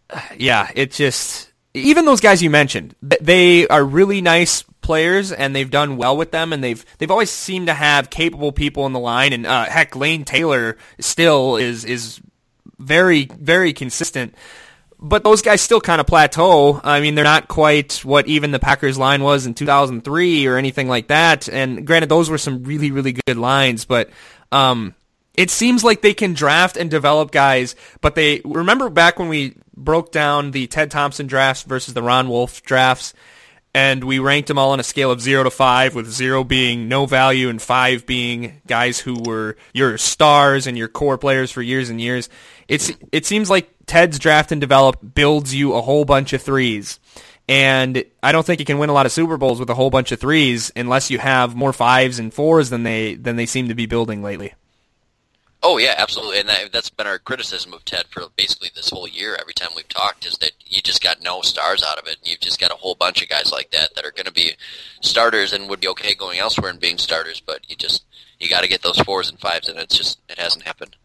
uh, 0.10 0.19
yeah, 0.38 0.71
it 0.73 0.91
just 0.91 1.52
even 1.73 2.05
those 2.05 2.21
guys 2.21 2.43
you 2.43 2.49
mentioned, 2.49 2.95
they 3.01 3.67
are 3.67 3.83
really 3.83 4.21
nice 4.21 4.63
players, 4.81 5.31
and 5.31 5.55
they've 5.55 5.69
done 5.69 5.97
well 5.97 6.15
with 6.15 6.31
them, 6.31 6.53
and 6.53 6.63
they've 6.63 6.86
they've 6.97 7.12
always 7.12 7.31
seemed 7.31 7.67
to 7.67 7.73
have 7.73 8.09
capable 8.09 8.51
people 8.51 8.86
in 8.86 8.93
the 8.93 8.99
line. 8.99 9.33
And 9.33 9.45
uh, 9.45 9.65
heck, 9.65 9.95
Lane 9.95 10.25
Taylor 10.25 10.77
still 10.99 11.57
is 11.57 11.83
is 11.83 12.21
very 12.77 13.25
very 13.25 13.73
consistent. 13.73 14.36
But 14.99 15.25
those 15.25 15.41
guys 15.41 15.59
still 15.59 15.81
kind 15.81 15.99
of 15.99 16.07
plateau. 16.07 16.79
I 16.81 17.01
mean, 17.01 17.15
they're 17.15 17.25
not 17.25 17.49
quite 17.49 18.05
what 18.05 18.25
even 18.27 18.51
the 18.51 18.59
Packers 18.59 18.97
line 18.97 19.21
was 19.21 19.45
in 19.45 19.53
2003 19.53 20.47
or 20.47 20.55
anything 20.55 20.88
like 20.88 21.07
that. 21.07 21.49
And 21.49 21.86
granted, 21.86 22.07
those 22.07 22.29
were 22.29 22.38
some 22.38 22.63
really, 22.63 22.89
really 22.89 23.12
good 23.12 23.36
lines, 23.36 23.83
but 23.83 24.09
um, 24.53 24.95
it 25.36 25.49
seems 25.49 25.83
like 25.83 26.01
they 26.01 26.13
can 26.13 26.33
draft 26.33 26.77
and 26.77 26.89
develop 26.89 27.31
guys, 27.31 27.75
but 27.99 28.15
they 28.15 28.41
remember 28.45 28.89
back 28.89 29.19
when 29.19 29.27
we 29.27 29.57
broke 29.75 30.12
down 30.12 30.51
the 30.51 30.67
Ted 30.67 30.91
Thompson 30.91 31.27
drafts 31.27 31.63
versus 31.63 31.93
the 31.93 32.03
Ron 32.03 32.29
Wolf 32.29 32.63
drafts 32.63 33.13
and 33.75 34.03
we 34.03 34.19
ranked 34.19 34.47
them 34.47 34.59
all 34.59 34.71
on 34.71 34.79
a 34.79 34.83
scale 34.83 35.09
of 35.09 35.19
zero 35.19 35.43
to 35.43 35.49
five, 35.49 35.95
with 35.95 36.07
zero 36.12 36.43
being 36.43 36.88
no 36.88 37.05
value 37.05 37.49
and 37.49 37.62
five 37.62 38.05
being 38.05 38.62
guys 38.67 38.99
who 38.99 39.19
were 39.19 39.57
your 39.73 39.97
stars 39.97 40.67
and 40.67 40.77
your 40.77 40.88
core 40.88 41.17
players 41.17 41.51
for 41.51 41.62
years 41.62 41.89
and 41.89 41.99
years. 41.99 42.29
It's 42.67 42.91
it 43.12 43.25
seems 43.25 43.49
like 43.49 43.69
Ted's 43.88 44.19
draft 44.19 44.51
and 44.51 44.62
develop 44.62 44.99
builds 45.15 45.55
you 45.55 45.73
a 45.73 45.81
whole 45.81 46.05
bunch 46.05 46.33
of 46.33 46.41
threes. 46.41 46.99
And 47.49 48.05
I 48.21 48.31
don't 48.31 48.45
think 48.45 48.59
you 48.59 48.65
can 48.65 48.77
win 48.77 48.89
a 48.89 48.93
lot 48.93 49.05
of 49.05 49.12
Super 49.12 49.38
Bowls 49.38 49.59
with 49.59 49.69
a 49.69 49.73
whole 49.73 49.89
bunch 49.89 50.12
of 50.12 50.19
threes 50.19 50.71
unless 50.75 51.09
you 51.09 51.17
have 51.17 51.55
more 51.55 51.73
fives 51.73 52.19
and 52.19 52.33
fours 52.33 52.69
than 52.69 52.83
they 52.83 53.15
than 53.15 53.38
they 53.38 53.47
seem 53.47 53.69
to 53.69 53.75
be 53.75 53.88
building 53.88 54.21
lately. 54.21 54.53
Oh 55.65 55.78
yeah, 55.78 55.95
absolutely, 55.97 56.39
and 56.39 56.49
that, 56.49 56.76
has 56.76 56.89
been 56.89 57.08
our 57.08 57.17
criticism 57.17 57.73
of 57.73 57.86
Ted 57.86 58.08
for 58.10 58.23
basically 58.36 58.69
this 58.76 58.89
whole 58.89 59.08
year. 59.08 59.38
Every 59.39 59.54
time 59.54 59.69
we've 59.73 59.88
talked, 59.88 60.26
is 60.26 60.38
that 60.39 60.52
you 60.65 60.82
just 60.82 61.02
got 61.02 61.23
no 61.23 61.41
stars 61.41 61.82
out 61.82 61.97
of 61.97 62.06
it. 62.06 62.17
You've 62.21 62.41
just 62.41 62.60
got 62.60 62.71
a 62.71 62.76
whole 62.76 62.95
bunch 62.95 63.23
of 63.23 63.30
guys 63.30 63.49
like 63.49 63.71
that 63.71 63.95
that 63.95 64.06
are 64.06 64.12
going 64.12 64.26
to 64.26 64.34
be 64.34 64.58
starters 64.99 65.54
and 65.54 65.69
would 65.69 65.80
be 65.80 65.88
okay 65.88 66.15
going 66.15 66.38
elsewhere 66.38 66.69
and 66.69 66.82
being 66.82 66.97
starters, 66.97 67.39
but 67.39 67.62
you 67.69 67.78
just 67.78 68.04
you 68.41 68.49
got 68.49 68.62
to 68.62 68.67
get 68.67 68.82
those 68.82 68.99
fours 68.99 69.30
and 69.30 69.39
fives, 69.39 69.69
and 69.69 69.80
it's 69.80 69.97
just 69.97 70.19
it 70.28 70.38
hasn't 70.38 70.65
happened. 70.65 70.97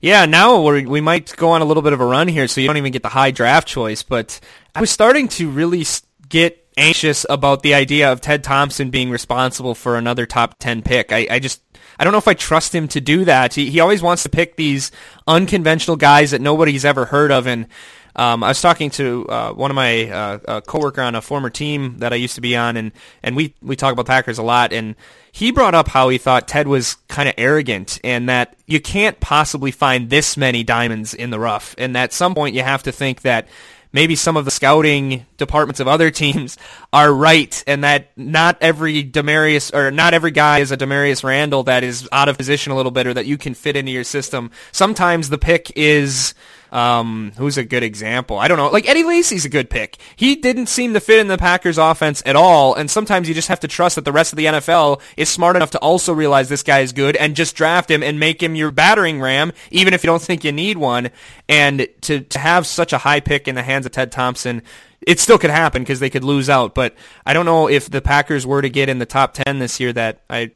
Yeah, 0.00 0.24
now 0.24 0.60
we 0.62 1.00
might 1.00 1.36
go 1.36 1.50
on 1.50 1.60
a 1.60 1.64
little 1.66 1.82
bit 1.82 1.92
of 1.92 2.00
a 2.00 2.06
run 2.06 2.28
here, 2.28 2.48
so 2.48 2.62
you 2.62 2.66
don't 2.66 2.78
even 2.78 2.92
get 2.92 3.02
the 3.02 3.10
high 3.10 3.30
draft 3.30 3.68
choice. 3.68 4.02
But 4.02 4.40
I 4.74 4.80
was 4.80 4.90
starting 4.90 5.28
to 5.28 5.50
really 5.50 5.84
get 6.28 6.66
anxious 6.76 7.26
about 7.28 7.62
the 7.62 7.74
idea 7.74 8.10
of 8.10 8.20
Ted 8.20 8.42
Thompson 8.42 8.90
being 8.90 9.10
responsible 9.10 9.74
for 9.74 9.96
another 9.96 10.26
top 10.26 10.58
10 10.58 10.82
pick. 10.82 11.12
I, 11.12 11.26
I 11.30 11.38
just, 11.38 11.62
I 12.02 12.04
don't 12.04 12.10
know 12.10 12.18
if 12.18 12.26
I 12.26 12.34
trust 12.34 12.74
him 12.74 12.88
to 12.88 13.00
do 13.00 13.24
that. 13.26 13.54
He, 13.54 13.70
he 13.70 13.78
always 13.78 14.02
wants 14.02 14.24
to 14.24 14.28
pick 14.28 14.56
these 14.56 14.90
unconventional 15.28 15.96
guys 15.96 16.32
that 16.32 16.40
nobody's 16.40 16.84
ever 16.84 17.04
heard 17.04 17.30
of. 17.30 17.46
And 17.46 17.68
um, 18.16 18.42
I 18.42 18.48
was 18.48 18.60
talking 18.60 18.90
to 18.90 19.24
uh, 19.28 19.52
one 19.52 19.70
of 19.70 19.76
my 19.76 20.10
uh, 20.10 20.38
uh, 20.48 20.60
coworker 20.62 21.00
on 21.00 21.14
a 21.14 21.22
former 21.22 21.48
team 21.48 21.98
that 21.98 22.12
I 22.12 22.16
used 22.16 22.34
to 22.34 22.40
be 22.40 22.56
on, 22.56 22.76
and, 22.76 22.90
and 23.22 23.36
we, 23.36 23.54
we 23.62 23.76
talk 23.76 23.92
about 23.92 24.06
Packers 24.06 24.38
a 24.38 24.42
lot. 24.42 24.72
And 24.72 24.96
he 25.30 25.52
brought 25.52 25.76
up 25.76 25.86
how 25.86 26.08
he 26.08 26.18
thought 26.18 26.48
Ted 26.48 26.66
was 26.66 26.96
kind 27.06 27.28
of 27.28 27.36
arrogant 27.38 28.00
and 28.02 28.28
that 28.28 28.56
you 28.66 28.80
can't 28.80 29.20
possibly 29.20 29.70
find 29.70 30.10
this 30.10 30.36
many 30.36 30.64
diamonds 30.64 31.14
in 31.14 31.30
the 31.30 31.38
rough. 31.38 31.72
And 31.78 31.96
at 31.96 32.12
some 32.12 32.34
point 32.34 32.56
you 32.56 32.64
have 32.64 32.82
to 32.82 32.90
think 32.90 33.22
that 33.22 33.46
maybe 33.92 34.16
some 34.16 34.36
of 34.36 34.44
the 34.44 34.50
scouting 34.50 35.26
departments 35.36 35.80
of 35.80 35.88
other 35.88 36.10
teams 36.22 36.56
are 36.92 37.12
right 37.12 37.62
and 37.66 37.84
that 37.84 38.10
not 38.16 38.58
every 38.60 39.04
Damarious 39.04 39.74
or 39.74 39.90
not 39.90 40.14
every 40.14 40.30
guy 40.30 40.58
is 40.58 40.72
a 40.72 40.76
Damarious 40.76 41.24
Randall 41.24 41.64
that 41.64 41.84
is 41.84 42.08
out 42.12 42.28
of 42.28 42.36
position 42.38 42.72
a 42.72 42.76
little 42.76 42.92
bit 42.92 43.06
or 43.06 43.14
that 43.14 43.26
you 43.26 43.38
can 43.38 43.54
fit 43.54 43.76
into 43.76 43.92
your 43.92 44.04
system. 44.04 44.50
Sometimes 44.72 45.28
the 45.28 45.38
pick 45.38 45.72
is 45.76 46.34
um, 46.72 47.32
who's 47.36 47.58
a 47.58 47.64
good 47.64 47.82
example? 47.82 48.38
I 48.38 48.48
don't 48.48 48.56
know. 48.56 48.68
Like 48.68 48.88
Eddie 48.88 49.04
Lacy's 49.04 49.44
a 49.44 49.48
good 49.50 49.70
pick. 49.70 49.98
He 50.16 50.34
didn't 50.34 50.66
seem 50.66 50.94
to 50.94 51.00
fit 51.00 51.20
in 51.20 51.28
the 51.28 51.38
Packers 51.38 51.78
offense 51.78 52.22
at 52.26 52.34
all, 52.34 52.74
and 52.74 52.90
sometimes 52.90 53.28
you 53.28 53.34
just 53.34 53.48
have 53.48 53.60
to 53.60 53.68
trust 53.68 53.96
that 53.96 54.04
the 54.04 54.12
rest 54.12 54.32
of 54.32 54.38
the 54.38 54.46
NFL 54.46 55.00
is 55.16 55.28
smart 55.28 55.54
enough 55.54 55.70
to 55.72 55.78
also 55.78 56.12
realize 56.12 56.48
this 56.48 56.62
guy 56.62 56.80
is 56.80 56.92
good 56.92 57.14
and 57.16 57.36
just 57.36 57.54
draft 57.54 57.90
him 57.90 58.02
and 58.02 58.18
make 58.18 58.42
him 58.42 58.56
your 58.56 58.70
battering 58.70 59.20
ram, 59.20 59.52
even 59.70 59.94
if 59.94 60.02
you 60.02 60.08
don't 60.08 60.22
think 60.22 60.44
you 60.44 60.52
need 60.52 60.78
one. 60.78 61.10
And 61.48 61.86
to, 62.02 62.20
to 62.20 62.38
have 62.38 62.66
such 62.66 62.92
a 62.92 62.98
high 62.98 63.20
pick 63.20 63.46
in 63.46 63.54
the 63.54 63.62
hands 63.62 63.84
of 63.84 63.92
Ted 63.92 64.10
Thompson, 64.10 64.62
it 65.06 65.20
still 65.20 65.38
could 65.38 65.50
happen 65.50 65.82
because 65.82 66.00
they 66.00 66.10
could 66.10 66.24
lose 66.24 66.48
out. 66.48 66.74
But 66.74 66.94
I 67.26 67.34
don't 67.34 67.46
know 67.46 67.68
if 67.68 67.90
the 67.90 68.00
Packers 68.00 68.46
were 68.46 68.62
to 68.62 68.70
get 68.70 68.88
in 68.88 68.98
the 68.98 69.06
top 69.06 69.34
10 69.34 69.58
this 69.58 69.80
year 69.80 69.92
that 69.92 70.22
I 70.30 70.52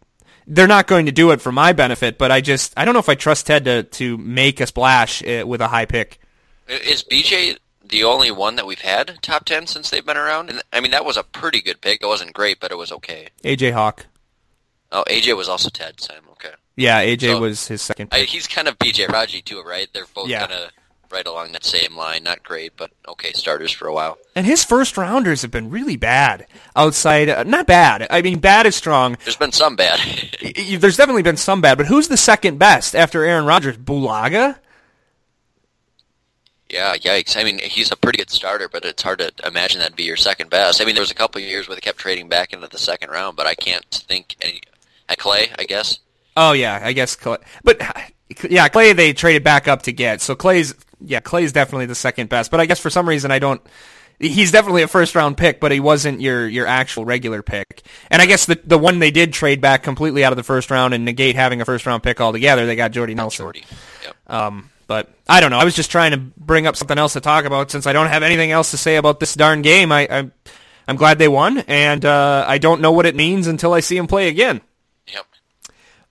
they're 0.47 0.67
not 0.67 0.87
going 0.87 1.07
to 1.07 1.13
do 1.13 1.31
it 1.31 1.41
for 1.41 1.53
my 1.53 1.73
benefit, 1.73 2.19
but 2.19 2.31
I 2.31 2.41
just 2.41 2.73
I 2.77 2.85
don't 2.85 2.95
know 2.95 3.01
if 3.01 3.09
I 3.09 3.15
trust 3.15 3.47
Ted 3.47 3.65
to 3.65 3.83
to 3.83 4.17
make 4.19 4.61
a 4.61 4.67
splash 4.67 5.23
uh, 5.27 5.45
with 5.47 5.61
a 5.61 5.69
high 5.69 5.87
pick. 5.87 6.21
Is 6.69 7.03
BJ 7.03 7.59
the 7.85 8.05
only 8.05 8.31
one 8.31 8.57
that 8.57 8.67
we've 8.67 8.81
had 8.81 9.19
top 9.23 9.45
ten 9.45 9.67
since 9.67 9.91
they've 9.91 10.07
been 10.07 10.17
around? 10.17 10.51
And 10.51 10.63
I 10.73 10.81
mean 10.81 10.93
that 10.93 11.05
was 11.05 11.17
a 11.17 11.23
pretty 11.23 11.61
good 11.61 11.81
pick. 11.81 12.03
It 12.03 12.07
wasn't 12.07 12.33
great, 12.33 12.61
but 12.61 12.71
it 12.71 12.77
was 12.77 12.93
okay. 12.93 13.29
AJ 13.45 13.73
Hawk. 13.73 14.07
Oh, 14.93 15.05
AJ 15.09 15.37
was 15.37 15.49
also 15.49 15.69
Ted. 15.69 16.01
Sam. 16.01 16.23
Okay. 16.33 16.53
Yeah, 16.77 17.03
AJ 17.03 17.33
so, 17.33 17.41
was 17.41 17.67
his 17.67 17.83
second. 17.83 18.11
I, 18.13 18.21
he's 18.21 18.47
kind 18.47 18.69
of 18.69 18.79
BJ 18.79 19.09
Raji 19.09 19.43
too, 19.43 19.63
right? 19.63 19.89
They're 19.93 20.07
both 20.15 20.29
yeah. 20.29 20.47
kind 20.47 20.53
of 20.53 20.71
right 21.11 21.27
along 21.27 21.53
that 21.53 21.65
same 21.65 21.97
line. 21.97 22.25
Not 22.25 22.43
great, 22.43 22.73
but 22.77 22.91
okay 23.09 23.33
starters 23.33 23.73
for 23.73 23.89
a 23.89 23.93
while. 23.93 24.19
And 24.35 24.47
his 24.47 24.65
first 24.65 24.97
rounders 24.97 25.43
have 25.43 25.51
been 25.51 25.71
really 25.71 25.97
bad. 25.97 26.47
Outside, 26.75 27.29
uh, 27.29 27.43
not 27.45 27.67
bad. 27.67 28.07
I 28.11 28.23
mean, 28.23 28.39
bad 28.39 28.67
is 28.67 28.77
strong. 28.77 29.17
There's 29.25 29.37
been 29.37 29.53
some 29.53 29.77
bad. 29.77 30.01
There's 30.79 30.97
definitely 30.97 31.23
been 31.23 31.37
some 31.37 31.61
bad, 31.61 31.79
but 31.79 31.87
who's 31.87 32.09
the 32.09 32.17
second 32.17 32.59
best 32.59 32.95
after 32.95 33.25
Aaron 33.25 33.47
Rodgers? 33.47 33.77
Bulaga. 33.77 34.59
Yeah, 36.69 36.97
yikes. 36.97 37.37
I 37.37 37.45
mean, 37.45 37.61
he's 37.61 37.93
a 37.93 37.97
pretty 37.97 38.19
good 38.19 38.31
starter, 38.31 38.69
but 38.69 38.85
it's 38.85 39.03
hard 39.03 39.21
to 39.21 39.33
imagine 39.47 39.79
that'd 39.79 39.95
be 39.97 40.03
your 40.03 40.17
second 40.17 40.51
best. 40.51 40.81
I 40.81 40.85
mean, 40.85 40.95
there 40.95 41.03
was 41.03 41.13
a 41.13 41.15
couple 41.15 41.41
of 41.41 41.47
years 41.47 41.69
where 41.69 41.77
they 41.77 41.81
kept 41.81 41.99
trading 41.99 42.29
back 42.29 42.53
into 42.53 42.67
the 42.67 42.79
second 42.79 43.11
round, 43.11 43.37
but 43.37 43.47
I 43.47 43.55
can't 43.55 43.85
think 44.09 44.37
any. 44.41 44.61
At 45.09 45.19
Clay, 45.19 45.53
I 45.57 45.65
guess. 45.65 46.01
Oh 46.37 46.51
yeah, 46.51 46.81
I 46.83 46.93
guess 46.93 47.15
Clay. 47.15 47.39
But 47.63 47.81
yeah, 48.51 48.69
Clay 48.69 48.93
they 48.93 49.13
traded 49.13 49.45
back 49.45 49.69
up 49.69 49.83
to 49.83 49.93
get. 49.93 50.21
So 50.21 50.35
Clay's 50.35 50.75
yeah, 51.07 51.21
Clay's 51.21 51.53
definitely 51.53 51.87
the 51.87 51.95
second 51.95 52.29
best. 52.29 52.51
But 52.51 52.61
I 52.61 52.67
guess 52.67 52.79
for 52.79 52.91
some 52.91 53.09
reason 53.09 53.31
I 53.31 53.39
don't. 53.39 53.61
He's 54.19 54.51
definitely 54.51 54.81
a 54.81 54.89
first 54.89 55.15
round 55.15 55.37
pick, 55.37 55.61
but 55.61 55.73
he 55.73 55.81
wasn't 55.81 56.23
your 56.23 56.49
your 56.49 56.67
actual 56.67 57.05
regular 57.05 57.43
pick. 57.43 57.83
And 58.11 58.23
I 58.23 58.27
guess 58.27 58.47
the 58.47 58.59
the 58.65 58.79
one 58.79 58.99
they 58.99 59.11
did 59.11 59.33
trade 59.33 59.61
back 59.61 59.83
completely 59.83 60.25
out 60.25 60.33
of 60.33 60.37
the 60.37 60.43
first 60.43 60.71
round 60.71 60.95
and 60.95 61.05
negate 61.05 61.37
having 61.37 61.61
a 61.61 61.65
first 61.65 61.85
round 61.85 62.03
pick 62.03 62.21
altogether, 62.21 62.67
they 62.67 62.77
got 62.77 62.93
Jordy 62.93 63.15
Nelson. 63.15 63.45
Jordy. 63.45 63.65
Yep. 64.05 64.17
Um, 64.27 64.71
but 64.87 65.11
I 65.29 65.41
don't 65.41 65.51
know. 65.51 65.59
I 65.59 65.65
was 65.65 65.75
just 65.75 65.91
trying 65.91 66.13
to 66.13 66.19
bring 66.19 66.67
up 66.67 66.77
something 66.77 66.97
else 66.97 67.15
to 67.15 67.21
talk 67.21 67.45
about 67.45 67.71
since 67.71 67.87
I 67.87 67.93
don't 67.93 68.07
have 68.07 68.23
anything 68.23 68.53
else 68.53 68.71
to 68.71 68.77
say 68.77 68.97
about 68.97 69.21
this 69.21 69.35
darn 69.35 69.63
game. 69.63 69.93
I, 69.93 70.09
I 70.11 70.31
I'm 70.89 70.97
glad 70.97 71.19
they 71.19 71.29
won, 71.29 71.59
and 71.59 72.05
uh, 72.05 72.45
I 72.47 72.59
don't 72.59 72.81
know 72.81 72.93
what 72.93 73.07
it 73.07 73.17
means 73.17 73.49
until 73.49 73.73
I 73.73 73.81
see 73.81 73.97
him 73.97 74.07
play 74.07 74.29
again. 74.29 74.61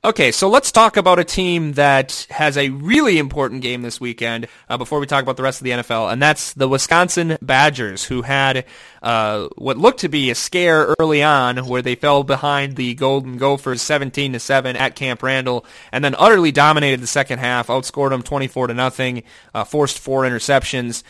Okay, 0.05 0.31
so 0.31 0.49
let's 0.49 0.71
talk 0.71 0.97
about 0.97 1.17
a 1.17 1.23
team 1.23 1.73
that 1.73 2.27
has 2.29 2.59
a 2.59 2.69
really 2.69 3.17
important 3.17 3.63
game 3.63 3.81
this 3.81 3.99
weekend 3.99 4.47
uh, 4.69 4.77
before 4.77 4.99
we 4.99 5.07
talk 5.07 5.23
about 5.23 5.35
the 5.35 5.41
rest 5.41 5.61
of 5.61 5.65
the 5.65 5.71
NFL, 5.71 6.13
and 6.13 6.21
that's 6.21 6.53
the 6.53 6.67
Wisconsin 6.67 7.39
Badgers, 7.41 8.03
who 8.03 8.21
had 8.21 8.65
uh, 9.01 9.47
what 9.55 9.79
looked 9.79 10.01
to 10.01 10.07
be 10.07 10.29
a 10.29 10.35
scare 10.35 10.93
early 10.99 11.23
on, 11.23 11.65
where 11.65 11.81
they 11.81 11.95
fell 11.95 12.23
behind 12.23 12.75
the 12.75 12.93
Golden 12.93 13.37
Gophers 13.37 13.81
17 13.81 14.33
to 14.33 14.39
seven 14.39 14.75
at 14.75 14.95
Camp 14.95 15.23
Randall, 15.23 15.65
and 15.91 16.05
then 16.05 16.13
utterly 16.19 16.51
dominated 16.51 17.01
the 17.01 17.07
second 17.07 17.39
half, 17.39 17.65
outscored 17.65 18.11
them 18.11 18.21
24 18.21 18.67
to 18.67 18.75
nothing, 18.75 19.23
uh, 19.55 19.63
forced 19.63 19.97
four 19.97 20.21
interceptions. 20.21 21.01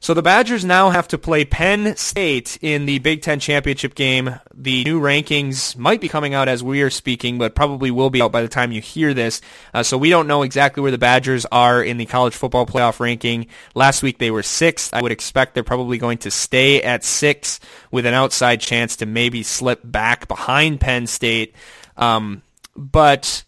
So 0.00 0.14
the 0.14 0.22
Badgers 0.22 0.64
now 0.64 0.90
have 0.90 1.08
to 1.08 1.18
play 1.18 1.44
Penn 1.44 1.96
State 1.96 2.56
in 2.62 2.86
the 2.86 3.00
Big 3.00 3.20
Ten 3.20 3.40
championship 3.40 3.96
game. 3.96 4.38
The 4.54 4.84
new 4.84 5.00
rankings 5.00 5.76
might 5.76 6.00
be 6.00 6.08
coming 6.08 6.34
out 6.34 6.46
as 6.46 6.62
we 6.62 6.82
are 6.82 6.90
speaking, 6.90 7.36
but 7.36 7.56
probably 7.56 7.90
will 7.90 8.08
be 8.08 8.22
out 8.22 8.30
by 8.30 8.42
the 8.42 8.48
time 8.48 8.70
you 8.70 8.80
hear 8.80 9.12
this. 9.12 9.40
Uh, 9.74 9.82
so 9.82 9.98
we 9.98 10.08
don't 10.08 10.28
know 10.28 10.42
exactly 10.42 10.82
where 10.82 10.92
the 10.92 10.98
Badgers 10.98 11.46
are 11.46 11.82
in 11.82 11.96
the 11.96 12.06
college 12.06 12.34
football 12.34 12.64
playoff 12.64 13.00
ranking. 13.00 13.48
Last 13.74 14.04
week 14.04 14.18
they 14.18 14.30
were 14.30 14.44
sixth. 14.44 14.94
I 14.94 15.02
would 15.02 15.12
expect 15.12 15.54
they're 15.54 15.64
probably 15.64 15.98
going 15.98 16.18
to 16.18 16.30
stay 16.30 16.80
at 16.80 17.02
six 17.02 17.58
with 17.90 18.06
an 18.06 18.14
outside 18.14 18.60
chance 18.60 18.96
to 18.96 19.06
maybe 19.06 19.42
slip 19.42 19.80
back 19.82 20.28
behind 20.28 20.80
Penn 20.80 21.08
State. 21.08 21.56
Um, 21.96 22.42
but 22.76 23.42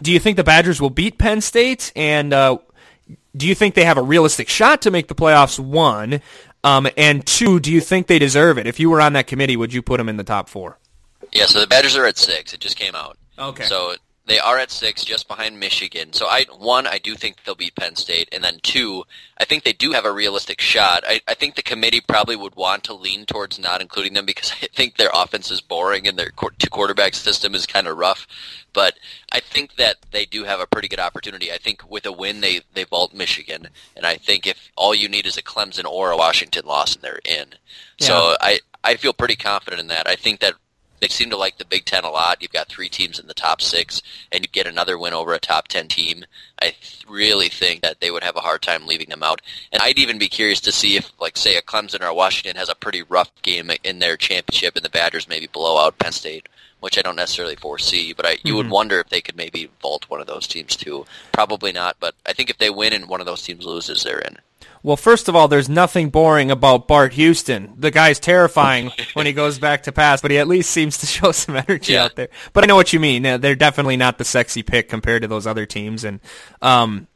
do 0.00 0.12
you 0.12 0.18
think 0.18 0.38
the 0.38 0.44
Badgers 0.44 0.80
will 0.80 0.90
beat 0.90 1.18
Penn 1.18 1.42
State? 1.42 1.92
And 1.94 2.32
uh, 2.32 2.58
do 3.36 3.46
you 3.46 3.54
think 3.54 3.74
they 3.74 3.84
have 3.84 3.98
a 3.98 4.02
realistic 4.02 4.48
shot 4.48 4.82
to 4.82 4.90
make 4.90 5.08
the 5.08 5.14
playoffs? 5.14 5.58
One, 5.58 6.20
um, 6.62 6.88
and 6.96 7.24
two, 7.26 7.60
do 7.60 7.72
you 7.72 7.80
think 7.80 8.06
they 8.06 8.18
deserve 8.18 8.58
it? 8.58 8.66
If 8.66 8.80
you 8.80 8.90
were 8.90 9.00
on 9.00 9.12
that 9.14 9.26
committee, 9.26 9.56
would 9.56 9.72
you 9.72 9.82
put 9.82 9.98
them 9.98 10.08
in 10.08 10.16
the 10.16 10.24
top 10.24 10.48
four? 10.48 10.78
Yeah, 11.32 11.46
so 11.46 11.60
the 11.60 11.66
Badgers 11.66 11.96
are 11.96 12.06
at 12.06 12.16
six. 12.16 12.54
It 12.54 12.60
just 12.60 12.76
came 12.76 12.94
out. 12.94 13.18
Okay. 13.38 13.64
So 13.64 13.94
they 14.26 14.38
are 14.38 14.58
at 14.58 14.70
six, 14.70 15.04
just 15.04 15.28
behind 15.28 15.60
Michigan. 15.60 16.12
So 16.12 16.26
I 16.26 16.46
one, 16.56 16.86
I 16.86 16.98
do 16.98 17.14
think 17.14 17.44
they'll 17.44 17.54
beat 17.54 17.74
Penn 17.74 17.96
State, 17.96 18.28
and 18.32 18.42
then 18.42 18.58
two, 18.62 19.04
I 19.36 19.44
think 19.44 19.64
they 19.64 19.72
do 19.74 19.92
have 19.92 20.06
a 20.06 20.12
realistic 20.12 20.60
shot. 20.60 21.04
I, 21.06 21.20
I 21.28 21.34
think 21.34 21.56
the 21.56 21.62
committee 21.62 22.00
probably 22.00 22.36
would 22.36 22.56
want 22.56 22.84
to 22.84 22.94
lean 22.94 23.26
towards 23.26 23.58
not 23.58 23.82
including 23.82 24.14
them 24.14 24.24
because 24.24 24.52
I 24.62 24.68
think 24.74 24.96
their 24.96 25.10
offense 25.12 25.50
is 25.50 25.60
boring 25.60 26.06
and 26.08 26.18
their 26.18 26.30
two 26.58 26.70
quarterback 26.70 27.14
system 27.14 27.54
is 27.54 27.66
kind 27.66 27.86
of 27.86 27.98
rough. 27.98 28.26
But 28.72 28.94
I 29.34 29.40
think 29.40 29.74
that 29.74 29.96
they 30.12 30.26
do 30.26 30.44
have 30.44 30.60
a 30.60 30.66
pretty 30.66 30.86
good 30.86 31.00
opportunity. 31.00 31.50
I 31.50 31.58
think 31.58 31.90
with 31.90 32.06
a 32.06 32.12
win, 32.12 32.40
they 32.40 32.60
they 32.74 32.84
vault 32.84 33.12
Michigan, 33.12 33.66
and 33.96 34.06
I 34.06 34.14
think 34.14 34.46
if 34.46 34.70
all 34.76 34.94
you 34.94 35.08
need 35.08 35.26
is 35.26 35.36
a 35.36 35.42
Clemson 35.42 35.86
or 35.86 36.12
a 36.12 36.16
Washington 36.16 36.64
loss, 36.66 36.94
and 36.94 37.02
they're 37.02 37.18
in. 37.24 37.48
Yeah. 37.98 38.06
So 38.06 38.36
I 38.40 38.60
I 38.84 38.94
feel 38.94 39.12
pretty 39.12 39.34
confident 39.34 39.80
in 39.80 39.88
that. 39.88 40.06
I 40.06 40.14
think 40.14 40.38
that 40.38 40.54
they 41.00 41.08
seem 41.08 41.30
to 41.30 41.36
like 41.36 41.58
the 41.58 41.64
Big 41.64 41.84
Ten 41.84 42.04
a 42.04 42.10
lot. 42.10 42.40
You've 42.40 42.52
got 42.52 42.68
three 42.68 42.88
teams 42.88 43.18
in 43.18 43.26
the 43.26 43.34
top 43.34 43.60
six, 43.60 44.02
and 44.30 44.44
you 44.44 44.48
get 44.48 44.68
another 44.68 44.96
win 44.96 45.14
over 45.14 45.34
a 45.34 45.40
top 45.40 45.66
ten 45.66 45.88
team. 45.88 46.24
I 46.62 46.66
th- 46.66 47.04
really 47.08 47.48
think 47.48 47.82
that 47.82 48.00
they 48.00 48.12
would 48.12 48.22
have 48.22 48.36
a 48.36 48.40
hard 48.40 48.62
time 48.62 48.86
leaving 48.86 49.08
them 49.08 49.24
out. 49.24 49.42
And 49.72 49.82
I'd 49.82 49.98
even 49.98 50.16
be 50.16 50.28
curious 50.28 50.60
to 50.60 50.72
see 50.72 50.96
if, 50.96 51.10
like, 51.20 51.36
say, 51.36 51.56
a 51.56 51.62
Clemson 51.62 52.02
or 52.02 52.06
a 52.06 52.14
Washington 52.14 52.56
has 52.56 52.68
a 52.68 52.74
pretty 52.74 53.02
rough 53.02 53.30
game 53.42 53.70
in 53.82 53.98
their 53.98 54.16
championship, 54.16 54.76
and 54.76 54.84
the 54.84 54.88
Badgers 54.90 55.28
maybe 55.28 55.48
blow 55.48 55.84
out 55.84 55.98
Penn 55.98 56.12
State 56.12 56.48
which 56.84 56.98
I 56.98 57.02
don't 57.02 57.16
necessarily 57.16 57.56
foresee, 57.56 58.12
but 58.12 58.26
I, 58.26 58.32
you 58.32 58.36
mm-hmm. 58.36 58.56
would 58.56 58.68
wonder 58.68 59.00
if 59.00 59.08
they 59.08 59.22
could 59.22 59.38
maybe 59.38 59.70
vault 59.80 60.04
one 60.10 60.20
of 60.20 60.26
those 60.26 60.46
teams 60.46 60.76
too. 60.76 61.06
Probably 61.32 61.72
not, 61.72 61.96
but 61.98 62.14
I 62.26 62.34
think 62.34 62.50
if 62.50 62.58
they 62.58 62.68
win 62.68 62.92
and 62.92 63.08
one 63.08 63.20
of 63.20 63.26
those 63.26 63.42
teams 63.42 63.64
loses, 63.64 64.02
they're 64.02 64.18
in. 64.18 64.36
Well, 64.82 64.98
first 64.98 65.30
of 65.30 65.34
all, 65.34 65.48
there's 65.48 65.70
nothing 65.70 66.10
boring 66.10 66.50
about 66.50 66.86
Bart 66.86 67.14
Houston. 67.14 67.72
The 67.78 67.90
guy's 67.90 68.20
terrifying 68.20 68.92
when 69.14 69.24
he 69.24 69.32
goes 69.32 69.58
back 69.58 69.84
to 69.84 69.92
pass, 69.92 70.20
but 70.20 70.30
he 70.30 70.36
at 70.36 70.46
least 70.46 70.70
seems 70.70 70.98
to 70.98 71.06
show 71.06 71.32
some 71.32 71.56
energy 71.68 71.94
yeah. 71.94 72.04
out 72.04 72.16
there. 72.16 72.28
But 72.52 72.64
I 72.64 72.66
know 72.66 72.76
what 72.76 72.92
you 72.92 73.00
mean. 73.00 73.22
They're 73.22 73.54
definitely 73.54 73.96
not 73.96 74.18
the 74.18 74.24
sexy 74.26 74.62
pick 74.62 74.90
compared 74.90 75.22
to 75.22 75.28
those 75.28 75.46
other 75.46 75.64
teams, 75.64 76.04
and 76.04 76.20
um, 76.60 77.06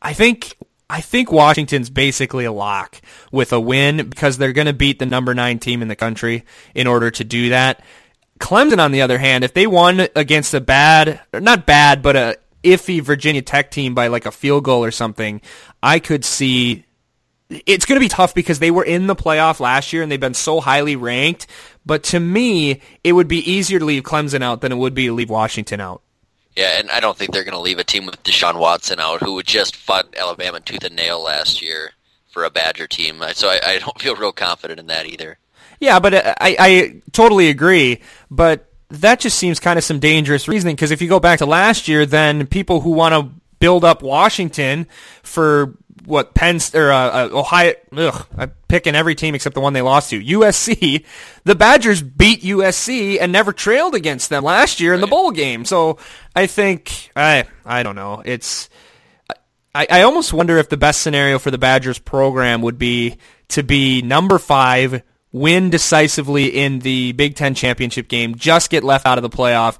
I 0.00 0.12
think 0.12 0.56
I 0.88 1.00
think 1.00 1.32
Washington's 1.32 1.90
basically 1.90 2.44
a 2.44 2.52
lock 2.52 3.00
with 3.32 3.52
a 3.52 3.58
win 3.58 4.08
because 4.08 4.38
they're 4.38 4.52
going 4.52 4.68
to 4.68 4.72
beat 4.72 5.00
the 5.00 5.06
number 5.06 5.34
nine 5.34 5.58
team 5.58 5.82
in 5.82 5.88
the 5.88 5.96
country 5.96 6.44
in 6.76 6.86
order 6.86 7.10
to 7.10 7.24
do 7.24 7.48
that. 7.48 7.82
Clemson, 8.38 8.78
on 8.78 8.92
the 8.92 9.02
other 9.02 9.18
hand, 9.18 9.44
if 9.44 9.54
they 9.54 9.66
won 9.66 10.08
against 10.14 10.54
a 10.54 10.60
bad, 10.60 11.20
not 11.32 11.66
bad, 11.66 12.02
but 12.02 12.16
a 12.16 12.36
iffy 12.62 13.00
Virginia 13.00 13.42
Tech 13.42 13.70
team 13.70 13.94
by 13.94 14.08
like 14.08 14.26
a 14.26 14.32
field 14.32 14.64
goal 14.64 14.84
or 14.84 14.90
something, 14.90 15.40
I 15.82 15.98
could 15.98 16.24
see 16.24 16.84
it's 17.48 17.84
going 17.84 17.96
to 17.96 18.04
be 18.04 18.08
tough 18.08 18.34
because 18.34 18.58
they 18.58 18.70
were 18.70 18.84
in 18.84 19.06
the 19.06 19.14
playoff 19.14 19.60
last 19.60 19.92
year 19.92 20.02
and 20.02 20.10
they've 20.10 20.18
been 20.18 20.34
so 20.34 20.60
highly 20.60 20.96
ranked. 20.96 21.46
But 21.84 22.02
to 22.04 22.20
me, 22.20 22.80
it 23.04 23.12
would 23.12 23.28
be 23.28 23.50
easier 23.50 23.78
to 23.78 23.84
leave 23.84 24.02
Clemson 24.02 24.42
out 24.42 24.60
than 24.60 24.72
it 24.72 24.76
would 24.76 24.94
be 24.94 25.06
to 25.06 25.12
leave 25.12 25.30
Washington 25.30 25.80
out. 25.80 26.02
Yeah, 26.56 26.78
and 26.78 26.90
I 26.90 27.00
don't 27.00 27.16
think 27.16 27.32
they're 27.32 27.44
going 27.44 27.52
to 27.52 27.60
leave 27.60 27.78
a 27.78 27.84
team 27.84 28.06
with 28.06 28.22
Deshaun 28.24 28.58
Watson 28.58 28.98
out, 28.98 29.22
who 29.22 29.34
would 29.34 29.46
just 29.46 29.76
fought 29.76 30.16
Alabama 30.16 30.58
tooth 30.58 30.84
and 30.84 30.96
nail 30.96 31.22
last 31.22 31.62
year 31.62 31.92
for 32.28 32.44
a 32.44 32.50
Badger 32.50 32.86
team. 32.86 33.22
So 33.34 33.48
I, 33.48 33.60
I 33.62 33.78
don't 33.78 34.00
feel 34.00 34.16
real 34.16 34.32
confident 34.32 34.80
in 34.80 34.86
that 34.86 35.06
either. 35.06 35.38
Yeah, 35.80 35.98
but 36.00 36.14
I, 36.14 36.34
I 36.40 37.02
totally 37.12 37.48
agree. 37.48 38.00
But 38.30 38.70
that 38.88 39.20
just 39.20 39.38
seems 39.38 39.60
kind 39.60 39.78
of 39.78 39.84
some 39.84 39.98
dangerous 39.98 40.48
reasoning 40.48 40.76
because 40.76 40.90
if 40.90 41.02
you 41.02 41.08
go 41.08 41.20
back 41.20 41.38
to 41.38 41.46
last 41.46 41.88
year, 41.88 42.06
then 42.06 42.46
people 42.46 42.80
who 42.80 42.90
want 42.90 43.14
to 43.14 43.34
build 43.58 43.84
up 43.84 44.02
Washington 44.02 44.86
for 45.22 45.74
what 46.04 46.34
Penn 46.34 46.60
or 46.72 46.92
uh, 46.92 46.96
uh, 46.96 47.28
Ohio. 47.32 47.74
Ugh, 47.96 48.26
I'm 48.36 48.52
picking 48.68 48.94
every 48.94 49.14
team 49.14 49.34
except 49.34 49.54
the 49.54 49.60
one 49.60 49.72
they 49.72 49.82
lost 49.82 50.10
to. 50.10 50.22
USC. 50.22 51.04
The 51.44 51.54
Badgers 51.54 52.02
beat 52.02 52.42
USC 52.42 53.18
and 53.20 53.32
never 53.32 53.52
trailed 53.52 53.94
against 53.94 54.30
them 54.30 54.44
last 54.44 54.80
year 54.80 54.94
in 54.94 55.00
the 55.00 55.06
bowl 55.06 55.30
game. 55.30 55.64
So 55.64 55.98
I 56.34 56.46
think 56.46 57.10
I 57.14 57.44
I 57.64 57.82
don't 57.82 57.96
know. 57.96 58.22
It's 58.24 58.68
I, 59.74 59.86
I 59.90 60.02
almost 60.02 60.32
wonder 60.32 60.58
if 60.58 60.68
the 60.68 60.76
best 60.76 61.02
scenario 61.02 61.38
for 61.38 61.50
the 61.50 61.58
Badgers 61.58 61.98
program 61.98 62.62
would 62.62 62.78
be 62.78 63.16
to 63.48 63.62
be 63.62 64.00
number 64.02 64.38
five 64.38 65.02
win 65.36 65.70
decisively 65.70 66.46
in 66.46 66.78
the 66.80 67.12
Big 67.12 67.36
Ten 67.36 67.54
championship 67.54 68.08
game, 68.08 68.34
just 68.36 68.70
get 68.70 68.82
left 68.82 69.06
out 69.06 69.18
of 69.18 69.22
the 69.22 69.30
playoff, 69.30 69.76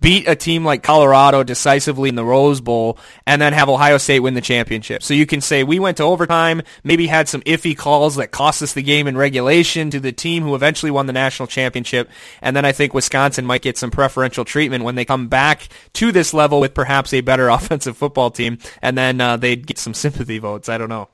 beat 0.00 0.28
a 0.28 0.34
team 0.34 0.64
like 0.64 0.82
Colorado 0.82 1.42
decisively 1.42 2.08
in 2.08 2.16
the 2.16 2.24
Rose 2.24 2.60
Bowl, 2.60 2.98
and 3.26 3.40
then 3.40 3.52
have 3.52 3.68
Ohio 3.68 3.98
State 3.98 4.20
win 4.20 4.34
the 4.34 4.40
championship. 4.40 5.02
So 5.02 5.14
you 5.14 5.24
can 5.24 5.40
say 5.40 5.62
we 5.62 5.78
went 5.78 5.96
to 5.98 6.02
overtime, 6.02 6.62
maybe 6.82 7.06
had 7.06 7.28
some 7.28 7.40
iffy 7.42 7.76
calls 7.76 8.16
that 8.16 8.32
cost 8.32 8.62
us 8.62 8.72
the 8.72 8.82
game 8.82 9.06
in 9.06 9.16
regulation 9.16 9.90
to 9.90 10.00
the 10.00 10.12
team 10.12 10.42
who 10.42 10.54
eventually 10.54 10.90
won 10.90 11.06
the 11.06 11.12
national 11.12 11.46
championship, 11.46 12.10
and 12.42 12.56
then 12.56 12.64
I 12.64 12.72
think 12.72 12.92
Wisconsin 12.92 13.46
might 13.46 13.62
get 13.62 13.78
some 13.78 13.90
preferential 13.92 14.44
treatment 14.44 14.84
when 14.84 14.96
they 14.96 15.04
come 15.04 15.28
back 15.28 15.68
to 15.94 16.10
this 16.10 16.34
level 16.34 16.60
with 16.60 16.74
perhaps 16.74 17.14
a 17.14 17.20
better 17.20 17.48
offensive 17.56 17.96
football 17.96 18.30
team, 18.30 18.58
and 18.82 18.98
then 18.98 19.20
uh, 19.20 19.36
they'd 19.36 19.66
get 19.66 19.78
some 19.78 19.94
sympathy 19.94 20.38
votes. 20.38 20.68
I 20.68 20.78
don't 20.78 20.88
know. 20.88 21.08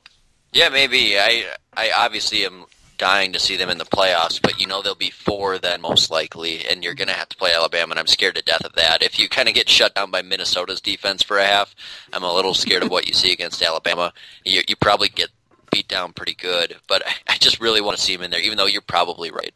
Yeah, 0.52 0.68
maybe. 0.70 1.18
I 1.18 1.44
I 1.74 1.90
obviously 1.96 2.44
am 2.44 2.66
dying 3.03 3.33
to 3.33 3.38
see 3.41 3.57
them 3.57 3.69
in 3.69 3.79
the 3.79 3.85
playoffs, 3.85 4.41
but 4.41 4.61
you 4.61 4.67
know 4.69 4.81
they'll 4.81 4.95
be 4.95 5.11
four 5.11 5.59
then 5.59 5.81
most 5.81 6.09
likely, 6.09 6.65
and 6.65 6.85
you're 6.85 6.95
going 6.95 7.09
to 7.09 7.15
have 7.15 7.29
to 7.29 7.37
play 7.37 7.53
Alabama, 7.53 7.91
and 7.91 7.99
I'm 7.99 8.07
scared 8.07 8.37
to 8.37 8.43
death 8.43 8.65
of 8.65 8.75
that. 8.75 9.03
If 9.03 9.19
you 9.19 9.29
kind 9.29 9.49
of 9.49 9.57
get 9.57 9.69
shut 9.69 9.97
down 9.97 10.12
by 10.12 10.23
Minnesota's 10.23 10.81
defense 10.81 11.21
for 11.21 11.37
a 11.37 11.45
half, 11.45 11.75
I'm 12.12 12.23
a 12.23 12.33
little 12.33 12.55
scared 12.55 12.85
of 12.85 12.93
what 12.93 13.09
you 13.09 13.12
see 13.12 13.33
against 13.33 13.61
Alabama. 13.61 14.12
You, 14.45 14.62
you 14.69 14.77
probably 14.77 15.09
get 15.09 15.31
beat 15.73 15.88
down 15.88 16.12
pretty 16.12 16.35
good, 16.35 16.77
but 16.87 17.03
I 17.27 17.38
just 17.38 17.61
really 17.61 17.81
want 17.81 17.97
to 17.97 18.03
see 18.05 18.15
them 18.15 18.23
in 18.23 18.31
there, 18.31 18.41
even 18.41 18.57
though 18.57 18.67
you're 18.67 18.83
probably 18.83 19.33
right. 19.33 19.53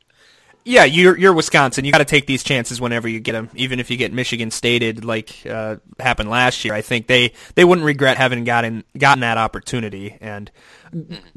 Yeah, 0.65 0.83
you're 0.83 1.17
you're 1.17 1.33
Wisconsin. 1.33 1.85
You 1.85 1.93
got 1.93 1.99
to 1.99 2.05
take 2.05 2.27
these 2.27 2.43
chances 2.43 2.81
whenever 2.81 3.07
you 3.07 3.21
get 3.21 3.35
them, 3.35 3.51
even 3.55 3.79
if 3.79 3.89
you 3.89 3.97
get 3.97 4.13
Michigan 4.13 4.51
stated 4.51 5.05
like 5.05 5.47
uh, 5.49 5.77
happened 6.01 6.29
last 6.29 6.65
year. 6.65 6.75
I 6.75 6.83
think 6.83 7.07
they 7.07 7.35
they 7.55 7.65
wouldn't 7.65 7.85
regret 7.85 8.17
having 8.17 8.43
gotten 8.43 8.83
gotten 8.99 9.21
that 9.21 9.39
opportunity. 9.39 10.19
And 10.21 10.51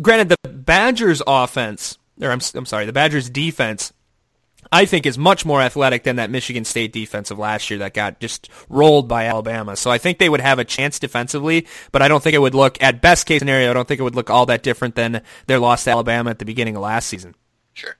granted, 0.02 0.30
the 0.30 0.50
Badgers' 0.50 1.22
offense 1.28 1.99
or 2.22 2.32
I'm, 2.32 2.42
I'm 2.56 2.66
sorry, 2.66 2.86
the 2.86 2.94
Badgers 2.94 3.30
defense 3.30 3.94
I 4.72 4.86
think 4.86 5.06
is 5.06 5.18
much 5.18 5.46
more 5.46 5.62
athletic 5.62 6.04
than 6.04 6.18
that 6.18 6.30
Michigan 6.30 6.66
State 6.66 6.92
defense 6.92 7.32
of 7.32 7.40
last 7.40 7.70
year 7.70 7.80
that 7.80 7.94
got 7.94 8.20
just 8.20 8.50
rolled 8.68 9.08
by 9.08 9.26
Alabama. 9.26 9.76
So 9.76 9.90
I 9.90 9.98
think 9.98 10.18
they 10.18 10.30
would 10.30 10.42
have 10.42 10.60
a 10.60 10.66
chance 10.66 11.00
defensively, 11.00 11.66
but 11.92 12.02
I 12.02 12.08
don't 12.08 12.22
think 12.22 12.36
it 12.36 12.42
would 12.42 12.56
look, 12.56 12.82
at 12.82 13.02
best 13.02 13.26
case 13.26 13.40
scenario, 13.40 13.70
I 13.70 13.74
don't 13.74 13.88
think 13.88 14.00
it 14.00 14.04
would 14.04 14.16
look 14.16 14.30
all 14.30 14.46
that 14.48 14.64
different 14.64 14.96
than 14.96 15.22
their 15.48 15.60
loss 15.60 15.86
to 15.86 15.92
Alabama 15.92 16.30
at 16.30 16.40
the 16.40 16.46
beginning 16.46 16.76
of 16.76 16.82
last 16.82 17.08
season. 17.08 17.36
Sure. 17.74 17.96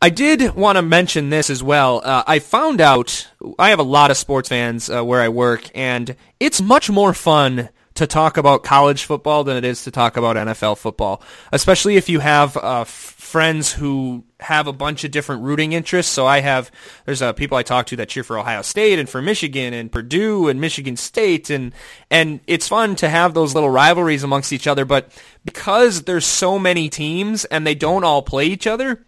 I 0.00 0.10
did 0.10 0.54
want 0.54 0.76
to 0.76 0.82
mention 0.82 1.30
this 1.30 1.48
as 1.48 1.62
well. 1.62 2.02
Uh, 2.04 2.24
I 2.26 2.40
found 2.40 2.80
out, 2.80 3.28
I 3.58 3.70
have 3.70 3.78
a 3.78 3.84
lot 3.84 4.10
of 4.10 4.16
sports 4.16 4.48
fans 4.48 4.90
uh, 4.90 5.04
where 5.04 5.20
I 5.20 5.28
work, 5.28 5.70
and 5.74 6.16
it's 6.40 6.60
much 6.60 6.90
more 6.90 7.14
fun 7.14 7.68
to 7.94 8.06
talk 8.06 8.36
about 8.36 8.62
college 8.62 9.04
football 9.04 9.44
than 9.44 9.56
it 9.56 9.64
is 9.64 9.84
to 9.84 9.90
talk 9.90 10.16
about 10.16 10.36
NFL 10.36 10.78
football, 10.78 11.22
especially 11.52 11.96
if 11.96 12.08
you 12.08 12.20
have 12.20 12.56
uh, 12.56 12.82
f- 12.82 12.88
friends 12.88 13.72
who 13.72 14.24
have 14.40 14.66
a 14.66 14.72
bunch 14.72 15.04
of 15.04 15.10
different 15.10 15.42
rooting 15.42 15.72
interests. 15.72 16.12
So 16.12 16.26
I 16.26 16.40
have 16.40 16.70
there's 17.04 17.22
uh, 17.22 17.32
people 17.32 17.56
I 17.56 17.62
talk 17.62 17.86
to 17.86 17.96
that 17.96 18.08
cheer 18.08 18.24
for 18.24 18.38
Ohio 18.38 18.62
State 18.62 18.98
and 18.98 19.08
for 19.08 19.22
Michigan 19.22 19.74
and 19.74 19.90
Purdue 19.90 20.48
and 20.48 20.60
Michigan 20.60 20.96
State 20.96 21.50
and 21.50 21.72
and 22.10 22.40
it's 22.46 22.68
fun 22.68 22.96
to 22.96 23.08
have 23.08 23.34
those 23.34 23.54
little 23.54 23.70
rivalries 23.70 24.22
amongst 24.22 24.52
each 24.52 24.66
other. 24.66 24.84
But 24.84 25.10
because 25.44 26.02
there's 26.02 26.26
so 26.26 26.58
many 26.58 26.88
teams 26.88 27.44
and 27.46 27.66
they 27.66 27.74
don't 27.74 28.04
all 28.04 28.22
play 28.22 28.46
each 28.46 28.66
other, 28.66 29.04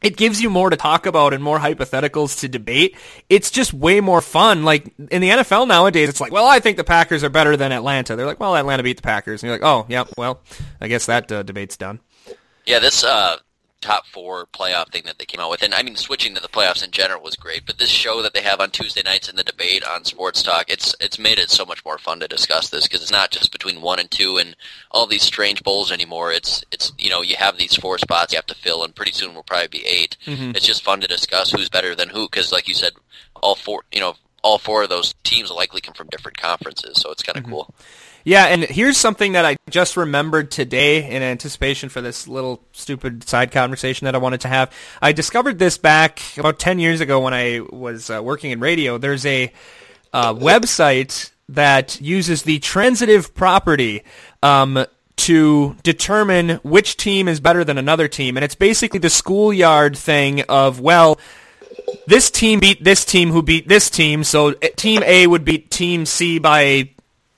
it 0.00 0.16
gives 0.16 0.40
you 0.40 0.50
more 0.50 0.70
to 0.70 0.76
talk 0.76 1.06
about 1.06 1.34
and 1.34 1.42
more 1.42 1.58
hypotheticals 1.58 2.40
to 2.40 2.48
debate. 2.48 2.96
It's 3.28 3.50
just 3.50 3.72
way 3.74 4.00
more 4.00 4.20
fun. 4.20 4.64
Like 4.64 4.92
in 5.10 5.20
the 5.20 5.30
NFL 5.30 5.66
nowadays, 5.66 6.08
it's 6.08 6.20
like, 6.20 6.32
well, 6.32 6.46
I 6.46 6.60
think 6.60 6.76
the 6.76 6.84
Packers 6.84 7.24
are 7.24 7.28
better 7.28 7.56
than 7.56 7.72
Atlanta. 7.72 8.14
They're 8.14 8.26
like, 8.26 8.40
well, 8.40 8.56
Atlanta 8.56 8.82
beat 8.82 8.96
the 8.96 9.02
Packers, 9.02 9.42
and 9.42 9.48
you're 9.48 9.58
like, 9.58 9.66
oh, 9.66 9.86
yeah, 9.88 10.04
well, 10.16 10.40
I 10.80 10.88
guess 10.88 11.06
that 11.06 11.30
uh, 11.32 11.42
debate's 11.42 11.76
done. 11.76 12.00
Yeah, 12.64 12.78
this 12.78 13.02
uh, 13.02 13.38
top 13.80 14.06
four 14.06 14.46
playoff 14.46 14.90
thing 14.90 15.02
that 15.04 15.18
they 15.18 15.24
came 15.24 15.40
out 15.40 15.50
with. 15.50 15.62
And 15.62 15.74
I 15.74 15.82
mean, 15.82 15.96
switching 15.96 16.34
to 16.34 16.40
the 16.40 16.48
playoffs 16.48 16.84
in 16.84 16.90
general 16.90 17.22
was 17.22 17.36
great, 17.36 17.64
but 17.66 17.78
this 17.78 17.90
show 17.90 18.22
that 18.22 18.34
they 18.34 18.42
have 18.42 18.60
on 18.60 18.70
Tuesday 18.70 19.02
nights 19.02 19.28
in 19.28 19.36
the 19.36 19.44
debate 19.44 19.84
on 19.84 20.04
Sports 20.04 20.42
Talk, 20.42 20.66
it's 20.68 20.94
it's 21.00 21.18
made 21.18 21.38
it 21.38 21.50
so 21.50 21.64
much 21.64 21.84
more 21.84 21.98
fun 21.98 22.20
to 22.20 22.28
discuss 22.28 22.70
this 22.70 22.84
because 22.84 23.02
it's 23.02 23.12
not 23.12 23.30
just 23.30 23.52
between 23.52 23.80
one 23.80 23.98
and 23.98 24.10
two 24.10 24.36
and 24.36 24.56
all 24.90 25.06
these 25.06 25.22
strange 25.22 25.62
bowls 25.62 25.92
anymore. 25.92 26.32
It's 26.32 26.64
it's 26.72 26.92
you 26.98 27.10
know 27.10 27.22
you 27.22 27.36
have 27.36 27.56
these 27.56 27.76
four 27.76 27.98
spots 27.98 28.32
you 28.32 28.38
have 28.38 28.46
to 28.46 28.54
fill, 28.54 28.84
and 28.84 28.94
pretty 28.94 29.12
soon 29.12 29.34
we'll 29.34 29.42
probably 29.42 29.68
be 29.68 29.86
8 29.86 30.16
mm-hmm. 30.26 30.50
It's 30.50 30.66
just 30.66 30.82
fun 30.82 31.00
to 31.00 31.06
discuss 31.06 31.50
who's 31.50 31.68
better 31.68 31.94
than 31.94 32.08
who 32.08 32.28
because, 32.28 32.52
like 32.52 32.68
you 32.68 32.74
said, 32.74 32.92
all 33.36 33.54
four 33.54 33.82
you 33.92 34.00
know 34.00 34.14
all 34.42 34.58
four 34.58 34.84
of 34.84 34.88
those 34.88 35.14
teams 35.24 35.50
likely 35.50 35.80
come 35.80 35.94
from 35.94 36.08
different 36.08 36.38
conferences, 36.38 37.00
so 37.00 37.10
it's 37.10 37.22
kind 37.22 37.36
of 37.36 37.44
mm-hmm. 37.44 37.52
cool. 37.52 37.74
Yeah, 38.28 38.44
and 38.44 38.62
here's 38.62 38.98
something 38.98 39.32
that 39.32 39.46
I 39.46 39.56
just 39.70 39.96
remembered 39.96 40.50
today 40.50 41.10
in 41.10 41.22
anticipation 41.22 41.88
for 41.88 42.02
this 42.02 42.28
little 42.28 42.62
stupid 42.72 43.26
side 43.26 43.50
conversation 43.52 44.04
that 44.04 44.14
I 44.14 44.18
wanted 44.18 44.42
to 44.42 44.48
have. 44.48 44.70
I 45.00 45.12
discovered 45.12 45.58
this 45.58 45.78
back 45.78 46.20
about 46.36 46.58
10 46.58 46.78
years 46.78 47.00
ago 47.00 47.20
when 47.20 47.32
I 47.32 47.60
was 47.60 48.10
uh, 48.10 48.22
working 48.22 48.50
in 48.50 48.60
radio. 48.60 48.98
There's 48.98 49.24
a 49.24 49.50
uh, 50.12 50.34
website 50.34 51.30
that 51.48 52.02
uses 52.02 52.42
the 52.42 52.58
transitive 52.58 53.34
property 53.34 54.02
um, 54.42 54.84
to 55.16 55.76
determine 55.82 56.56
which 56.56 56.98
team 56.98 57.28
is 57.28 57.40
better 57.40 57.64
than 57.64 57.78
another 57.78 58.08
team. 58.08 58.36
And 58.36 58.44
it's 58.44 58.54
basically 58.54 58.98
the 58.98 59.08
schoolyard 59.08 59.96
thing 59.96 60.42
of, 60.50 60.80
well, 60.80 61.18
this 62.06 62.30
team 62.30 62.60
beat 62.60 62.84
this 62.84 63.06
team 63.06 63.30
who 63.30 63.42
beat 63.42 63.68
this 63.68 63.88
team, 63.88 64.22
so 64.22 64.54
eh, 64.60 64.68
team 64.76 65.02
A 65.06 65.26
would 65.26 65.46
beat 65.46 65.70
team 65.70 66.04
C 66.04 66.38
by 66.38 66.90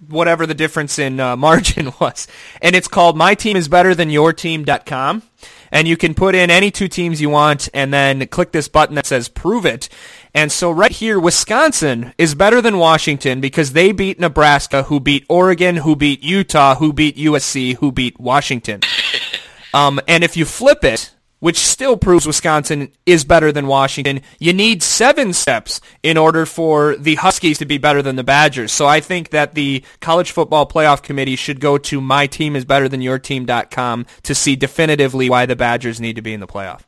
whatever 0.08 0.46
the 0.46 0.54
difference 0.54 0.98
in 0.98 1.20
uh, 1.20 1.36
margin 1.48 1.92
was. 2.00 2.26
And 2.62 2.74
it's 2.74 2.88
called 2.88 3.16
my 3.16 3.34
team 3.34 3.56
is 3.56 3.68
better 3.68 3.94
than 3.94 4.10
your 4.10 4.32
team.com. 4.32 5.22
And 5.72 5.86
you 5.86 5.96
can 5.96 6.14
put 6.14 6.34
in 6.34 6.50
any 6.50 6.72
two 6.72 6.88
teams 6.88 7.20
you 7.20 7.30
want 7.30 7.68
and 7.72 7.94
then 7.94 8.26
click 8.26 8.50
this 8.50 8.66
button 8.66 8.96
that 8.96 9.06
says 9.06 9.28
prove 9.28 9.64
it. 9.64 9.88
And 10.34 10.50
so 10.50 10.70
right 10.70 10.90
here, 10.90 11.18
Wisconsin 11.18 12.12
is 12.18 12.34
better 12.34 12.60
than 12.60 12.78
Washington 12.78 13.40
because 13.40 13.72
they 13.72 13.92
beat 13.92 14.18
Nebraska, 14.18 14.84
who 14.84 14.98
beat 14.98 15.24
Oregon, 15.28 15.76
who 15.76 15.94
beat 15.94 16.24
Utah, 16.24 16.74
who 16.74 16.92
beat 16.92 17.16
USC, 17.16 17.76
who 17.76 17.92
beat 17.92 18.18
Washington. 18.18 18.80
Um, 19.72 20.00
and 20.08 20.24
if 20.24 20.36
you 20.36 20.44
flip 20.46 20.82
it, 20.82 21.14
which 21.40 21.58
still 21.58 21.96
proves 21.96 22.26
Wisconsin 22.26 22.92
is 23.04 23.24
better 23.24 23.50
than 23.50 23.66
Washington. 23.66 24.20
You 24.38 24.52
need 24.52 24.82
seven 24.82 25.32
steps 25.32 25.80
in 26.02 26.16
order 26.16 26.46
for 26.46 26.96
the 26.96 27.16
Huskies 27.16 27.58
to 27.58 27.66
be 27.66 27.78
better 27.78 28.02
than 28.02 28.16
the 28.16 28.24
Badgers. 28.24 28.72
So 28.72 28.86
I 28.86 29.00
think 29.00 29.30
that 29.30 29.54
the 29.54 29.82
College 30.00 30.30
Football 30.30 30.68
Playoff 30.68 31.02
Committee 31.02 31.36
should 31.36 31.60
go 31.60 31.78
to 31.78 32.00
myteamisbetterthanyourteam.com 32.00 34.06
to 34.22 34.34
see 34.34 34.56
definitively 34.56 35.28
why 35.28 35.46
the 35.46 35.56
Badgers 35.56 36.00
need 36.00 36.16
to 36.16 36.22
be 36.22 36.32
in 36.32 36.40
the 36.40 36.46
playoff. 36.46 36.80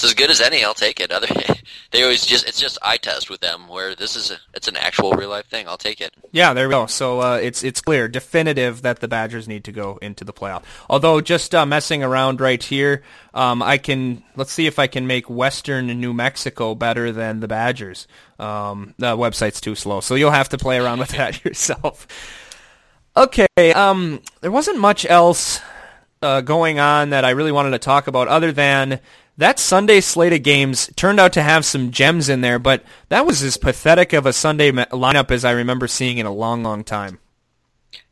It's 0.00 0.06
as 0.06 0.14
good 0.14 0.30
as 0.30 0.40
any. 0.40 0.64
I'll 0.64 0.72
take 0.72 0.98
it. 0.98 1.12
Other, 1.12 1.26
they 1.90 2.02
always 2.02 2.24
just 2.24 2.48
it's 2.48 2.58
just 2.58 2.78
eye 2.80 2.96
test 2.96 3.28
with 3.28 3.40
them. 3.40 3.68
Where 3.68 3.94
this 3.94 4.16
is 4.16 4.30
a, 4.30 4.38
it's 4.54 4.66
an 4.66 4.78
actual 4.78 5.12
real 5.12 5.28
life 5.28 5.44
thing. 5.44 5.68
I'll 5.68 5.76
take 5.76 6.00
it. 6.00 6.14
Yeah, 6.32 6.54
there 6.54 6.68
we 6.68 6.72
go. 6.72 6.86
So 6.86 7.20
uh, 7.20 7.36
it's 7.36 7.62
it's 7.62 7.82
clear, 7.82 8.08
definitive 8.08 8.80
that 8.80 9.00
the 9.00 9.08
Badgers 9.08 9.46
need 9.46 9.62
to 9.64 9.72
go 9.72 9.98
into 10.00 10.24
the 10.24 10.32
playoff. 10.32 10.62
Although 10.88 11.20
just 11.20 11.54
uh, 11.54 11.66
messing 11.66 12.02
around 12.02 12.40
right 12.40 12.62
here, 12.62 13.02
um, 13.34 13.62
I 13.62 13.76
can 13.76 14.22
let's 14.36 14.52
see 14.52 14.66
if 14.66 14.78
I 14.78 14.86
can 14.86 15.06
make 15.06 15.28
Western 15.28 15.88
New 15.88 16.14
Mexico 16.14 16.74
better 16.74 17.12
than 17.12 17.40
the 17.40 17.48
Badgers. 17.48 18.08
Um, 18.38 18.94
the 18.96 19.18
website's 19.18 19.60
too 19.60 19.74
slow, 19.74 20.00
so 20.00 20.14
you'll 20.14 20.30
have 20.30 20.48
to 20.48 20.56
play 20.56 20.78
around 20.78 21.00
with 21.00 21.10
that 21.18 21.44
yourself. 21.44 22.06
Okay, 23.18 23.74
um, 23.74 24.22
there 24.40 24.50
wasn't 24.50 24.78
much 24.78 25.04
else 25.04 25.60
uh, 26.22 26.40
going 26.40 26.78
on 26.78 27.10
that 27.10 27.24
I 27.26 27.30
really 27.30 27.52
wanted 27.52 27.70
to 27.72 27.78
talk 27.78 28.06
about 28.06 28.28
other 28.28 28.52
than 28.52 29.00
that 29.40 29.58
Sunday 29.58 30.02
slate 30.02 30.34
of 30.34 30.42
games 30.42 30.90
turned 30.96 31.18
out 31.18 31.32
to 31.32 31.42
have 31.42 31.64
some 31.64 31.90
gems 31.90 32.28
in 32.28 32.42
there, 32.42 32.58
but 32.58 32.84
that 33.08 33.24
was 33.24 33.42
as 33.42 33.56
pathetic 33.56 34.12
of 34.12 34.26
a 34.26 34.34
Sunday 34.34 34.70
lineup 34.70 35.30
as 35.30 35.46
I 35.46 35.52
remember 35.52 35.88
seeing 35.88 36.18
in 36.18 36.26
a 36.26 36.32
long, 36.32 36.62
long 36.62 36.84
time. 36.84 37.18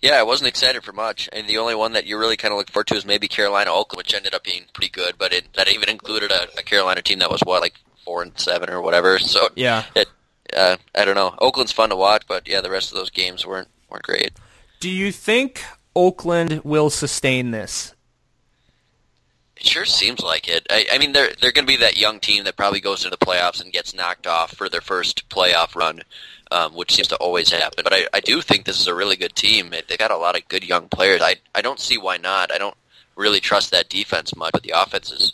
Yeah, 0.01 0.15
I 0.15 0.23
wasn't 0.23 0.49
excited 0.49 0.83
for 0.83 0.93
much, 0.93 1.29
and 1.31 1.47
the 1.47 1.59
only 1.59 1.75
one 1.75 1.93
that 1.93 2.07
you 2.07 2.19
really 2.19 2.39
kind 2.39 2.53
of 2.53 2.59
look 2.59 2.71
forward 2.71 2.87
to 2.89 2.97
is 2.97 3.05
maybe 3.05 3.29
Carolina 3.29 3.71
Oakland, 3.73 3.99
which 3.99 4.15
ended 4.15 4.35
up 4.35 4.43
being 4.43 4.65
pretty 4.73 4.91
good, 4.91 5.17
but 5.19 5.35
it, 5.35 5.53
that 5.53 5.69
even 5.69 5.91
included 5.91 6.33
a, 6.33 6.49
a 6.59 6.63
Carolina 6.63 7.03
team 7.03 7.19
that 7.19 7.31
was 7.31 7.43
what 7.43 7.61
like 7.61 7.75
four 8.05 8.23
and 8.23 8.33
seven 8.39 8.71
or 8.71 8.81
whatever. 8.81 9.19
So 9.19 9.49
yeah, 9.55 9.85
it 9.95 10.09
uh, 10.57 10.79
I 10.95 11.05
don't 11.05 11.15
know. 11.15 11.35
Oakland's 11.41 11.73
fun 11.73 11.91
to 11.91 11.97
watch, 11.97 12.25
but 12.27 12.49
yeah, 12.49 12.63
the 12.63 12.71
rest 12.71 12.91
of 12.91 12.97
those 12.97 13.11
games 13.11 13.47
weren't 13.47 13.69
weren't 13.91 14.05
great. 14.05 14.33
Do 14.81 14.89
you 14.89 15.13
think 15.13 15.63
Oakland 15.95 16.63
will 16.65 16.89
sustain 16.89 17.51
this? 17.51 17.95
It 19.59 19.67
sure 19.67 19.85
seems 19.85 20.21
like 20.21 20.47
it. 20.49 20.67
I, 20.71 20.87
I 20.93 20.99
mean, 20.99 21.13
they're 21.13 21.33
they're 21.41 21.51
going 21.51 21.67
to 21.67 21.73
be 21.73 21.79
that 21.79 21.99
young 21.99 22.21
team 22.21 22.45
that 22.45 22.57
probably 22.57 22.81
goes 22.81 23.05
into 23.05 23.17
the 23.17 23.25
playoffs 23.25 23.61
and 23.61 23.73
gets 23.73 23.93
knocked 23.93 24.27
off 24.27 24.55
for 24.55 24.69
their 24.69 24.81
first 24.81 25.29
playoff 25.29 25.75
run, 25.75 26.03
um, 26.53 26.75
which 26.75 26.95
seems 26.95 27.09
to 27.09 27.17
always 27.17 27.51
happen. 27.51 27.83
But 27.83 27.93
I, 27.93 28.07
I 28.15 28.21
do 28.21 28.41
think 28.41 28.65
this 28.65 28.81
is 28.81 28.87
a 28.87 28.95
really 28.95 29.17
good 29.17 29.35
team. 29.35 29.71
They 29.71 29.97
got 29.97 30.13
a 30.13 30.17
lot 30.17 30.37
of 30.37 30.47
good 30.47 30.63
young 30.63 30.89
players. 30.89 31.21
I 31.23 31.37
I 31.57 31.61
don't 31.61 31.81
see 31.81 31.99
why 31.99 32.19
not. 32.19 32.53
I 32.53 32.59
don't 32.59 32.77
really 33.17 33.41
trust 33.41 33.73
that 33.73 33.89
defense 33.89 34.37
much, 34.37 34.53
but 34.53 34.63
the 34.63 34.75
offense 34.81 35.11
is. 35.11 35.33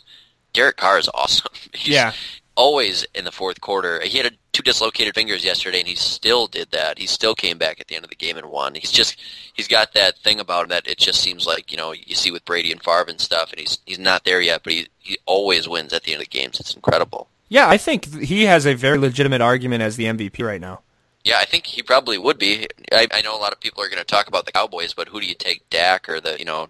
Derek 0.53 0.77
Carr 0.77 0.97
is 0.97 1.09
awesome. 1.13 1.51
He's 1.73 1.93
yeah. 1.93 2.13
Always 2.55 3.05
in 3.13 3.25
the 3.25 3.31
fourth 3.31 3.61
quarter. 3.61 4.01
He 4.01 4.17
had 4.17 4.27
a, 4.27 4.31
two 4.51 4.63
dislocated 4.63 5.13
fingers 5.13 5.43
yesterday, 5.43 5.79
and 5.79 5.87
he 5.87 5.95
still 5.95 6.47
did 6.47 6.71
that. 6.71 6.97
He 6.97 7.07
still 7.07 7.35
came 7.35 7.57
back 7.57 7.79
at 7.79 7.87
the 7.87 7.95
end 7.95 8.03
of 8.03 8.09
the 8.09 8.15
game 8.15 8.37
and 8.37 8.49
won. 8.49 8.75
He's 8.75 8.91
just 8.91 9.17
he's 9.53 9.67
got 9.67 9.93
that 9.93 10.17
thing 10.19 10.39
about 10.39 10.63
him 10.63 10.69
that 10.69 10.87
it 10.87 10.97
just 10.97 11.21
seems 11.21 11.45
like 11.45 11.71
you 11.71 11.77
know 11.77 11.91
you 11.91 12.15
see 12.15 12.31
with 12.31 12.45
Brady 12.45 12.71
and 12.71 12.81
Favre 12.81 13.09
and 13.09 13.19
stuff, 13.19 13.51
and 13.51 13.59
he's 13.59 13.79
he's 13.85 13.99
not 13.99 14.23
there 14.25 14.41
yet, 14.41 14.61
but 14.63 14.73
he 14.73 14.87
he 14.99 15.17
always 15.25 15.67
wins 15.67 15.93
at 15.93 16.03
the 16.03 16.13
end 16.13 16.21
of 16.21 16.29
the 16.29 16.37
games. 16.37 16.59
It's 16.59 16.73
incredible. 16.73 17.27
Yeah, 17.49 17.69
I 17.69 17.77
think 17.77 18.05
he 18.21 18.45
has 18.45 18.65
a 18.65 18.73
very 18.73 18.97
legitimate 18.97 19.41
argument 19.41 19.83
as 19.83 19.97
the 19.97 20.05
MVP 20.05 20.45
right 20.45 20.61
now. 20.61 20.81
Yeah, 21.23 21.37
I 21.39 21.45
think 21.45 21.65
he 21.65 21.81
probably 21.81 22.17
would 22.17 22.37
be. 22.37 22.67
I, 22.91 23.07
I 23.11 23.21
know 23.21 23.35
a 23.35 23.39
lot 23.39 23.51
of 23.51 23.59
people 23.59 23.83
are 23.83 23.89
going 23.89 23.99
to 23.99 24.05
talk 24.05 24.27
about 24.27 24.45
the 24.45 24.51
Cowboys, 24.51 24.93
but 24.93 25.07
who 25.07 25.19
do 25.19 25.25
you 25.25 25.35
take, 25.35 25.67
Dak 25.69 26.07
or 26.09 26.19
the 26.19 26.37
you 26.39 26.45
know 26.45 26.67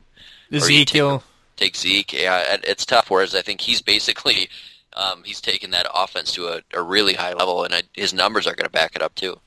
Ezekiel? 0.51 1.23
take 1.57 1.75
Zeke. 1.75 2.13
Yeah, 2.13 2.57
it's 2.63 2.85
tough. 2.85 3.09
Whereas 3.09 3.35
I 3.35 3.41
think 3.41 3.61
he's 3.61 3.81
basically 3.81 4.49
um, 4.95 5.23
he's 5.23 5.41
taken 5.41 5.71
that 5.71 5.87
offense 5.93 6.33
to 6.33 6.47
a, 6.47 6.61
a 6.73 6.81
really 6.81 7.13
high 7.13 7.33
level, 7.33 7.63
and 7.63 7.83
his 7.93 8.13
numbers 8.13 8.47
are 8.47 8.55
going 8.55 8.65
to 8.65 8.71
back 8.71 8.95
it 8.95 9.01
up 9.01 9.15
too. 9.15 9.39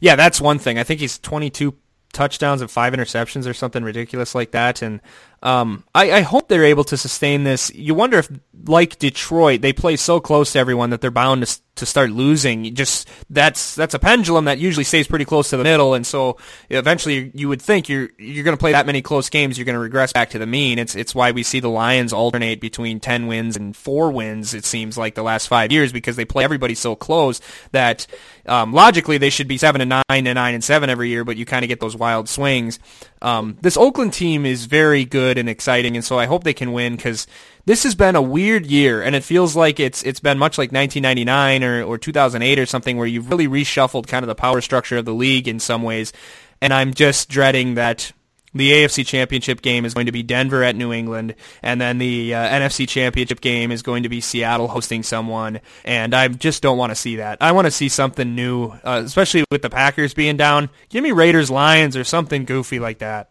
Yeah, 0.00 0.16
that's 0.16 0.40
one 0.40 0.58
thing. 0.58 0.78
I 0.78 0.84
think 0.84 1.00
he's 1.00 1.18
22 1.18 1.74
touchdowns 2.12 2.60
and 2.60 2.70
five 2.70 2.92
interceptions 2.92 3.48
or 3.48 3.54
something 3.54 3.82
ridiculous 3.82 4.34
like 4.34 4.50
that. 4.52 4.82
And 4.82 5.00
um, 5.42 5.84
I, 5.94 6.10
I, 6.12 6.20
hope 6.22 6.48
they're 6.48 6.64
able 6.64 6.84
to 6.84 6.96
sustain 6.96 7.44
this. 7.44 7.72
You 7.74 7.94
wonder 7.94 8.18
if, 8.18 8.28
like 8.66 8.98
Detroit, 8.98 9.60
they 9.60 9.72
play 9.72 9.96
so 9.96 10.18
close 10.18 10.52
to 10.52 10.58
everyone 10.58 10.90
that 10.90 11.02
they're 11.02 11.10
bound 11.10 11.46
to, 11.46 11.60
to 11.76 11.86
start 11.86 12.10
losing. 12.10 12.74
Just 12.74 13.06
that's 13.28 13.74
that's 13.74 13.92
a 13.92 13.98
pendulum 13.98 14.46
that 14.46 14.58
usually 14.58 14.82
stays 14.82 15.06
pretty 15.06 15.26
close 15.26 15.50
to 15.50 15.58
the 15.58 15.62
middle, 15.62 15.92
and 15.92 16.06
so 16.06 16.38
eventually 16.70 17.30
you 17.34 17.48
would 17.48 17.60
think 17.60 17.88
you're 17.88 18.08
you're 18.18 18.44
going 18.44 18.56
to 18.56 18.60
play 18.60 18.72
that 18.72 18.86
many 18.86 19.02
close 19.02 19.28
games, 19.28 19.58
you're 19.58 19.66
going 19.66 19.74
to 19.74 19.80
regress 19.80 20.12
back 20.12 20.30
to 20.30 20.38
the 20.38 20.46
mean. 20.46 20.78
It's 20.78 20.96
it's 20.96 21.14
why 21.14 21.32
we 21.32 21.42
see 21.42 21.60
the 21.60 21.68
Lions 21.68 22.14
alternate 22.14 22.60
between 22.60 22.98
ten 22.98 23.26
wins 23.26 23.56
and 23.56 23.76
four 23.76 24.10
wins. 24.10 24.54
It 24.54 24.64
seems 24.64 24.96
like 24.96 25.14
the 25.14 25.22
last 25.22 25.48
five 25.48 25.70
years 25.70 25.92
because 25.92 26.16
they 26.16 26.24
play 26.24 26.44
everybody 26.44 26.74
so 26.74 26.96
close 26.96 27.42
that 27.72 28.06
um, 28.46 28.72
logically 28.72 29.18
they 29.18 29.30
should 29.30 29.48
be 29.48 29.58
seven 29.58 29.82
and 29.82 29.90
nine 29.90 30.02
and 30.26 30.34
nine 30.34 30.54
and 30.54 30.64
seven 30.64 30.88
every 30.88 31.10
year, 31.10 31.24
but 31.24 31.36
you 31.36 31.44
kind 31.44 31.62
of 31.62 31.68
get 31.68 31.78
those 31.78 31.94
wild 31.94 32.28
swings. 32.28 32.78
Um, 33.22 33.56
this 33.62 33.76
Oakland 33.76 34.12
team 34.12 34.44
is 34.44 34.66
very 34.66 35.04
good 35.04 35.38
and 35.38 35.48
exciting, 35.48 35.96
and 35.96 36.04
so 36.04 36.18
I 36.18 36.26
hope 36.26 36.44
they 36.44 36.54
can 36.54 36.72
win 36.72 36.96
because 36.96 37.26
this 37.64 37.82
has 37.84 37.94
been 37.94 38.14
a 38.14 38.22
weird 38.22 38.66
year, 38.66 39.02
and 39.02 39.16
it 39.16 39.24
feels 39.24 39.56
like 39.56 39.80
it's 39.80 40.02
it's 40.02 40.20
been 40.20 40.38
much 40.38 40.58
like 40.58 40.70
1999 40.72 41.64
or, 41.64 41.82
or 41.82 41.98
2008 41.98 42.58
or 42.58 42.66
something 42.66 42.96
where 42.96 43.06
you've 43.06 43.30
really 43.30 43.48
reshuffled 43.48 44.06
kind 44.06 44.22
of 44.22 44.28
the 44.28 44.34
power 44.34 44.60
structure 44.60 44.98
of 44.98 45.04
the 45.04 45.14
league 45.14 45.48
in 45.48 45.60
some 45.60 45.82
ways, 45.82 46.12
and 46.60 46.72
I'm 46.72 46.92
just 46.92 47.28
dreading 47.28 47.74
that 47.74 48.12
the 48.56 48.72
AFC 48.72 49.06
Championship 49.06 49.62
game 49.62 49.84
is 49.84 49.94
going 49.94 50.06
to 50.06 50.12
be 50.12 50.22
Denver 50.22 50.62
at 50.62 50.76
New 50.76 50.92
England, 50.92 51.34
and 51.62 51.80
then 51.80 51.98
the 51.98 52.34
uh, 52.34 52.48
NFC 52.48 52.88
Championship 52.88 53.40
game 53.40 53.70
is 53.70 53.82
going 53.82 54.02
to 54.02 54.08
be 54.08 54.20
Seattle 54.20 54.68
hosting 54.68 55.02
someone, 55.02 55.60
and 55.84 56.14
I 56.14 56.28
just 56.28 56.62
don't 56.62 56.78
want 56.78 56.90
to 56.90 56.96
see 56.96 57.16
that. 57.16 57.38
I 57.40 57.52
want 57.52 57.66
to 57.66 57.70
see 57.70 57.88
something 57.88 58.34
new, 58.34 58.68
uh, 58.84 59.02
especially 59.04 59.44
with 59.50 59.62
the 59.62 59.70
Packers 59.70 60.14
being 60.14 60.36
down. 60.36 60.70
Give 60.88 61.02
me 61.02 61.12
Raiders 61.12 61.50
Lions 61.50 61.96
or 61.96 62.04
something 62.04 62.44
goofy 62.44 62.78
like 62.78 62.98
that. 62.98 63.30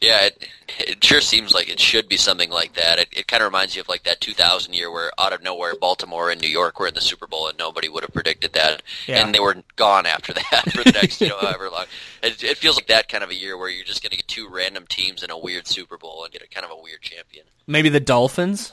Yeah, 0.00 0.26
it, 0.26 0.48
it 0.78 1.04
sure 1.04 1.22
seems 1.22 1.54
like 1.54 1.70
it 1.70 1.80
should 1.80 2.06
be 2.06 2.18
something 2.18 2.50
like 2.50 2.74
that. 2.74 2.98
It, 2.98 3.08
it 3.12 3.28
kind 3.28 3.42
of 3.42 3.46
reminds 3.46 3.74
you 3.74 3.80
of 3.80 3.88
like 3.88 4.02
that 4.02 4.20
2000 4.20 4.74
year 4.74 4.90
where 4.90 5.10
out 5.18 5.32
of 5.32 5.42
nowhere 5.42 5.74
Baltimore 5.74 6.30
and 6.30 6.40
New 6.40 6.48
York 6.48 6.78
were 6.78 6.88
in 6.88 6.94
the 6.94 7.00
Super 7.00 7.26
Bowl 7.26 7.48
and 7.48 7.56
nobody 7.56 7.88
would 7.88 8.02
have 8.02 8.12
predicted 8.12 8.52
that, 8.52 8.82
yeah. 9.06 9.24
and 9.24 9.34
they 9.34 9.40
were 9.40 9.56
gone 9.76 10.04
after 10.04 10.34
that 10.34 10.64
for 10.72 10.84
the 10.84 10.92
next 10.92 11.20
you 11.20 11.28
know 11.28 11.38
however 11.38 11.70
long. 11.70 11.86
It, 12.22 12.44
it 12.44 12.58
feels 12.58 12.76
like 12.76 12.88
that 12.88 13.08
kind 13.08 13.24
of 13.24 13.30
a 13.30 13.34
year 13.34 13.56
where 13.56 13.70
you're 13.70 13.86
just 13.86 14.02
going 14.02 14.10
to 14.10 14.16
get 14.16 14.28
two 14.28 14.48
random 14.50 14.84
teams 14.86 15.22
in 15.22 15.30
a 15.30 15.38
weird 15.38 15.66
Super 15.66 15.96
Bowl 15.96 16.24
and 16.24 16.32
get 16.32 16.42
a 16.42 16.48
kind 16.48 16.66
of 16.66 16.72
a 16.72 16.80
weird 16.80 17.00
champion. 17.00 17.46
Maybe 17.66 17.88
the 17.88 18.00
Dolphins. 18.00 18.72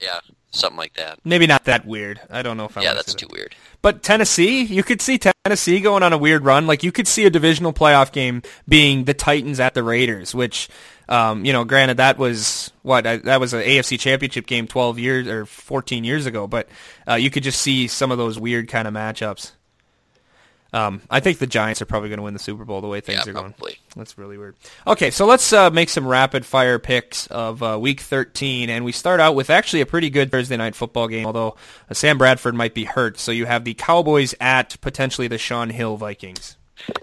Yeah, 0.00 0.18
something 0.50 0.76
like 0.78 0.94
that. 0.94 1.20
Maybe 1.24 1.46
not 1.46 1.66
that 1.66 1.86
weird. 1.86 2.20
I 2.28 2.42
don't 2.42 2.56
know 2.56 2.64
if 2.64 2.76
I. 2.76 2.82
Yeah, 2.82 2.94
that's 2.94 3.14
too 3.14 3.26
that. 3.26 3.32
weird. 3.32 3.54
But 3.82 4.04
Tennessee, 4.04 4.62
you 4.62 4.84
could 4.84 5.02
see 5.02 5.18
Tennessee 5.18 5.80
going 5.80 6.04
on 6.04 6.12
a 6.12 6.18
weird 6.18 6.44
run. 6.44 6.68
Like 6.68 6.84
you 6.84 6.92
could 6.92 7.08
see 7.08 7.26
a 7.26 7.30
divisional 7.30 7.72
playoff 7.72 8.12
game 8.12 8.42
being 8.68 9.04
the 9.04 9.14
Titans 9.14 9.58
at 9.58 9.74
the 9.74 9.82
Raiders, 9.82 10.32
which, 10.34 10.68
um, 11.08 11.44
you 11.44 11.52
know, 11.52 11.64
granted 11.64 11.96
that 11.96 12.16
was 12.16 12.72
what 12.82 13.02
that 13.02 13.40
was 13.40 13.52
an 13.52 13.62
AFC 13.62 13.98
Championship 13.98 14.46
game 14.46 14.68
12 14.68 15.00
years 15.00 15.26
or 15.26 15.46
14 15.46 16.04
years 16.04 16.26
ago, 16.26 16.46
but 16.46 16.68
uh, 17.08 17.14
you 17.14 17.28
could 17.28 17.42
just 17.42 17.60
see 17.60 17.88
some 17.88 18.12
of 18.12 18.18
those 18.18 18.38
weird 18.38 18.68
kind 18.68 18.86
of 18.86 18.94
matchups. 18.94 19.50
Um, 20.72 21.02
I 21.10 21.20
think 21.20 21.38
the 21.38 21.46
Giants 21.46 21.82
are 21.82 21.84
probably 21.84 22.08
going 22.08 22.18
to 22.18 22.22
win 22.22 22.32
the 22.32 22.40
Super 22.40 22.64
Bowl 22.64 22.80
the 22.80 22.88
way 22.88 23.00
things 23.00 23.26
yeah, 23.26 23.30
are 23.30 23.34
probably. 23.34 23.72
going. 23.72 23.76
That's 23.94 24.16
really 24.16 24.38
weird. 24.38 24.56
Okay, 24.86 25.10
so 25.10 25.26
let's 25.26 25.52
uh, 25.52 25.70
make 25.70 25.90
some 25.90 26.06
rapid 26.06 26.46
fire 26.46 26.78
picks 26.78 27.26
of 27.26 27.62
uh, 27.62 27.78
Week 27.78 28.00
13, 28.00 28.70
and 28.70 28.84
we 28.84 28.92
start 28.92 29.20
out 29.20 29.34
with 29.34 29.50
actually 29.50 29.82
a 29.82 29.86
pretty 29.86 30.08
good 30.08 30.30
Thursday 30.30 30.56
night 30.56 30.74
football 30.74 31.08
game. 31.08 31.26
Although 31.26 31.56
uh, 31.90 31.94
Sam 31.94 32.16
Bradford 32.16 32.54
might 32.54 32.72
be 32.72 32.84
hurt, 32.84 33.18
so 33.18 33.32
you 33.32 33.44
have 33.44 33.64
the 33.64 33.74
Cowboys 33.74 34.34
at 34.40 34.80
potentially 34.80 35.28
the 35.28 35.38
Shaun 35.38 35.68
Hill 35.68 35.96
Vikings. 35.98 36.56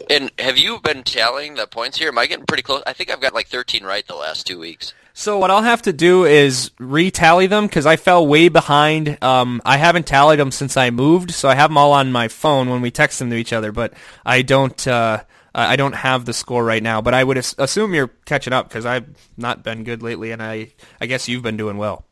And 0.10 0.32
have 0.40 0.58
you 0.58 0.80
been 0.80 1.04
tallying 1.04 1.56
the 1.56 1.68
points 1.68 1.98
here? 1.98 2.10
Am 2.10 2.18
I 2.18 2.26
getting 2.26 2.46
pretty 2.46 2.64
close? 2.64 2.84
I 2.86 2.94
think 2.94 3.12
I've 3.12 3.22
got 3.22 3.34
like 3.34 3.48
13 3.48 3.84
right 3.84 4.06
the 4.06 4.16
last 4.16 4.48
two 4.48 4.60
weeks. 4.60 4.94
So 5.14 5.38
what 5.38 5.52
I'll 5.52 5.64
have 5.64 5.82
to 5.82 5.94
do 5.94 6.24
is 6.24 6.70
retally 6.80 7.50
them 7.50 7.68
because 7.68 7.86
I 7.86 7.98
fell 7.98 8.26
way 8.26 8.48
behind. 8.48 9.22
Um, 9.22 9.62
I 9.66 9.78
haven't 9.78 10.08
tallied 10.08 10.40
them 10.40 10.52
since 10.52 10.78
I 10.78 10.92
moved, 10.92 11.32
so 11.32 11.50
I 11.50 11.56
have 11.56 11.70
them 11.70 11.78
all 11.78 11.92
on 11.92 12.12
my 12.12 12.30
phone 12.30 12.70
when 12.70 12.82
we 12.82 12.90
text 12.90 13.20
them 13.20 13.30
to 13.32 13.36
each 13.36 13.52
other. 13.52 13.72
But 13.72 13.94
I 14.26 14.44
don't. 14.44 14.88
Uh, 14.88 15.24
I 15.54 15.76
don't 15.76 15.94
have 15.96 16.26
the 16.26 16.34
score 16.34 16.64
right 16.64 16.82
now, 16.82 17.02
but 17.02 17.14
I 17.14 17.24
would 17.24 17.38
assume 17.38 17.94
you're 17.94 18.12
catching 18.26 18.54
up 18.54 18.70
because 18.70 18.86
I've 18.86 19.08
not 19.36 19.64
been 19.64 19.84
good 19.84 20.02
lately, 20.02 20.32
and 20.32 20.42
I 20.42 20.74
I 21.02 21.06
guess 21.06 21.28
you've 21.28 21.44
been 21.44 21.58
doing 21.58 21.78
well. 21.78 22.06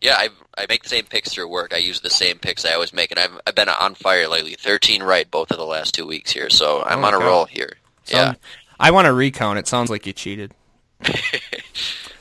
Yeah, 0.00 0.16
I 0.16 0.28
I 0.56 0.66
make 0.68 0.82
the 0.82 0.88
same 0.88 1.04
picks 1.04 1.32
through 1.32 1.48
work. 1.48 1.74
I 1.74 1.78
use 1.78 2.00
the 2.00 2.10
same 2.10 2.38
picks 2.38 2.64
I 2.64 2.72
always 2.72 2.92
make, 2.92 3.10
and 3.10 3.20
I've 3.20 3.40
I've 3.46 3.54
been 3.54 3.68
on 3.68 3.94
fire 3.94 4.28
lately. 4.28 4.54
Thirteen 4.58 5.02
right 5.02 5.30
both 5.30 5.50
of 5.50 5.58
the 5.58 5.66
last 5.66 5.94
two 5.94 6.06
weeks 6.06 6.30
here, 6.30 6.50
so 6.50 6.82
I'm 6.82 7.04
oh 7.04 7.08
on 7.08 7.14
a 7.14 7.18
God. 7.18 7.26
roll 7.26 7.44
here. 7.44 7.74
yeah, 8.06 8.34
I 8.78 8.90
want 8.90 9.06
to 9.06 9.12
recount. 9.12 9.58
It 9.58 9.68
sounds 9.68 9.90
like 9.90 10.06
you 10.06 10.12
cheated. 10.12 10.54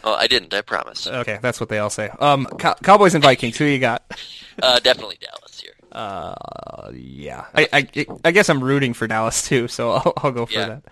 Oh, 0.04 0.14
I 0.14 0.28
didn't. 0.28 0.54
I 0.54 0.62
promise. 0.62 1.08
Okay, 1.08 1.40
that's 1.42 1.60
what 1.60 1.70
they 1.70 1.80
all 1.80 1.90
say. 1.90 2.10
Um, 2.20 2.46
Cow- 2.58 2.76
Cowboys 2.82 3.16
and 3.16 3.24
Vikings. 3.24 3.58
Who 3.58 3.66
you 3.66 3.80
got? 3.80 4.04
Uh, 4.62 4.78
definitely 4.78 5.18
Dallas 5.22 5.62
here. 5.62 5.72
Uh, 5.90 6.92
yeah. 6.94 7.46
I, 7.56 7.70
I, 7.72 8.06
I 8.26 8.32
guess 8.32 8.50
I'm 8.50 8.62
rooting 8.62 8.94
for 8.94 9.08
Dallas 9.08 9.48
too, 9.48 9.70
so 9.70 9.92
I'll, 9.94 10.14
I'll 10.18 10.32
go 10.34 10.46
for 10.46 10.52
yeah. 10.52 10.68
that. 10.68 10.84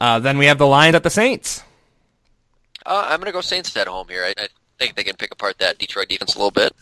Uh, 0.00 0.18
then 0.20 0.38
we 0.38 0.46
have 0.46 0.56
the 0.56 0.66
Lions 0.66 0.94
at 0.94 1.02
the 1.02 1.10
Saints. 1.10 1.62
Uh, 2.86 3.04
I'm 3.06 3.20
gonna 3.20 3.30
go 3.30 3.42
Saints 3.42 3.76
at 3.76 3.88
home 3.88 4.08
here. 4.08 4.24
I, 4.24 4.32
I 4.38 4.48
think 4.78 4.96
they 4.96 5.04
can 5.04 5.16
pick 5.16 5.32
apart 5.32 5.58
that 5.58 5.78
Detroit 5.78 6.08
defense 6.08 6.34
a 6.34 6.38
little 6.38 6.50
bit. 6.50 6.74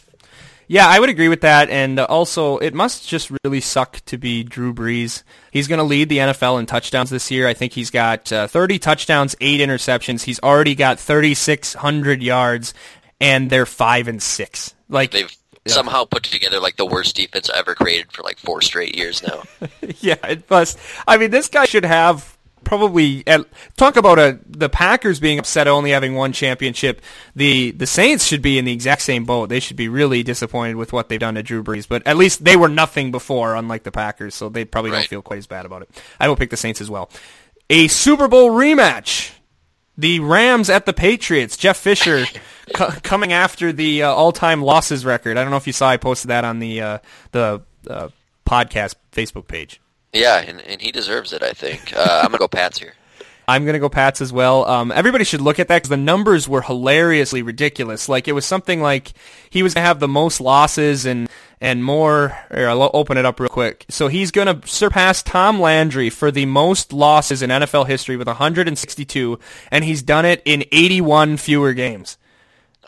Yeah, 0.69 0.87
I 0.87 1.01
would 1.01 1.11
agree 1.11 1.29
with 1.29 1.43
that. 1.43 1.69
And 1.69 2.01
also, 2.01 2.57
it 2.59 2.73
must 2.73 3.07
just 3.07 3.31
really 3.45 3.61
suck 3.61 4.01
to 4.07 4.17
be 4.17 4.43
Drew 4.43 4.73
Brees. 4.73 5.23
He's 5.51 5.69
going 5.69 5.79
to 5.81 5.85
lead 5.85 6.09
the 6.09 6.19
NFL 6.19 6.59
in 6.61 6.67
touchdowns 6.67 7.11
this 7.11 7.31
year. 7.31 7.47
I 7.47 7.55
think 7.55 7.73
he's 7.73 7.91
got 7.91 8.33
uh, 8.33 8.47
30 8.47 8.79
touchdowns, 8.79 9.37
eight 9.41 9.61
interceptions. 9.61 10.23
He's 10.23 10.41
already 10.41 10.75
got 10.75 10.99
3,600 10.99 12.23
yards, 12.23 12.73
and 13.21 13.51
they're 13.51 13.67
five 13.67 14.09
and 14.09 14.23
six. 14.23 14.75
Like 14.89 15.11
they've 15.11 15.37
yeah. 15.67 15.73
somehow 15.75 16.05
put 16.05 16.23
together 16.23 16.61
like 16.61 16.77
the 16.77 16.87
worst 16.87 17.17
defense 17.17 17.51
ever 17.55 17.75
created 17.75 18.11
for 18.13 18.23
like 18.23 18.39
four 18.39 18.63
straight 18.63 18.97
years 18.97 19.23
now. 19.23 19.43
yeah, 20.01 20.17
it 20.27 20.49
must. 20.49 20.79
I 21.07 21.19
mean, 21.19 21.31
this 21.31 21.49
guy 21.49 21.67
should 21.67 21.85
have 21.85 22.39
probably 22.73 23.23
at, 23.27 23.45
talk 23.77 23.97
about 23.97 24.19
a 24.19 24.39
the 24.47 24.71
Packers 24.71 25.21
being 25.21 25.39
upset 25.39 25.69
only 25.69 25.91
having 25.91 26.15
one 26.15 26.33
championship. 26.33 27.03
The 27.37 27.71
the 27.73 27.87
Saints 27.87 28.25
should 28.25 28.41
be 28.41 28.57
in 28.57 28.65
the 28.65 28.73
exact 28.73 29.03
same 29.03 29.27
boat. 29.27 29.51
They 29.51 29.61
should 29.61 29.77
be 29.77 29.89
really 29.89 30.23
disappointed 30.23 30.77
with 30.77 30.91
what 30.91 31.11
they've 31.11 31.21
done 31.21 31.35
to 31.35 31.43
Drew 31.43 31.63
Brees. 31.63 31.87
But 31.87 32.07
at 32.07 32.17
least 32.17 32.47
they 32.47 32.57
were 32.57 32.71
nothing 32.71 33.11
before, 33.11 33.57
unlike 33.57 33.83
the 33.83 33.93
Packers, 33.93 34.35
so 34.35 34.49
they 34.49 34.65
probably 34.65 34.91
right. 34.91 35.01
don't 35.01 35.09
feel 35.09 35.21
quite 35.21 35.37
as 35.37 35.47
bad 35.47 35.67
about 35.67 35.83
it. 35.83 35.91
I 36.19 36.29
will 36.29 36.37
pick 36.37 36.49
the 36.49 36.57
Saints 36.57 36.81
as 36.81 36.89
well. 36.89 37.11
A 37.69 37.89
Super 37.89 38.27
Bowl 38.27 38.53
rematch. 38.53 39.33
The 39.99 40.21
Rams 40.21 40.71
at 40.71 40.87
the 40.87 40.95
Patriots. 40.95 41.59
Jeff 41.59 41.77
Fisher 41.77 42.25
coming 43.03 43.35
after 43.35 43.71
the 43.71 44.05
uh, 44.05 44.09
all-time 44.09 44.63
losses 44.63 45.05
record. 45.05 45.37
I 45.37 45.43
don't 45.43 45.51
know 45.51 45.59
if 45.59 45.67
you 45.67 45.75
saw. 45.75 45.91
I 45.91 45.99
posted 45.99 46.31
that 46.31 46.47
on 46.47 46.59
the 46.59 46.81
uh, 46.81 46.99
the 47.33 47.61
uh, 47.87 48.09
podcast 48.47 48.95
Facebook 49.13 49.47
page. 49.47 49.82
Yeah, 50.13 50.41
and, 50.41 50.61
and 50.61 50.81
he 50.81 50.93
deserves 50.93 51.33
it, 51.33 51.43
I 51.43 51.53
think. 51.53 51.93
Uh, 51.97 52.21
I'm 52.23 52.29
going 52.29 52.33
to 52.33 52.39
go 52.39 52.49
Pats 52.49 52.79
here. 52.79 52.95
I'm 53.49 53.65
going 53.65 53.75
to 53.75 53.81
go 53.81 53.89
Pats 53.89 54.21
as 54.21 54.33
well. 54.33 54.65
Um, 54.67 54.93
everybody 54.93 55.25
should 55.25 55.41
look 55.41 55.59
at 55.59 55.69
that 55.69 55.79
because 55.79 55.89
the 55.89 55.97
numbers 55.97 56.49
were 56.49 56.63
hilariously 56.63 57.43
ridiculous. 57.43 58.09
Like, 58.09 58.29
it 58.29 58.33
was 58.33 58.45
something 58.45 58.81
like 58.81 59.13
he 59.51 59.63
was 59.63 59.75
going 59.75 59.83
to 59.83 59.89
have 59.89 60.01
the 60.01 60.09
most 60.09 60.41
losses 60.41 61.07
and 61.07 61.29
and 61.61 61.85
more. 61.85 62.37
Here, 62.53 62.69
I'll 62.69 62.91
open 62.93 63.17
it 63.17 63.25
up 63.25 63.41
real 63.41 63.49
quick. 63.49 63.85
So 63.89 64.09
he's 64.09 64.31
going 64.31 64.61
to 64.61 64.67
surpass 64.69 65.23
Tom 65.23 65.61
Landry 65.61 66.11
for 66.11 66.31
the 66.31 66.47
most 66.47 66.93
losses 66.93 67.43
in 67.43 67.51
NFL 67.51 67.87
history 67.87 68.17
with 68.17 68.27
162, 68.27 69.39
and 69.71 69.85
he's 69.85 70.03
done 70.03 70.25
it 70.25 70.43
in 70.45 70.65
81 70.73 71.37
fewer 71.39 71.73
games. 71.73 72.19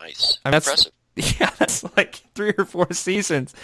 Nice. 0.01 0.39
I 0.45 0.49
mean, 0.49 0.53
that's, 0.53 0.66
Impressive. 0.68 0.93
Yeah, 1.41 1.51
that's 1.59 1.85
like 1.97 2.16
three 2.35 2.53
or 2.59 2.64
four 2.64 2.93
seasons. 2.93 3.55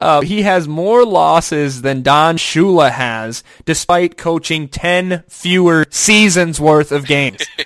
Uh, 0.00 0.20
he 0.20 0.42
has 0.42 0.68
more 0.68 1.04
losses 1.04 1.82
than 1.82 2.02
Don 2.02 2.36
Shula 2.36 2.90
has, 2.90 3.42
despite 3.64 4.18
coaching 4.18 4.68
10 4.68 5.24
fewer 5.28 5.86
seasons 5.90 6.60
worth 6.60 6.92
of 6.92 7.06
games. 7.06 7.46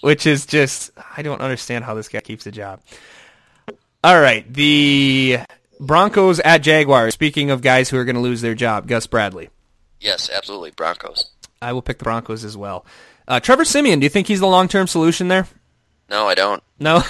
which 0.00 0.26
is 0.26 0.46
just, 0.46 0.90
I 1.16 1.22
don't 1.22 1.40
understand 1.40 1.84
how 1.84 1.94
this 1.94 2.08
guy 2.08 2.20
keeps 2.20 2.46
a 2.46 2.52
job. 2.52 2.80
All 4.02 4.20
right, 4.20 4.50
the 4.52 5.38
Broncos 5.80 6.40
at 6.40 6.58
Jaguars. 6.58 7.14
Speaking 7.14 7.50
of 7.50 7.62
guys 7.62 7.88
who 7.90 7.98
are 7.98 8.04
going 8.04 8.16
to 8.16 8.22
lose 8.22 8.40
their 8.40 8.54
job, 8.54 8.86
Gus 8.86 9.06
Bradley. 9.06 9.50
Yes, 10.00 10.30
absolutely. 10.30 10.70
Broncos. 10.70 11.30
I 11.60 11.72
will 11.72 11.82
pick 11.82 11.98
the 11.98 12.04
Broncos 12.04 12.44
as 12.44 12.56
well. 12.56 12.86
Uh, 13.26 13.40
Trevor 13.40 13.64
Siemian, 13.64 13.98
do 13.98 14.04
you 14.04 14.10
think 14.10 14.28
he's 14.28 14.40
the 14.40 14.46
long-term 14.46 14.86
solution 14.86 15.28
there? 15.28 15.48
No, 16.08 16.28
I 16.28 16.34
don't. 16.34 16.62
No. 16.78 17.02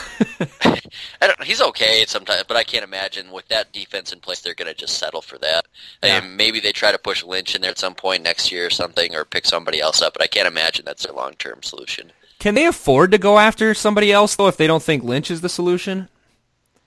I 1.21 1.27
don't. 1.27 1.43
He's 1.43 1.61
okay 1.61 2.05
sometimes, 2.07 2.45
but 2.47 2.57
I 2.57 2.65
can't 2.65 2.85
imagine 2.85 3.31
with 3.31 3.49
that 3.49 3.73
defense 3.73 4.13
in 4.13 4.21
place, 4.21 4.41
they're 4.41 4.55
going 4.55 4.73
to 4.73 4.79
just 4.79 4.99
settle 4.99 5.23
for 5.23 5.39
that. 5.39 5.67
I 6.03 6.21
mean, 6.21 6.37
maybe 6.37 6.61
they 6.61 6.73
try 6.73 6.93
to 6.93 6.99
push 6.99 7.25
Lynch 7.25 7.55
in 7.55 7.63
there 7.63 7.71
at 7.71 7.79
some 7.79 7.95
point 7.95 8.23
next 8.23 8.53
year 8.53 8.67
or 8.67 8.71
something, 8.71 9.15
or 9.15 9.25
pick 9.25 9.47
somebody 9.47 9.81
else 9.81 10.03
up. 10.03 10.13
But 10.15 10.23
I 10.23 10.27
can't 10.27 10.49
imagine 10.49 10.85
that's 10.85 11.05
their 11.05 11.15
long-term 11.15 11.63
solution. 11.63 12.13
Can 12.39 12.55
they 12.55 12.67
afford 12.67 13.11
to 13.11 13.19
go 13.19 13.39
after 13.39 13.75
somebody 13.75 14.13
else 14.13 14.37
though 14.37 14.49
if 14.49 14.57
they 14.57 14.67
don't 14.67 14.83
think 14.83 15.03
Lynch 15.03 15.31
is 15.31 15.41
the 15.41 15.49
solution? 15.49 16.09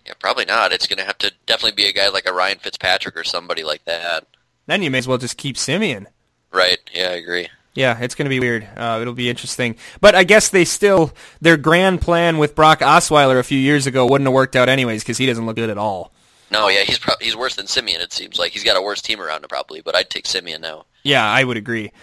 Yeah, 0.06 0.14
probably 0.20 0.45
not. 0.45 0.72
It's 0.72 0.88
going 0.88 0.99
to 0.99 1.06
have 1.06 1.18
to 1.20 1.32
definitely 1.45 1.76
be 1.76 1.88
a 1.88 1.93
guy 1.93 2.10
like 2.10 2.28
a 2.28 2.34
Ryan 2.34 2.58
Fitzpatrick 2.58 3.16
or 3.16 3.24
somebody 3.24 3.64
like 3.64 3.86
that. 3.86 4.26
Then 4.66 4.82
you 4.82 4.89
may 4.89 4.97
as 4.97 5.08
well 5.08 5.18
just 5.18 5.38
keep 5.38 5.58
Siemian. 5.58 6.08
Right? 6.52 6.80
Yeah, 6.93 7.10
I 7.10 7.14
agree. 7.14 7.49
Yeah, 7.74 7.98
it's 8.00 8.16
going 8.16 8.26
to 8.26 8.30
be 8.30 8.40
weird. 8.40 8.68
Uh, 8.76 9.00
it'll 9.02 9.14
be 9.14 9.30
interesting. 9.30 9.76
But 10.02 10.14
I 10.14 10.24
guess 10.24 10.50
they 10.50 10.66
still, 10.66 11.14
their 11.40 11.56
grand 11.58 12.02
plan 12.02 12.38
with 12.38 12.54
Brock 12.54 12.80
Osweiler 12.80 13.40
a 13.40 13.44
few 13.44 13.58
years 13.58 13.88
ago 13.88 14.06
wouldn't 14.06 14.28
have 14.28 14.34
worked 14.34 14.56
out 14.56 14.68
anyways 14.68 15.04
because 15.04 15.18
he 15.18 15.26
doesn't 15.26 15.46
look 15.46 15.56
good 15.56 15.70
at 15.70 15.78
all. 15.78 16.12
No, 16.52 16.68
yeah, 16.68 16.84
he's 16.84 17.00
pro- 17.00 17.16
he's 17.22 17.36
worse 17.36 17.56
than 17.56 17.68
Siemian. 17.68 18.02
It 18.02 18.12
seems 18.12 18.38
like 18.38 18.52
he's 18.52 18.66
got 18.66 18.76
a 18.76 18.82
worse 18.82 19.02
team 19.02 19.22
around 19.22 19.44
him 19.44 19.48
probably, 19.48 19.82
but 19.82 19.96
I'd 19.96 20.10
take 20.10 20.26
Siemian 20.26 20.60
now. 20.60 20.86
Yeah, 21.04 21.26
I 21.26 21.46
would 21.46 21.56
agree. 21.56 21.94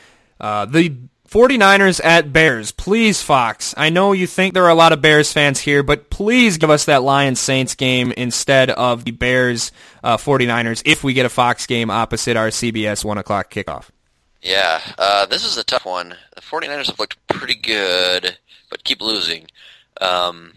Uh, 0.41 0.65
the 0.65 0.97
49ers 1.29 2.01
at 2.03 2.33
Bears. 2.33 2.73
Please, 2.73 3.23
Fox. 3.23 3.75
I 3.77 3.91
know 3.91 4.13
you 4.13 4.27
think 4.27 4.55
there 4.55 4.65
are 4.65 4.71
a 4.71 4.75
lot 4.75 4.93
of 4.95 5.03
Bears 5.03 5.31
fans 5.31 5.61
here, 5.61 5.83
but 5.83 6.09
please 6.09 6.57
give 6.57 6.71
us 6.71 6.87
that 6.87 7.03
Lions 7.03 7.39
Saints 7.39 7.75
game 7.75 8.13
instead 8.13 8.71
of 8.71 9.05
the 9.05 9.11
Bears 9.11 9.71
uh, 10.03 10.17
49ers 10.17 10.81
if 10.87 11.05
we 11.05 11.13
get 11.13 11.27
a 11.27 11.29
Fox 11.29 11.67
game 11.67 11.91
opposite 11.91 12.39
our 12.39 12.49
CBS 12.49 13.05
1 13.05 13.19
o'clock 13.19 13.53
kickoff. 13.53 13.91
Yeah, 14.43 14.81
uh, 14.99 15.27
this 15.27 15.45
is 15.45 15.57
a 15.59 15.65
tough 15.65 15.85
one. 15.85 16.15
The 16.35 16.41
49ers 16.41 16.87
have 16.87 16.99
looked 17.01 17.25
pretty 17.27 17.57
good, 17.57 18.39
but 18.71 18.85
keep 18.85 19.01
losing. 19.01 19.47
Um, 20.01 20.53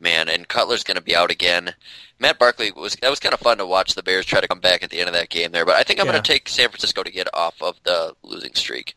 man, 0.00 0.28
and 0.28 0.48
Cutler's 0.48 0.82
going 0.82 0.96
to 0.96 1.02
be 1.02 1.14
out 1.14 1.30
again. 1.30 1.74
Matt 2.18 2.38
Barkley 2.38 2.72
was 2.72 2.96
that 2.96 3.08
was 3.08 3.20
kind 3.20 3.32
of 3.32 3.40
fun 3.40 3.58
to 3.58 3.66
watch 3.66 3.94
the 3.94 4.02
Bears 4.02 4.26
try 4.26 4.40
to 4.40 4.48
come 4.48 4.60
back 4.60 4.82
at 4.82 4.90
the 4.90 4.98
end 4.98 5.08
of 5.08 5.14
that 5.14 5.30
game 5.30 5.52
there, 5.52 5.64
but 5.64 5.76
I 5.76 5.84
think 5.84 6.00
I'm 6.00 6.06
Yeah. 6.06 6.12
going 6.12 6.22
to 6.22 6.32
take 6.32 6.48
San 6.48 6.68
Francisco 6.68 7.02
to 7.02 7.10
get 7.10 7.28
off 7.32 7.62
of 7.62 7.76
the 7.84 8.14
losing 8.22 8.54
streak. 8.54 8.94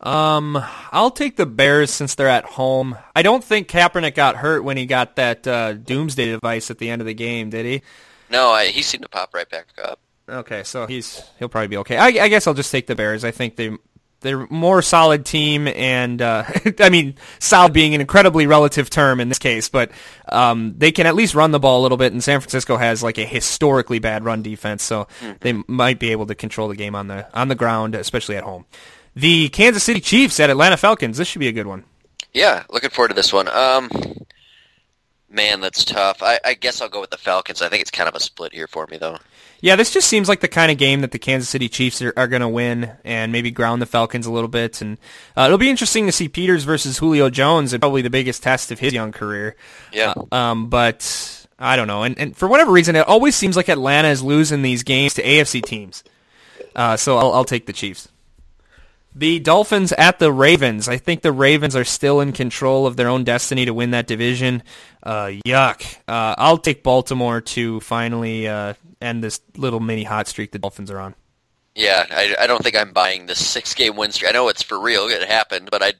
Um, 0.00 0.60
I'll 0.90 1.10
take 1.12 1.36
the 1.36 1.46
Bears 1.46 1.90
since 1.90 2.14
they're 2.14 2.28
at 2.28 2.44
home. 2.44 2.96
I 3.14 3.22
don't 3.22 3.44
think 3.44 3.68
Kaepernick 3.68 4.14
got 4.14 4.36
hurt 4.36 4.64
when 4.64 4.76
he 4.76 4.86
got 4.86 5.16
that 5.16 5.46
uh, 5.46 5.74
doomsday 5.74 6.26
device 6.26 6.70
at 6.70 6.78
the 6.78 6.90
end 6.90 7.00
of 7.00 7.06
the 7.06 7.14
game, 7.14 7.50
did 7.50 7.64
he? 7.64 7.82
No, 8.30 8.50
I, 8.50 8.66
he 8.66 8.82
seemed 8.82 9.02
to 9.02 9.08
pop 9.08 9.32
right 9.32 9.48
back 9.48 9.66
up. 9.82 10.00
Okay, 10.28 10.62
so 10.64 10.86
he's 10.86 11.22
he'll 11.38 11.48
probably 11.48 11.68
be 11.68 11.76
okay. 11.78 11.96
I, 11.96 12.06
I 12.06 12.28
guess 12.28 12.46
I'll 12.46 12.54
just 12.54 12.72
take 12.72 12.86
the 12.86 12.94
Bears. 12.94 13.24
I 13.24 13.30
think 13.30 13.56
they 13.56 13.76
they're 14.20 14.46
more 14.48 14.82
solid 14.82 15.24
team, 15.24 15.68
and 15.68 16.20
uh, 16.20 16.44
I 16.80 16.88
mean 16.88 17.14
solid 17.38 17.72
being 17.72 17.94
an 17.94 18.00
incredibly 18.00 18.46
relative 18.46 18.90
term 18.90 19.20
in 19.20 19.28
this 19.28 19.38
case, 19.38 19.68
but 19.68 19.90
um, 20.28 20.74
they 20.78 20.90
can 20.92 21.06
at 21.06 21.14
least 21.14 21.34
run 21.34 21.50
the 21.50 21.60
ball 21.60 21.80
a 21.80 21.82
little 21.82 21.98
bit. 21.98 22.12
And 22.12 22.24
San 22.24 22.40
Francisco 22.40 22.76
has 22.76 23.02
like 23.02 23.18
a 23.18 23.24
historically 23.24 23.98
bad 23.98 24.24
run 24.24 24.42
defense, 24.42 24.82
so 24.82 25.06
they 25.40 25.52
might 25.68 25.98
be 26.00 26.10
able 26.10 26.26
to 26.26 26.34
control 26.34 26.68
the 26.68 26.76
game 26.76 26.94
on 26.94 27.06
the 27.06 27.26
on 27.38 27.48
the 27.48 27.54
ground, 27.54 27.94
especially 27.94 28.36
at 28.36 28.44
home. 28.44 28.64
The 29.14 29.48
Kansas 29.50 29.84
City 29.84 30.00
Chiefs 30.00 30.40
at 30.40 30.50
Atlanta 30.50 30.76
Falcons. 30.76 31.18
This 31.18 31.28
should 31.28 31.38
be 31.38 31.48
a 31.48 31.52
good 31.52 31.66
one. 31.66 31.84
Yeah, 32.32 32.64
looking 32.70 32.90
forward 32.90 33.08
to 33.08 33.14
this 33.14 33.32
one. 33.32 33.48
Um, 33.48 33.88
man, 35.30 35.60
that's 35.60 35.84
tough. 35.84 36.22
I, 36.22 36.40
I 36.44 36.54
guess 36.54 36.80
I'll 36.80 36.88
go 36.88 37.00
with 37.00 37.10
the 37.10 37.18
Falcons. 37.18 37.62
I 37.62 37.68
think 37.68 37.82
it's 37.82 37.92
kind 37.92 38.08
of 38.08 38.16
a 38.16 38.20
split 38.20 38.52
here 38.52 38.66
for 38.66 38.88
me, 38.88 38.96
though. 38.96 39.18
Yeah, 39.64 39.76
this 39.76 39.90
just 39.90 40.08
seems 40.08 40.28
like 40.28 40.40
the 40.40 40.48
kind 40.48 40.70
of 40.70 40.76
game 40.76 41.00
that 41.00 41.10
the 41.10 41.18
Kansas 41.18 41.48
City 41.48 41.70
Chiefs 41.70 42.02
are, 42.02 42.12
are 42.18 42.28
going 42.28 42.42
to 42.42 42.48
win 42.50 42.90
and 43.02 43.32
maybe 43.32 43.50
ground 43.50 43.80
the 43.80 43.86
Falcons 43.86 44.26
a 44.26 44.30
little 44.30 44.46
bit. 44.46 44.82
And 44.82 44.98
uh, 45.38 45.44
it'll 45.46 45.56
be 45.56 45.70
interesting 45.70 46.04
to 46.04 46.12
see 46.12 46.28
Peters 46.28 46.64
versus 46.64 46.98
Julio 46.98 47.30
Jones 47.30 47.72
and 47.72 47.80
probably 47.80 48.02
the 48.02 48.10
biggest 48.10 48.42
test 48.42 48.70
of 48.70 48.78
his 48.78 48.92
young 48.92 49.10
career. 49.10 49.56
Yeah. 49.90 50.12
Uh, 50.30 50.36
um, 50.36 50.68
but 50.68 51.46
I 51.58 51.76
don't 51.76 51.86
know. 51.86 52.02
And, 52.02 52.18
and 52.18 52.36
for 52.36 52.46
whatever 52.46 52.72
reason, 52.72 52.94
it 52.94 53.08
always 53.08 53.36
seems 53.36 53.56
like 53.56 53.70
Atlanta 53.70 54.08
is 54.08 54.22
losing 54.22 54.60
these 54.60 54.82
games 54.82 55.14
to 55.14 55.22
AFC 55.22 55.64
teams. 55.64 56.04
Uh, 56.76 56.98
so 56.98 57.16
I'll, 57.16 57.32
I'll 57.32 57.46
take 57.46 57.64
the 57.64 57.72
Chiefs. 57.72 58.10
The 59.14 59.38
Dolphins 59.38 59.92
at 59.92 60.18
the 60.18 60.30
Ravens. 60.30 60.88
I 60.88 60.98
think 60.98 61.22
the 61.22 61.32
Ravens 61.32 61.74
are 61.74 61.84
still 61.84 62.20
in 62.20 62.32
control 62.32 62.86
of 62.86 62.96
their 62.96 63.08
own 63.08 63.24
destiny 63.24 63.64
to 63.64 63.72
win 63.72 63.92
that 63.92 64.06
division. 64.06 64.62
Uh, 65.02 65.30
yuck. 65.46 65.96
Uh, 66.06 66.34
I'll 66.36 66.58
take 66.58 66.82
Baltimore 66.82 67.40
to 67.40 67.80
finally 67.80 68.46
uh, 68.46 68.74
end 69.04 69.22
this 69.22 69.40
little 69.56 69.80
mini 69.80 70.04
hot 70.04 70.26
streak 70.28 70.52
the 70.52 70.58
Dolphins 70.58 70.90
are 70.90 70.98
on. 70.98 71.14
Yeah, 71.76 72.06
I, 72.08 72.36
I 72.38 72.46
don't 72.46 72.62
think 72.62 72.76
I'm 72.76 72.92
buying 72.92 73.26
this 73.26 73.44
six-game 73.44 73.96
win 73.96 74.12
streak. 74.12 74.28
I 74.30 74.32
know 74.32 74.48
it's 74.48 74.62
for 74.62 74.80
real; 74.80 75.08
it 75.08 75.26
happened, 75.28 75.70
but 75.72 75.82
I 75.82 75.94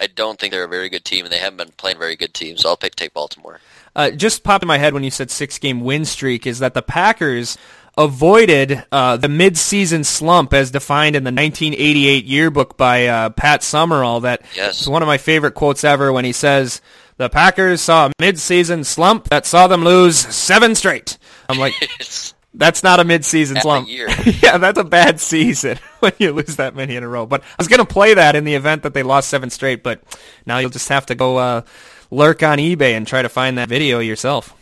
I 0.00 0.08
don't 0.08 0.38
think 0.40 0.52
they're 0.52 0.64
a 0.64 0.68
very 0.68 0.88
good 0.88 1.04
team, 1.04 1.24
and 1.24 1.32
they 1.32 1.38
haven't 1.38 1.56
been 1.58 1.70
playing 1.76 1.98
very 1.98 2.16
good 2.16 2.34
teams. 2.34 2.62
So 2.62 2.68
I'll 2.70 2.76
pick 2.76 2.96
take 2.96 3.14
Baltimore. 3.14 3.60
Uh, 3.94 4.10
just 4.10 4.42
popped 4.44 4.64
in 4.64 4.68
my 4.68 4.78
head 4.78 4.92
when 4.92 5.04
you 5.04 5.10
said 5.10 5.30
six 5.30 5.58
game 5.58 5.80
win 5.82 6.04
streak 6.04 6.46
is 6.48 6.58
that 6.60 6.74
the 6.74 6.82
Packers 6.82 7.56
avoided 7.96 8.84
uh, 8.90 9.16
the 9.16 9.28
mid-season 9.28 10.02
slump 10.04 10.52
as 10.52 10.70
defined 10.70 11.16
in 11.16 11.22
the 11.24 11.28
1988 11.32 12.24
yearbook 12.24 12.76
by 12.76 13.06
uh, 13.06 13.30
Pat 13.30 13.62
Summerall. 13.62 14.20
That 14.20 14.42
Yes. 14.56 14.80
is 14.82 14.88
one 14.88 15.02
of 15.02 15.06
my 15.06 15.18
favorite 15.18 15.52
quotes 15.54 15.84
ever 15.84 16.12
when 16.12 16.24
he 16.24 16.32
says, 16.32 16.80
"The 17.18 17.28
Packers 17.28 17.80
saw 17.82 18.06
a 18.06 18.12
mid-season 18.20 18.82
slump 18.84 19.28
that 19.28 19.46
saw 19.46 19.66
them 19.68 19.84
lose 19.84 20.18
seven 20.18 20.74
straight." 20.74 21.18
I'm 21.48 21.58
like, 21.58 21.74
that's 22.54 22.82
not 22.82 23.00
a 23.00 23.04
mid-season 23.04 23.56
Half 23.56 23.62
a 23.62 23.66
slump. 23.66 23.88
year. 23.88 24.08
yeah, 24.42 24.58
that's 24.58 24.78
a 24.78 24.84
bad 24.84 25.20
season 25.20 25.78
when 26.00 26.12
you 26.18 26.32
lose 26.32 26.56
that 26.56 26.74
many 26.74 26.96
in 26.96 27.02
a 27.02 27.08
row. 27.08 27.26
But 27.26 27.42
I 27.42 27.54
was 27.58 27.68
going 27.68 27.78
to 27.78 27.84
play 27.84 28.14
that 28.14 28.34
in 28.36 28.44
the 28.44 28.54
event 28.54 28.82
that 28.82 28.94
they 28.94 29.02
lost 29.02 29.28
seven 29.28 29.50
straight, 29.50 29.82
but 29.82 30.02
now 30.46 30.58
you'll 30.58 30.70
just 30.70 30.88
have 30.88 31.06
to 31.06 31.14
go 31.14 31.36
uh, 31.36 31.62
lurk 32.10 32.42
on 32.42 32.58
eBay 32.58 32.92
and 32.96 33.06
try 33.06 33.22
to 33.22 33.28
find 33.28 33.58
that 33.58 33.68
video 33.68 33.98
yourself. 34.00 34.54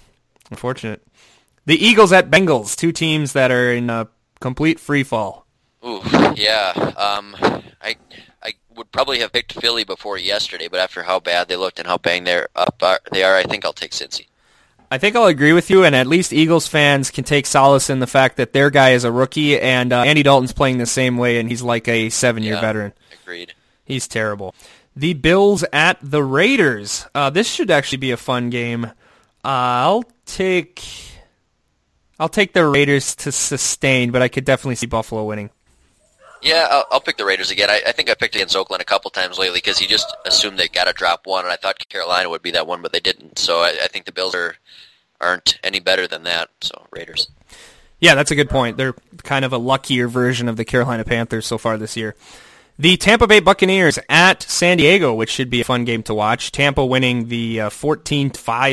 Unfortunate. 0.50 1.02
The 1.66 1.76
Eagles 1.84 2.12
at 2.12 2.30
Bengals, 2.30 2.74
two 2.76 2.92
teams 2.92 3.34
that 3.34 3.50
are 3.50 3.72
in 3.72 3.90
a 3.90 4.08
complete 4.40 4.80
free 4.80 5.02
fall. 5.02 5.46
ooh, 5.84 6.00
yeah. 6.34 6.72
Um, 6.96 7.36
I 7.82 7.96
I 8.42 8.52
would 8.74 8.90
probably 8.92 9.18
have 9.20 9.32
picked 9.32 9.52
Philly 9.52 9.84
before 9.84 10.16
yesterday, 10.16 10.68
but 10.68 10.80
after 10.80 11.02
how 11.02 11.20
bad 11.20 11.48
they 11.48 11.56
looked 11.56 11.78
and 11.78 11.86
how 11.86 11.98
bang 11.98 12.24
they're 12.24 12.48
up 12.56 12.82
are, 12.82 13.00
they 13.12 13.22
are, 13.22 13.36
I 13.36 13.42
think 13.42 13.64
I'll 13.66 13.74
take 13.74 13.90
Cincy. 13.90 14.27
I 14.90 14.98
think 14.98 15.16
I'll 15.16 15.26
agree 15.26 15.52
with 15.52 15.68
you, 15.70 15.84
and 15.84 15.94
at 15.94 16.06
least 16.06 16.32
Eagles 16.32 16.66
fans 16.66 17.10
can 17.10 17.24
take 17.24 17.44
solace 17.46 17.90
in 17.90 17.98
the 18.00 18.06
fact 18.06 18.36
that 18.38 18.52
their 18.54 18.70
guy 18.70 18.90
is 18.90 19.04
a 19.04 19.12
rookie, 19.12 19.60
and 19.60 19.92
uh, 19.92 20.00
Andy 20.02 20.22
Dalton's 20.22 20.52
playing 20.52 20.78
the 20.78 20.86
same 20.86 21.18
way, 21.18 21.38
and 21.38 21.48
he's 21.48 21.60
like 21.62 21.86
a 21.88 22.08
seven-year 22.08 22.54
Yeah. 22.54 22.60
veteran. 22.60 22.92
Agreed. 23.22 23.52
He's 23.84 24.08
terrible. 24.08 24.54
The 24.96 25.12
Bills 25.14 25.62
at 25.72 25.98
the 26.02 26.24
Raiders. 26.24 27.06
Uh, 27.14 27.28
this 27.30 27.46
should 27.48 27.70
actually 27.70 27.98
be 27.98 28.10
a 28.12 28.16
fun 28.16 28.48
game. 28.50 28.86
Uh, 28.86 28.90
I'll 29.44 30.04
take 30.26 30.82
I'll 32.18 32.28
take 32.28 32.52
the 32.52 32.66
Raiders 32.66 33.14
to 33.16 33.30
sustain, 33.30 34.10
but 34.10 34.22
I 34.22 34.28
could 34.28 34.44
definitely 34.44 34.74
see 34.74 34.86
Buffalo 34.86 35.24
winning. 35.24 35.50
Yeah, 36.42 36.68
I'll, 36.70 36.86
I'll 36.92 37.00
pick 37.00 37.16
the 37.16 37.24
Raiders 37.24 37.50
again. 37.50 37.70
I, 37.70 37.82
I 37.86 37.92
think 37.92 38.10
I 38.10 38.14
picked 38.14 38.34
against 38.34 38.56
Oakland 38.56 38.80
a 38.80 38.84
couple 38.84 39.10
times 39.10 39.38
lately 39.38 39.58
because 39.58 39.80
you 39.80 39.88
just 39.88 40.14
assumed 40.24 40.58
they 40.58 40.68
got 40.68 40.84
to 40.84 40.92
drop 40.92 41.26
one, 41.26 41.44
and 41.44 41.52
I 41.52 41.56
thought 41.56 41.88
Carolina 41.88 42.28
would 42.30 42.42
be 42.42 42.52
that 42.52 42.66
one, 42.66 42.82
but 42.82 42.92
they 42.92 43.00
didn't. 43.00 43.38
So 43.38 43.60
I, 43.60 43.76
I 43.82 43.88
think 43.88 44.04
the 44.04 44.12
Bills 44.12 44.34
are 44.34 44.56
aren't 45.20 45.58
any 45.64 45.80
better 45.80 46.06
than 46.06 46.22
that. 46.24 46.50
So 46.60 46.86
Raiders. 46.92 47.28
Yeah, 48.00 48.14
that's 48.14 48.30
a 48.30 48.36
good 48.36 48.48
point. 48.48 48.76
They're 48.76 48.94
kind 49.24 49.44
of 49.44 49.52
a 49.52 49.58
luckier 49.58 50.06
version 50.06 50.48
of 50.48 50.56
the 50.56 50.64
Carolina 50.64 51.04
Panthers 51.04 51.46
so 51.46 51.58
far 51.58 51.76
this 51.76 51.96
year. 51.96 52.14
The 52.80 52.96
Tampa 52.96 53.26
Bay 53.26 53.40
Buccaneers 53.40 53.98
at 54.08 54.44
San 54.44 54.76
Diego, 54.76 55.12
which 55.12 55.30
should 55.30 55.50
be 55.50 55.60
a 55.60 55.64
fun 55.64 55.84
game 55.84 56.04
to 56.04 56.14
watch. 56.14 56.52
Tampa 56.52 56.86
winning 56.86 57.26
the 57.26 57.62
uh, 57.62 57.70
14-5 57.70 58.30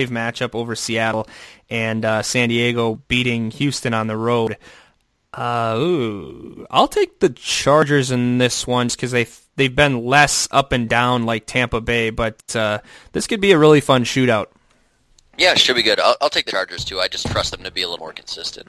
matchup 0.09 0.53
over 0.53 0.75
Seattle, 0.75 1.27
and 1.71 2.05
uh, 2.05 2.21
San 2.21 2.49
Diego 2.49 3.01
beating 3.07 3.49
Houston 3.49 3.95
on 3.95 4.05
the 4.05 4.15
road. 4.15 4.57
Uh, 5.35 5.75
ooh, 5.77 6.65
I'll 6.71 6.87
take 6.87 7.19
the 7.19 7.29
Chargers 7.29 8.09
in 8.09 8.37
this 8.37 8.65
one 8.65 8.87
because 8.87 9.11
they 9.11 9.27
they've 9.57 9.75
been 9.75 10.05
less 10.05 10.47
up 10.49 10.71
and 10.71 10.87
down 10.87 11.25
like 11.25 11.45
Tampa 11.45 11.81
Bay, 11.81 12.09
but 12.09 12.55
uh, 12.55 12.79
this 13.11 13.27
could 13.27 13.41
be 13.41 13.51
a 13.51 13.57
really 13.57 13.81
fun 13.81 14.05
shootout. 14.05 14.47
Yeah, 15.37 15.53
should 15.55 15.75
be 15.75 15.83
good. 15.83 15.99
I'll, 15.99 16.15
I'll 16.21 16.29
take 16.29 16.45
the 16.45 16.53
Chargers 16.53 16.85
too. 16.85 17.01
I 17.01 17.09
just 17.09 17.27
trust 17.27 17.51
them 17.51 17.63
to 17.63 17.71
be 17.71 17.81
a 17.81 17.89
little 17.89 17.99
more 17.99 18.13
consistent. 18.13 18.67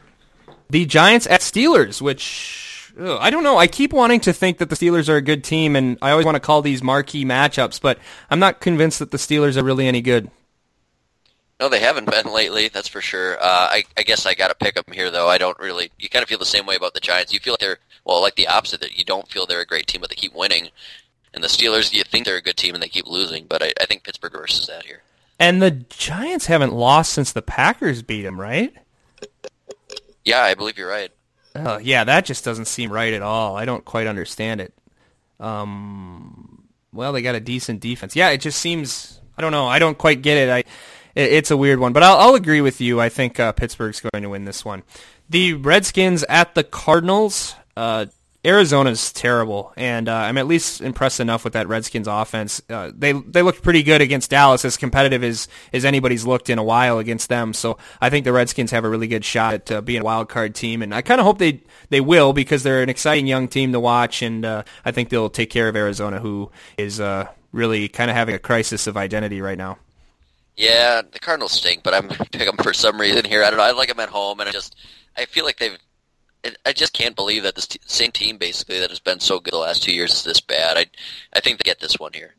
The 0.68 0.84
Giants 0.86 1.28
at 1.28 1.40
Steelers, 1.40 2.02
which 2.02 2.92
ugh, 2.98 3.18
I 3.20 3.30
don't 3.30 3.44
know. 3.44 3.56
I 3.56 3.68
keep 3.68 3.92
wanting 3.92 4.18
to 4.20 4.32
think 4.32 4.58
that 4.58 4.68
the 4.68 4.74
Steelers 4.74 5.08
are 5.08 5.16
a 5.16 5.22
good 5.22 5.44
team, 5.44 5.76
and 5.76 5.96
I 6.02 6.10
always 6.10 6.26
want 6.26 6.34
to 6.34 6.40
call 6.40 6.62
these 6.62 6.82
marquee 6.82 7.24
matchups, 7.24 7.80
but 7.80 8.00
I'm 8.28 8.40
not 8.40 8.60
convinced 8.60 8.98
that 8.98 9.12
the 9.12 9.18
Steelers 9.18 9.56
are 9.56 9.62
really 9.62 9.86
any 9.86 10.00
good. 10.00 10.32
No, 11.59 11.70
they 11.70 11.80
haven't 11.80 12.11
been 12.11 12.32
lately. 12.32 12.68
That's 12.68 12.88
for 12.88 13.00
sure. 13.00 13.38
Uh, 13.40 13.68
I, 13.70 13.84
I 13.96 14.02
guess 14.02 14.26
I 14.26 14.34
got 14.34 14.48
to 14.48 14.54
pick 14.54 14.74
them 14.74 14.92
here, 14.92 15.11
though. 15.11 15.28
I 15.28 15.38
don't 15.38 15.59
really. 15.59 15.90
You 15.98 16.09
kind 16.11 16.22
of 16.22 16.28
feel 16.28 16.38
the 16.38 16.44
same 16.44 16.66
way 16.66 16.76
about 16.76 16.92
the 16.92 17.00
Giants. 17.00 17.32
You 17.32 17.40
feel 17.40 17.54
like 17.54 17.61
they're 17.61 17.78
well, 18.04 18.20
like 18.20 18.36
the 18.36 18.48
opposite. 18.48 18.80
That 18.80 18.98
you 18.98 19.04
don't 19.04 19.28
feel 19.28 19.46
they're 19.46 19.61
a 19.61 19.66
great 19.66 19.86
team, 19.86 20.02
but 20.02 20.11
they 20.11 20.16
keep 20.16 20.34
winning. 20.34 20.68
And 21.32 21.42
the 21.42 21.48
Steelers, 21.48 21.92
you 21.92 22.04
think 22.04 22.26
they're 22.26 22.36
a 22.36 22.42
good 22.42 22.57
team, 22.57 22.74
and 22.74 22.82
they 22.82 22.88
keep 22.88 23.07
losing. 23.07 23.46
But 23.46 23.62
I, 23.62 23.72
I 23.80 23.86
think 23.86 24.04
Pittsburgh 24.04 24.34
reverses 24.34 24.66
that 24.66 24.84
here. 24.84 25.02
And 25.38 25.62
the 25.62 25.70
Giants 25.70 26.46
haven't 26.46 26.72
lost 26.72 27.12
since 27.12 27.32
the 27.32 27.42
Packers 27.42 28.02
beat 28.02 28.22
them, 28.22 28.40
right? 28.40 28.74
Yeah, 30.24 30.42
I 30.42 30.54
believe 30.54 30.78
you're 30.78 30.88
right. 30.88 31.11
Oh, 31.54 31.78
yeah, 31.78 32.04
that 32.04 32.24
just 32.24 32.44
doesn't 32.44 32.66
seem 32.66 32.92
right 32.92 33.12
at 33.12 33.22
all. 33.22 33.57
I 33.57 33.64
don't 33.64 33.84
quite 33.84 34.07
understand 34.07 34.61
it. 34.61 34.74
Um, 35.40 36.64
well, 36.92 37.12
they 37.12 37.22
got 37.22 37.34
a 37.34 37.40
decent 37.40 37.80
defense. 37.80 38.16
Yeah, 38.16 38.30
it 38.30 38.38
just 38.38 38.59
seems. 38.59 39.20
I 39.38 39.42
don't 39.42 39.52
know. 39.52 39.66
I 39.66 39.78
don't 39.78 39.96
quite 39.96 40.22
get 40.22 40.36
it. 40.36 40.50
I 40.50 40.64
it's 41.16 41.50
a 41.50 41.56
weird 41.56 41.78
one, 41.78 41.92
but 41.92 42.02
I'll, 42.02 42.16
I'll 42.16 42.34
agree 42.34 42.60
with 42.60 42.80
you. 42.80 43.00
I 43.00 43.08
think 43.08 43.40
uh, 43.40 43.52
Pittsburgh's 43.52 44.00
going 44.00 44.22
to 44.22 44.30
win 44.30 44.44
this 44.44 44.64
one. 44.64 44.82
The 45.28 45.54
Redskins 45.54 46.24
at 46.28 46.54
the 46.54 46.62
Cardinals. 46.62 47.54
Uh, 47.76 48.06
Arizona's 48.46 49.12
terrible, 49.12 49.72
and 49.76 50.08
uh, 50.08 50.14
I'm 50.14 50.38
at 50.38 50.46
least 50.46 50.80
impressed 50.80 51.18
enough 51.18 51.42
with 51.42 51.54
that 51.54 51.66
Redskins 51.66 52.06
offense. 52.06 52.62
Uh, 52.70 52.92
they 52.94 53.10
they 53.10 53.42
looked 53.42 53.60
pretty 53.60 53.82
good 53.82 54.00
against 54.00 54.30
Dallas, 54.30 54.64
as 54.64 54.76
competitive 54.76 55.24
as, 55.24 55.48
as 55.72 55.84
anybody's 55.84 56.24
looked 56.24 56.48
in 56.48 56.56
a 56.56 56.62
while 56.62 57.00
against 57.00 57.28
them. 57.28 57.52
So 57.52 57.76
I 58.00 58.08
think 58.08 58.24
the 58.24 58.32
Redskins 58.32 58.70
have 58.70 58.84
a 58.84 58.88
really 58.88 59.08
good 59.08 59.24
shot 59.24 59.54
at 59.54 59.72
uh, 59.72 59.80
being 59.80 60.02
a 60.02 60.04
wild 60.04 60.28
card 60.28 60.54
team, 60.54 60.80
and 60.80 60.94
I 60.94 61.02
kind 61.02 61.20
of 61.20 61.26
hope 61.26 61.38
they 61.38 61.60
they 61.88 62.00
will 62.00 62.32
because 62.32 62.62
they're 62.62 62.82
an 62.82 62.88
exciting 62.88 63.26
young 63.26 63.48
team 63.48 63.72
to 63.72 63.80
watch, 63.80 64.22
and 64.22 64.44
uh, 64.44 64.62
I 64.84 64.92
think 64.92 65.08
they'll 65.08 65.28
take 65.28 65.50
care 65.50 65.68
of 65.68 65.74
Arizona, 65.74 66.20
who 66.20 66.52
is 66.78 67.00
uh, 67.00 67.26
really 67.50 67.88
kind 67.88 68.10
of 68.12 68.16
having 68.16 68.36
a 68.36 68.38
crisis 68.38 68.86
of 68.86 68.96
identity 68.96 69.40
right 69.40 69.58
now. 69.58 69.78
Yeah, 70.57 71.02
the 71.11 71.18
Cardinals 71.18 71.52
stink, 71.52 71.82
but 71.82 71.94
I'm 71.94 72.09
pick 72.32 72.46
them 72.46 72.57
for 72.57 72.72
some 72.72 73.00
reason 73.00 73.24
here. 73.24 73.42
I 73.44 73.50
don't 73.50 73.59
know. 73.59 73.64
I 73.64 73.72
like 73.72 73.88
them 73.88 74.00
at 74.00 74.09
home, 74.09 74.40
and 74.40 74.48
I 74.48 74.52
just 74.52 74.76
I 75.16 75.24
feel 75.26 75.44
like 75.44 75.59
they've. 75.59 75.76
I 76.64 76.72
just 76.72 76.92
can't 76.92 77.16
believe 77.16 77.42
that 77.42 77.57
this 77.57 77.66
t- 77.66 77.80
same 77.86 78.12
team 78.12 78.36
basically 78.36 78.78
that 78.78 78.90
has 78.90 79.00
been 79.00 79.18
so 79.18 79.40
good 79.40 79.52
the 79.52 79.59
last 79.59 79.82
two 79.82 79.92
years 79.92 80.12
is 80.12 80.22
this 80.22 80.40
bad. 80.40 80.76
I 80.76 80.86
I 81.32 81.40
think 81.40 81.59
they 81.59 81.68
get 81.68 81.80
this 81.80 81.98
one 81.98 82.12
here. 82.12 82.34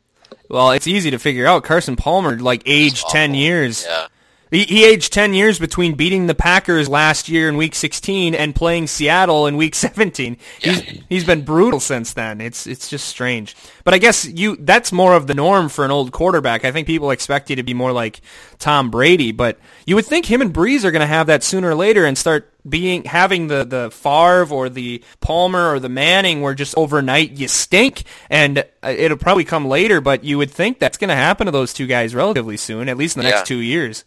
Well, 0.49 0.71
it's 0.71 0.87
easy 0.87 1.11
to 1.11 1.19
figure 1.19 1.45
out. 1.45 1.63
Carson 1.63 1.95
Palmer 1.97 2.39
like 2.39 2.63
aged 2.65 3.09
ten 3.09 3.33
years. 3.33 3.85
Yeah. 3.85 4.07
He, 4.49 4.63
he 4.63 4.85
aged 4.85 5.11
10 5.11 5.33
years 5.33 5.59
between 5.59 5.95
beating 5.95 6.27
the 6.27 6.35
Packers 6.35 6.87
last 6.87 7.27
year 7.27 7.49
in 7.49 7.57
Week 7.57 7.75
16 7.75 8.33
and 8.33 8.55
playing 8.55 8.87
Seattle 8.87 9.45
in 9.47 9.57
Week 9.57 9.75
17. 9.75 10.37
Yeah. 10.61 10.71
He's, 10.73 11.03
he's 11.09 11.23
been 11.25 11.43
brutal 11.43 11.79
since 11.79 12.13
then. 12.13 12.39
It's 12.41 12.65
it's 12.67 12.89
just 12.89 13.07
strange. 13.07 13.55
But 13.83 13.93
I 13.93 13.97
guess 13.97 14.25
you 14.25 14.55
that's 14.57 14.91
more 14.91 15.15
of 15.15 15.27
the 15.27 15.33
norm 15.33 15.69
for 15.69 15.83
an 15.85 15.91
old 15.91 16.11
quarterback. 16.11 16.63
I 16.65 16.71
think 16.71 16.87
people 16.87 17.11
expect 17.11 17.49
you 17.49 17.55
to 17.57 17.63
be 17.63 17.73
more 17.73 17.91
like 17.91 18.21
Tom 18.59 18.89
Brady, 18.89 19.31
but 19.31 19.57
you 19.85 19.95
would 19.95 20.05
think 20.05 20.25
him 20.25 20.41
and 20.41 20.53
Brees 20.53 20.83
are 20.85 20.91
going 20.91 21.01
to 21.01 21.05
have 21.07 21.27
that 21.27 21.43
sooner 21.43 21.69
or 21.69 21.75
later 21.75 22.05
and 22.05 22.17
start 22.17 22.51
being 22.67 23.03
having 23.05 23.47
the 23.47 23.63
the 23.65 23.91
Favre 23.91 24.47
or 24.53 24.69
the 24.69 25.03
Palmer 25.21 25.73
or 25.73 25.79
the 25.79 25.89
Manning 25.89 26.41
where 26.41 26.53
just 26.53 26.73
overnight 26.77 27.31
you 27.31 27.47
stink 27.47 28.03
and 28.29 28.59
uh, 28.83 28.93
it'll 28.97 29.17
probably 29.17 29.43
come 29.45 29.67
later, 29.67 29.99
but 30.01 30.23
you 30.23 30.37
would 30.37 30.51
think 30.51 30.79
that's 30.79 30.97
going 30.97 31.09
to 31.09 31.15
happen 31.15 31.45
to 31.45 31.51
those 31.51 31.73
two 31.73 31.87
guys 31.87 32.13
relatively 32.15 32.57
soon, 32.57 32.87
at 32.89 32.97
least 32.97 33.17
in 33.17 33.23
the 33.23 33.29
Yeah. 33.29 33.35
next 33.35 33.47
2 33.47 33.57
years. 33.57 34.03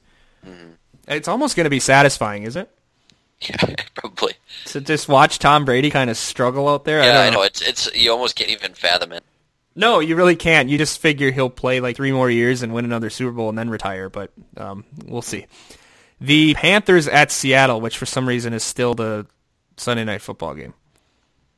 It's 1.09 1.29
almost 1.29 1.57
going 1.57 1.65
to 1.65 1.71
be 1.71 1.81
satisfying, 1.81 2.45
is 2.45 2.57
it? 2.57 2.71
Yeah, 3.43 3.57
probably. 3.95 4.35
To 4.67 4.81
just 4.81 5.09
watch 5.09 5.39
Tom 5.39 5.65
Brady 5.65 5.91
kind 5.91 6.11
of 6.11 6.17
struggle 6.17 6.69
out 6.69 6.85
there. 6.85 7.03
Yeah, 7.03 7.13
don't 7.15 7.27
I 7.27 7.31
know. 7.31 7.43
It's 7.43 7.63
it's 7.63 7.95
you 7.95 8.13
almost 8.13 8.37
can't 8.37 8.51
even 8.51 8.75
fathom 8.75 9.13
it. 9.13 9.25
No, 9.75 10.01
you 10.01 10.17
really 10.17 10.37
can't. 10.37 10.69
You 10.69 10.77
just 10.79 11.01
figure 11.01 11.31
he'll 11.31 11.49
play 11.49 11.81
like 11.81 11.97
three 11.97 12.13
more 12.13 12.31
years 12.31 12.63
and 12.63 12.75
win 12.75 12.85
another 12.85 13.09
Super 13.09 13.33
Bowl 13.33 13.49
and 13.49 13.57
then 13.57 13.71
retire. 13.71 14.11
But 14.11 14.31
um, 14.57 14.85
we'll 15.07 15.23
see. 15.23 15.47
The 16.21 16.55
Panthers 16.55 17.09
at 17.09 17.31
Seattle, 17.31 17.81
which 17.81 17.97
for 17.97 18.05
some 18.05 18.29
reason 18.29 18.53
is 18.53 18.63
still 18.63 18.95
the 18.95 19.27
Sunday 19.77 20.05
night 20.05 20.21
football 20.21 20.55
game. 20.55 20.75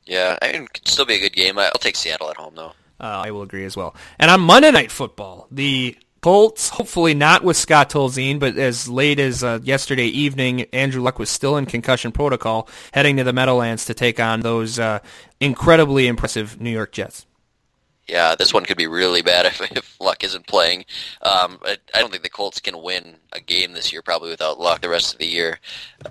Yeah, 0.05 0.37
I 0.41 0.51
mean, 0.53 0.63
it 0.63 0.73
could 0.73 0.87
still 0.87 1.05
be 1.05 1.15
a 1.15 1.19
good 1.19 1.33
game. 1.33 1.59
I'll 1.59 1.71
take 1.73 1.95
Seattle 1.95 2.29
at 2.29 2.37
home 2.37 2.55
though. 2.55 2.73
Uh, 2.99 3.21
I 3.25 3.31
will 3.31 3.41
agree 3.41 3.65
as 3.65 3.75
well. 3.75 3.95
And 4.19 4.31
on 4.31 4.39
Monday 4.41 4.71
Night 4.71 4.91
Football, 4.91 5.47
the 5.51 5.97
Colts, 6.23 6.69
hopefully 6.69 7.13
not 7.13 7.43
with 7.43 7.57
Scott 7.57 7.89
Tolzien, 7.89 8.39
but 8.39 8.57
as 8.57 8.87
late 8.87 9.19
as 9.19 9.43
uh, 9.43 9.59
yesterday 9.61 10.05
evening, 10.05 10.61
Andrew 10.71 11.01
Luck 11.01 11.19
was 11.19 11.29
still 11.29 11.57
in 11.57 11.65
concussion 11.65 12.13
protocol, 12.13 12.69
heading 12.93 13.17
to 13.17 13.25
the 13.25 13.33
Meadowlands 13.33 13.83
to 13.87 13.93
take 13.93 14.21
on 14.21 14.39
those 14.39 14.79
uh, 14.79 14.99
incredibly 15.41 16.07
impressive 16.07 16.61
New 16.61 16.69
York 16.69 16.93
Jets. 16.93 17.25
Yeah, 18.07 18.35
this 18.35 18.53
one 18.53 18.63
could 18.63 18.77
be 18.77 18.87
really 18.87 19.21
bad 19.21 19.45
if, 19.47 19.61
if 19.75 19.99
Luck 19.99 20.23
isn't 20.23 20.47
playing. 20.47 20.85
Um, 21.21 21.59
I, 21.65 21.75
I 21.93 21.99
don't 21.99 22.09
think 22.09 22.23
the 22.23 22.29
Colts 22.29 22.61
can 22.61 22.81
win 22.81 23.17
a 23.33 23.41
game 23.41 23.73
this 23.73 23.91
year 23.91 24.01
probably 24.01 24.29
without 24.29 24.61
Luck 24.61 24.79
the 24.79 24.87
rest 24.87 25.11
of 25.11 25.19
the 25.19 25.27
year. 25.27 25.59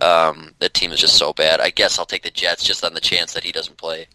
Um, 0.03 0.55
the 0.59 0.69
team 0.69 0.93
is 0.93 1.01
just 1.01 1.17
so 1.17 1.33
bad. 1.33 1.59
I 1.59 1.71
guess 1.71 1.99
I'll 1.99 2.05
take 2.05 2.23
the 2.23 2.31
Jets 2.31 2.65
just 2.65 2.85
on 2.85 2.93
the 2.93 3.01
chance 3.01 3.33
that 3.33 3.45
he 3.45 3.53
doesn't 3.53 3.79
play. 3.79 4.09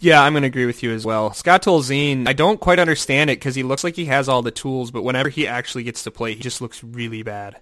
Yeah, 0.00 0.22
I'm 0.22 0.32
going 0.32 0.42
to 0.42 0.48
agree 0.48 0.66
with 0.66 0.82
you 0.82 0.92
as 0.92 1.04
well. 1.06 1.32
Scott 1.32 1.62
Tolzien, 1.62 2.28
I 2.28 2.32
don't 2.32 2.60
quite 2.60 2.78
understand 2.78 3.30
it 3.30 3.36
because 3.38 3.54
he 3.54 3.62
looks 3.62 3.84
like 3.84 3.96
he 3.96 4.06
has 4.06 4.28
all 4.28 4.42
the 4.42 4.50
tools, 4.50 4.90
but 4.90 5.02
whenever 5.02 5.28
he 5.28 5.46
actually 5.46 5.84
gets 5.84 6.02
to 6.04 6.10
play, 6.10 6.34
he 6.34 6.40
just 6.40 6.60
looks 6.60 6.82
really 6.84 7.22
bad. 7.22 7.56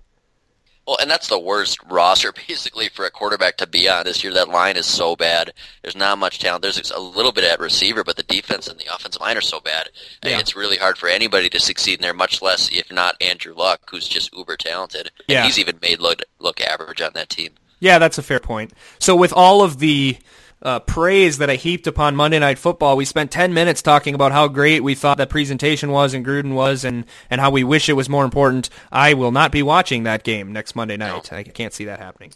Well, 0.86 0.96
and 1.00 1.08
that's 1.08 1.28
the 1.28 1.38
worst 1.38 1.78
roster 1.88 2.32
basically 2.48 2.88
for 2.88 3.04
a 3.04 3.10
quarterback 3.10 3.56
to 3.58 3.66
be 3.68 3.88
on 3.88 4.04
this 4.04 4.24
year. 4.24 4.32
That 4.32 4.48
line 4.48 4.76
is 4.76 4.86
so 4.86 5.14
bad. 5.14 5.52
There's 5.82 5.94
not 5.94 6.18
much 6.18 6.40
talent. 6.40 6.62
There's 6.62 6.90
a 6.90 6.98
little 6.98 7.30
bit 7.30 7.44
at 7.44 7.60
receiver, 7.60 8.02
but 8.02 8.16
the 8.16 8.24
defense 8.24 8.66
and 8.66 8.80
the 8.80 8.92
offensive 8.92 9.20
line 9.20 9.36
are 9.36 9.40
so 9.42 9.60
bad. 9.60 9.90
Yeah. 10.24 10.40
It's 10.40 10.56
really 10.56 10.78
hard 10.78 10.98
for 10.98 11.08
anybody 11.08 11.48
to 11.50 11.60
succeed 11.60 12.00
in 12.00 12.02
there, 12.02 12.14
much 12.14 12.42
less 12.42 12.68
if 12.72 12.90
not 12.90 13.14
Andrew 13.20 13.54
Luck, 13.54 13.82
who's 13.88 14.08
just 14.08 14.34
uber 14.34 14.56
talented. 14.56 15.10
And 15.20 15.28
Yeah. 15.28 15.44
he's 15.44 15.58
even 15.60 15.78
made 15.80 16.00
look 16.00 16.22
look 16.40 16.60
average 16.60 17.00
on 17.00 17.12
that 17.14 17.28
team. 17.30 17.52
Yeah, 17.78 17.98
that's 18.00 18.18
a 18.18 18.22
fair 18.22 18.40
point. 18.40 18.72
So 18.98 19.14
with 19.14 19.32
all 19.32 19.62
of 19.62 19.78
the 19.78 20.16
uh, 20.62 20.80
praise 20.80 21.38
that 21.38 21.50
I 21.50 21.56
heaped 21.56 21.86
upon 21.86 22.16
Monday 22.16 22.38
Night 22.38 22.58
Football, 22.58 22.96
we 22.96 23.04
spent 23.04 23.30
10 23.30 23.52
minutes 23.52 23.82
talking 23.82 24.14
about 24.14 24.32
how 24.32 24.48
great 24.48 24.82
we 24.82 24.94
thought 24.94 25.18
that 25.18 25.28
presentation 25.28 25.90
was 25.90 26.14
and 26.14 26.24
Gruden 26.24 26.54
was 26.54 26.84
and, 26.84 27.04
and 27.28 27.40
how 27.40 27.50
we 27.50 27.64
wish 27.64 27.88
it 27.88 27.94
was 27.94 28.08
more 28.08 28.24
important. 28.24 28.70
I 28.90 29.14
will 29.14 29.32
not 29.32 29.52
be 29.52 29.62
watching 29.62 30.04
that 30.04 30.22
game 30.22 30.52
next 30.52 30.76
Monday 30.76 30.96
night. 30.96 31.32
I 31.32 31.42
can't 31.42 31.72
see 31.72 31.84
that 31.86 31.98
happening. 31.98 32.32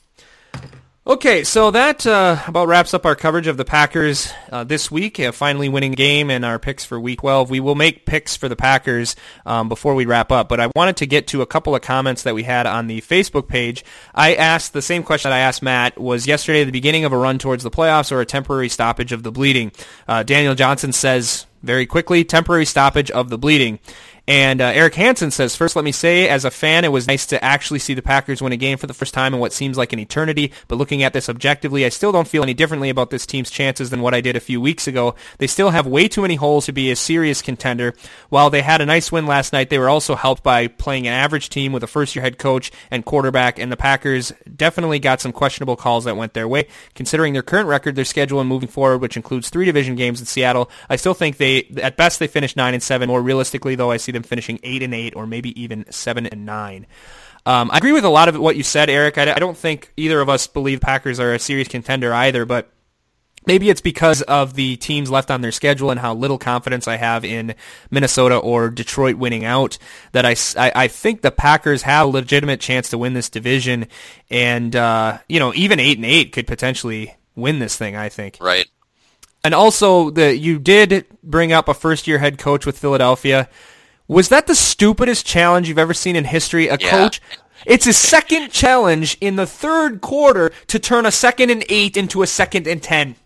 Okay, 1.09 1.45
so 1.45 1.71
that 1.71 2.05
uh, 2.05 2.37
about 2.49 2.67
wraps 2.67 2.93
up 2.93 3.07
our 3.07 3.15
coverage 3.15 3.47
of 3.47 3.57
the 3.57 3.65
Packers 3.65 4.33
uh, 4.51 4.65
this 4.65 4.91
week. 4.91 5.21
A 5.21 5.31
finally 5.31 5.69
winning 5.69 5.93
game 5.93 6.31
and 6.31 6.45
our 6.45 6.59
picks 6.59 6.85
for 6.85 6.99
Week 6.99 7.21
12. 7.21 7.49
We 7.49 7.61
will 7.61 7.77
make 7.77 8.07
picks 8.07 8.35
for 8.35 8.49
the 8.49 8.57
Packers 8.57 9.15
um, 9.45 9.69
before 9.69 9.95
we 9.95 10.05
wrap 10.05 10.33
up, 10.33 10.49
but 10.49 10.59
I 10.59 10.69
wanted 10.75 10.97
to 10.97 11.07
get 11.07 11.29
to 11.29 11.43
a 11.43 11.47
couple 11.47 11.77
of 11.77 11.83
comments 11.83 12.25
that 12.25 12.35
we 12.35 12.43
had 12.43 12.67
on 12.67 12.89
the 12.89 13.03
Facebook 13.03 13.47
page. 13.47 13.85
I 14.17 14.35
asked 14.35 14.73
the 14.73 14.83
same 14.83 15.05
question 15.05 15.31
that 15.31 15.37
I 15.37 15.43
asked 15.43 15.63
Matt: 15.63 15.97
Was 15.97 16.27
yesterday 16.27 16.65
the 16.65 16.73
beginning 16.73 17.05
of 17.05 17.13
a 17.13 17.17
run 17.17 17.39
towards 17.39 17.63
the 17.63 17.71
playoffs 17.71 18.11
or 18.11 18.21
a 18.21 18.27
temporary 18.27 18.69
stoppage 18.69 19.13
of 19.13 19.23
the 19.23 19.31
bleeding? 19.31 19.71
Uh, 20.09 20.25
Daniel 20.25 20.57
Johnson 20.57 20.91
says 20.91 21.47
very 21.63 21.87
quickly, 21.87 22.25
temporary 22.25 22.65
stoppage 22.65 23.13
of 23.13 23.29
the 23.29 23.39
bleeding. 23.39 23.79
And 24.29 24.61
uh, 24.61 24.73
Eric 24.75 24.97
Hansen 24.97 25.31
says, 25.31 25.55
first, 25.55 25.77
let 25.77 25.85
me 25.85 25.93
say, 25.93 26.29
as 26.29 26.45
a 26.45 26.51
fan, 26.51 26.85
it 26.85 26.91
was 26.91 27.07
nice 27.07 27.27
to 27.27 27.45
actually 27.45 27.79
see 27.79 27.95
the 27.95 28.03
Packers 28.03 28.43
win 28.43 28.53
a 28.53 28.57
game 28.57 28.77
for 28.77 28.89
the 28.89 28.95
first 28.95 29.15
time 29.15 29.33
in 29.33 29.39
what 29.39 29.53
seems 29.53 29.79
like 29.79 29.93
an 29.93 30.01
eternity. 30.01 30.53
But 30.67 30.77
looking 30.77 31.05
at 31.05 31.13
this 31.13 31.29
objectively, 31.29 31.85
I 31.85 31.91
still 31.91 32.11
don't 32.11 32.27
feel 32.27 32.43
any 32.43 32.53
differently 32.53 32.91
about 32.91 33.11
this 33.11 33.25
team's 33.25 33.51
chances 33.51 33.91
than 33.91 34.01
what 34.01 34.15
I 34.15 34.21
did 34.21 34.35
a 34.35 34.41
few 34.41 34.61
weeks 34.61 34.89
ago. 34.89 35.15
They 35.39 35.47
still 35.47 35.71
have 35.71 35.87
way 35.87 36.09
too 36.09 36.23
many 36.23 36.35
holes 36.35 36.67
to 36.67 36.73
be 36.73 36.91
a 36.91 36.97
serious 36.97 37.41
contender. 37.41 37.95
While 38.29 38.51
they 38.51 38.63
had 38.63 38.81
a 38.81 38.87
nice 38.87 39.13
win 39.13 39.27
last 39.27 39.53
night, 39.53 39.71
they 39.71 39.79
were 39.79 39.89
also 39.89 40.17
helped 40.17 40.43
by 40.43 40.67
playing 40.67 41.07
an 41.07 41.13
average 41.13 41.49
team 41.49 41.73
with 41.73 41.85
a 41.85 41.87
first-year 41.87 42.23
head 42.25 42.37
coach 42.37 42.73
and 42.91 43.05
quarterback. 43.05 43.61
And 43.61 43.71
the 43.71 43.77
Packers 43.77 44.33
definitely 44.57 44.99
got 44.99 45.21
some 45.21 45.33
questionable 45.33 45.77
calls 45.77 46.05
that 46.05 46.17
went 46.17 46.35
their 46.35 46.49
way. 46.49 46.67
Considering 46.97 47.33
their 47.33 47.43
current 47.43 47.69
record, 47.69 47.95
their 47.95 48.05
schedule, 48.05 48.41
and 48.41 48.49
moving 48.49 48.69
forward, 48.69 48.99
which 48.99 49.17
includes 49.17 49.51
three 49.51 49.67
division 49.67 49.95
games 49.95 50.19
in 50.19 50.27
Seattle, 50.27 50.69
I 50.91 50.97
still 50.97 51.15
think 51.15 51.37
they, 51.37 51.69
at 51.81 51.97
best, 51.97 52.19
they 52.19 52.27
finish 52.27 52.57
nine 52.57 52.75
and 52.75 52.83
seven. 52.83 53.07
More 53.07 53.23
realistically, 53.23 53.77
though, 53.77 53.93
I 53.93 53.99
see 53.99 54.16
them 54.17 54.25
finishing 54.25 54.59
eight 54.63 54.83
and 54.83 54.95
eight, 54.95 55.15
or 55.15 55.27
maybe 55.27 55.61
even 55.61 55.85
seven 55.93 56.27
and 56.27 56.45
nine. 56.45 56.87
Um, 57.47 57.71
I 57.71 57.79
agree 57.79 57.93
with 57.93 58.05
a 58.05 58.09
lot 58.11 58.29
of 58.29 58.37
what 58.37 58.57
you 58.57 58.65
said, 58.65 58.91
Eric. 58.91 59.19
I, 59.19 59.33
I 59.33 59.39
don't 59.39 59.57
think 59.57 59.93
either 59.97 60.21
of 60.21 60.29
us 60.29 60.49
believe 60.49 60.81
Packers 60.81 61.21
are 61.21 61.33
a 61.33 61.39
serious 61.39 61.69
contender 61.69 62.13
either, 62.13 62.45
but 62.45 62.73
maybe 63.47 63.71
it's 63.71 63.81
because 63.81 64.21
of 64.23 64.55
the 64.55 64.77
teams 64.77 65.11
left 65.11 65.31
on 65.31 65.41
their 65.41 65.53
schedule 65.53 65.91
and 65.91 66.01
how 66.01 66.13
little 66.13 66.39
confidence 66.39 66.89
I 66.89 66.97
have 66.97 67.25
in 67.25 67.55
Minnesota 67.91 68.37
or 68.37 68.69
Detroit 68.69 69.17
winning 69.17 69.45
out 69.45 69.79
that 70.13 70.27
I, 70.27 70.35
I 70.75 70.89
think 70.89 71.23
the 71.23 71.31
Packers 71.31 71.83
have 71.83 72.09
a 72.09 72.11
legitimate 72.11 72.61
chance 72.61 72.91
to 72.91 72.99
win 72.99 73.15
this 73.15 73.31
division, 73.31 73.87
and 74.29 74.75
uh, 74.75 75.19
you 75.29 75.39
know 75.39 75.55
even 75.55 75.79
eight 75.79 75.99
and 75.99 76.07
eight 76.07 76.33
could 76.33 76.49
potentially 76.49 77.15
win 77.37 77.61
this 77.61 77.77
thing. 77.77 77.95
I 77.95 78.09
think. 78.09 78.39
Right. 78.41 78.67
And 79.45 79.55
also, 79.55 80.11
the 80.11 80.37
you 80.37 80.59
did 80.59 81.07
bring 81.23 81.53
up 81.53 81.69
a 81.69 81.75
first-year 81.75 82.19
head 82.19 82.39
coach 82.39 82.67
with 82.67 82.77
Philadelphia. 82.77 83.49
Was 84.09 84.29
that 84.29 84.47
the 84.47 84.55
stupidest 84.55 85.27
challenge 85.27 85.69
you've 85.69 85.79
ever 85.79 85.95
seen 85.95 86.17
in 86.17 86.25
history? 86.25 86.69
A 86.69 86.77
Yeah. 86.79 86.91
coach, 86.91 87.21
It's 87.65 87.87
a 87.87 87.93
second 87.93 88.53
challenge 88.53 89.17
in 89.21 89.35
the 89.37 89.47
third 89.47 90.01
quarter 90.01 90.51
to 90.69 90.79
turn 90.79 91.05
a 91.07 91.11
second 91.11 91.51
and 91.51 91.65
eight 91.69 91.97
into 91.97 92.23
a 92.23 92.27
second 92.27 92.67
and 92.69 92.81
ten. 92.81 93.17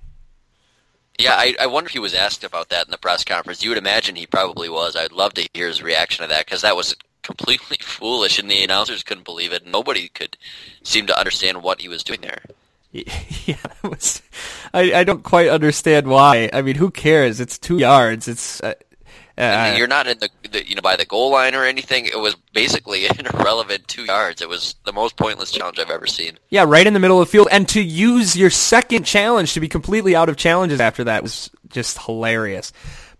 Yeah, 1.19 1.35
I, 1.35 1.55
I 1.61 1.67
wonder 1.67 1.89
if 1.89 1.93
he 1.93 1.99
was 1.99 2.15
asked 2.15 2.45
about 2.45 2.71
that 2.71 2.87
in 2.87 2.91
the 2.91 2.97
press 2.97 3.23
conference. 3.25 3.63
You 3.63 3.71
would 3.71 3.79
imagine 3.79 4.17
he 4.17 4.27
probably 4.27 4.71
was. 4.71 4.97
I'd 4.97 5.13
love 5.13 5.35
to 5.35 5.47
hear 5.53 5.67
his 5.67 5.83
reaction 5.83 6.23
to 6.23 6.29
that 6.29 6.47
because 6.47 6.63
that 6.63 6.75
was 6.77 6.97
completely 7.23 7.77
foolish, 7.83 8.39
and 8.39 8.51
the 8.51 8.65
announcers 8.65 9.03
couldn't 9.03 9.25
believe 9.25 9.53
it. 9.53 9.67
Nobody 9.67 10.09
could 10.09 10.39
seem 10.85 11.07
to 11.09 11.19
understand 11.19 11.63
what 11.63 11.83
he 11.83 11.89
was 11.89 12.03
doing 12.05 12.21
there. 12.23 12.43
Yeah, 13.47 13.57
was, 13.83 14.23
I 14.73 14.95
I 14.95 15.05
don't 15.05 15.23
quite 15.23 15.49
understand 15.49 16.07
why. 16.07 16.49
I 16.53 16.63
mean, 16.63 16.77
who 16.77 16.91
cares? 16.91 17.41
It's 17.41 17.59
two 17.59 17.79
yards. 17.79 18.27
It's 18.29 18.61
uh, 18.63 18.75
uh, 19.41 19.75
you're 19.77 19.89
not 19.89 20.07
in 20.07 20.19
the, 20.19 20.29
the, 20.51 20.69
you 20.69 20.75
know 20.75 20.83
by 20.83 20.97
the 20.97 21.07
goal 21.07 21.31
line 21.31 21.55
or 21.55 21.65
anything. 21.65 22.07
It 22.07 22.19
was 22.19 22.35
basically 22.53 23.07
an 23.07 23.27
irrelevant 23.35 23.89
two 23.89 24.05
yards. 24.05 24.43
It 24.43 24.49
was 24.49 24.75
the 24.85 24.93
most 24.93 25.17
pointless 25.17 25.51
challenge 25.51 25.79
I've 25.79 25.91
ever 25.91 26.07
seen. 26.07 26.39
Yeah, 26.51 26.65
right 26.67 26.87
in 26.87 26.95
the 26.95 27.01
middle 27.01 27.21
of 27.21 27.29
the 27.29 27.33
field, 27.33 27.49
and 27.51 27.69
to 27.71 27.83
use 27.83 28.37
your 28.37 28.51
second 28.51 29.05
challenge 29.05 29.55
to 29.55 29.61
be 29.61 29.69
completely 29.69 30.15
out 30.15 30.29
of 30.29 30.37
challenges 30.37 30.81
after 30.81 31.05
that 31.05 31.23
was 31.23 31.51
just 31.69 31.99
hilarious. 31.99 32.73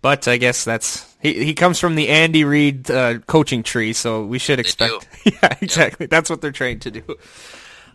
But 0.03 0.29
I 0.29 0.37
guess 0.37 0.65
that's 0.65 1.07
he. 1.21 1.45
He 1.45 1.55
comes 1.55 1.79
from 1.79 1.95
the 1.95 2.09
Andy 2.09 2.45
Reid 2.45 2.91
uh, 2.91 3.19
coaching 3.21 3.63
tree, 3.63 3.93
so 3.93 4.25
we 4.25 4.39
should 4.39 4.59
expect. 4.59 5.09
yeah, 5.25 5.57
exactly. 5.61 6.07
That's 6.07 6.31
what 6.31 6.41
they're 6.41 6.53
trained 6.53 6.83
to 6.83 6.91
do. 6.91 7.03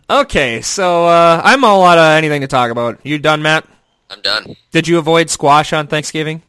Okay, 0.08 0.60
so 0.62 1.06
uh, 1.06 1.40
I'm 1.42 1.64
all 1.64 1.84
out 1.84 1.98
of 1.98 2.04
anything 2.16 2.42
to 2.42 2.46
talk 2.46 2.70
about. 2.70 3.04
You 3.04 3.18
done, 3.18 3.42
Matt? 3.42 3.66
I'm 4.08 4.20
done. 4.20 4.54
Did 4.70 4.86
you 4.86 4.98
avoid 4.98 5.30
squash 5.30 5.72
on 5.72 5.88
Thanksgiving? 5.88 6.42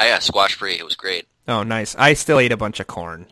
I 0.00 0.08
got 0.08 0.22
squash 0.22 0.54
free. 0.54 0.74
It 0.74 0.84
was 0.84 0.96
great. 0.96 1.26
Oh, 1.46 1.62
nice. 1.62 1.94
I 1.96 2.14
still 2.14 2.38
ate 2.38 2.52
a 2.52 2.56
bunch 2.56 2.80
of 2.80 2.86
corn, 2.86 3.26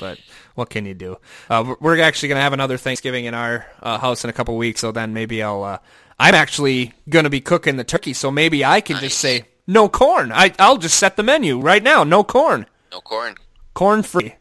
but 0.00 0.18
what 0.54 0.70
can 0.70 0.86
you 0.86 0.94
do? 0.94 1.18
Uh, 1.48 1.74
we're 1.78 2.00
actually 2.00 2.28
going 2.30 2.38
to 2.38 2.42
have 2.42 2.52
another 2.52 2.76
Thanksgiving 2.76 3.26
in 3.26 3.34
our 3.34 3.66
uh, 3.82 3.98
house 3.98 4.24
in 4.24 4.30
a 4.30 4.32
couple 4.32 4.56
weeks, 4.56 4.80
so 4.80 4.92
then 4.92 5.12
maybe 5.12 5.42
I'll. 5.42 5.62
Uh, 5.62 5.78
I'm 6.18 6.34
actually 6.34 6.94
going 7.08 7.24
to 7.24 7.30
be 7.30 7.40
cooking 7.40 7.76
the 7.76 7.84
turkey, 7.84 8.12
so 8.12 8.30
maybe 8.32 8.64
I 8.64 8.80
can 8.80 8.94
nice. 8.94 9.04
just 9.04 9.18
say 9.18 9.44
no 9.68 9.88
corn. 9.88 10.32
I 10.32 10.52
I'll 10.58 10.78
just 10.78 10.98
set 10.98 11.16
the 11.16 11.22
menu 11.22 11.60
right 11.60 11.82
now. 11.82 12.02
No 12.02 12.24
corn. 12.24 12.66
No 12.90 13.00
corn. 13.00 13.36
Corn 13.74 14.02
free. 14.02 14.34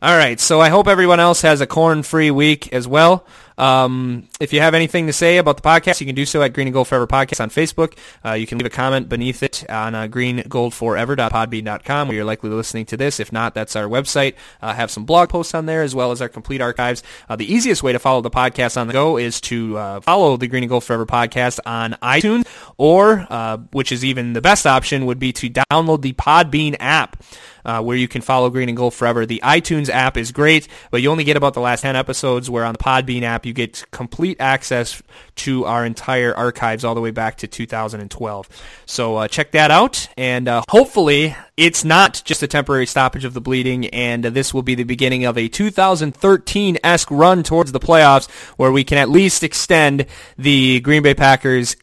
All 0.00 0.16
right, 0.16 0.40
so 0.40 0.60
I 0.60 0.68
hope 0.68 0.88
everyone 0.88 1.20
else 1.20 1.42
has 1.42 1.60
a 1.60 1.66
corn-free 1.66 2.32
week 2.32 2.72
as 2.72 2.88
well. 2.88 3.24
Um, 3.58 4.28
if 4.40 4.52
you 4.52 4.60
have 4.60 4.74
anything 4.74 5.06
to 5.06 5.12
say 5.12 5.38
about 5.38 5.56
the 5.56 5.62
podcast, 5.62 6.00
you 6.00 6.06
can 6.06 6.14
do 6.14 6.26
so 6.26 6.42
at 6.42 6.52
Green 6.52 6.66
and 6.66 6.74
Gold 6.74 6.88
Forever 6.88 7.06
Podcast 7.06 7.40
on 7.40 7.50
Facebook. 7.50 7.96
Uh, 8.24 8.32
you 8.32 8.46
can 8.46 8.58
leave 8.58 8.66
a 8.66 8.70
comment 8.70 9.08
beneath 9.08 9.42
it 9.42 9.68
on 9.68 9.94
uh, 9.94 10.06
greengoldforever.podbean.com 10.06 12.08
where 12.08 12.14
you're 12.14 12.24
likely 12.24 12.50
listening 12.50 12.86
to 12.86 12.96
this. 12.96 13.20
If 13.20 13.32
not, 13.32 13.54
that's 13.54 13.76
our 13.76 13.86
website. 13.86 14.34
Uh, 14.60 14.72
have 14.72 14.90
some 14.90 15.04
blog 15.04 15.28
posts 15.28 15.54
on 15.54 15.66
there 15.66 15.82
as 15.82 15.94
well 15.94 16.10
as 16.10 16.20
our 16.20 16.28
complete 16.28 16.60
archives. 16.60 17.02
Uh, 17.28 17.36
the 17.36 17.52
easiest 17.52 17.82
way 17.82 17.92
to 17.92 17.98
follow 17.98 18.20
the 18.20 18.30
podcast 18.30 18.80
on 18.80 18.86
the 18.86 18.92
go 18.92 19.16
is 19.16 19.40
to 19.42 19.76
uh, 19.76 20.00
follow 20.00 20.36
the 20.36 20.46
Green 20.46 20.62
and 20.62 20.70
Gold 20.70 20.84
Forever 20.84 21.06
Podcast 21.06 21.60
on 21.66 21.92
iTunes 22.02 22.46
or, 22.76 23.26
uh, 23.30 23.58
which 23.72 23.92
is 23.92 24.04
even 24.04 24.32
the 24.32 24.40
best 24.40 24.66
option, 24.66 25.06
would 25.06 25.18
be 25.18 25.32
to 25.32 25.50
download 25.50 26.02
the 26.02 26.12
Podbean 26.14 26.76
app 26.80 27.22
uh, 27.64 27.82
where 27.82 27.96
you 27.96 28.08
can 28.08 28.22
follow 28.22 28.50
Green 28.50 28.68
and 28.68 28.76
Gold 28.76 28.94
forever. 28.94 29.26
The 29.26 29.40
iTunes 29.44 29.88
app 29.88 30.16
is 30.16 30.32
great, 30.32 30.68
but 30.90 31.02
you 31.02 31.10
only 31.10 31.24
get 31.24 31.36
about 31.36 31.54
the 31.54 31.60
last 31.60 31.82
10 31.82 31.96
episodes, 31.96 32.50
where 32.50 32.64
on 32.64 32.72
the 32.72 32.78
Podbean 32.78 33.22
app, 33.22 33.41
you 33.46 33.52
get 33.52 33.84
complete 33.90 34.36
access 34.40 35.02
to 35.36 35.64
our 35.64 35.84
entire 35.84 36.34
archives 36.34 36.84
all 36.84 36.94
the 36.94 37.00
way 37.00 37.10
back 37.10 37.38
to 37.38 37.46
2012. 37.46 38.48
So 38.86 39.16
uh, 39.16 39.28
check 39.28 39.52
that 39.52 39.70
out, 39.70 40.08
and 40.16 40.48
uh, 40.48 40.62
hopefully 40.68 41.36
it's 41.56 41.84
not 41.84 42.22
just 42.24 42.42
a 42.42 42.46
temporary 42.46 42.86
stoppage 42.86 43.24
of 43.24 43.34
the 43.34 43.40
bleeding, 43.40 43.86
and 43.88 44.24
this 44.24 44.52
will 44.52 44.62
be 44.62 44.74
the 44.74 44.84
beginning 44.84 45.24
of 45.24 45.36
a 45.36 45.48
2013-esque 45.48 47.10
run 47.10 47.42
towards 47.42 47.72
the 47.72 47.80
playoffs, 47.80 48.30
where 48.56 48.72
we 48.72 48.84
can 48.84 48.98
at 48.98 49.08
least 49.08 49.42
extend 49.42 50.06
the 50.36 50.80
Green 50.80 51.02
Bay 51.02 51.14
Packers 51.14 51.76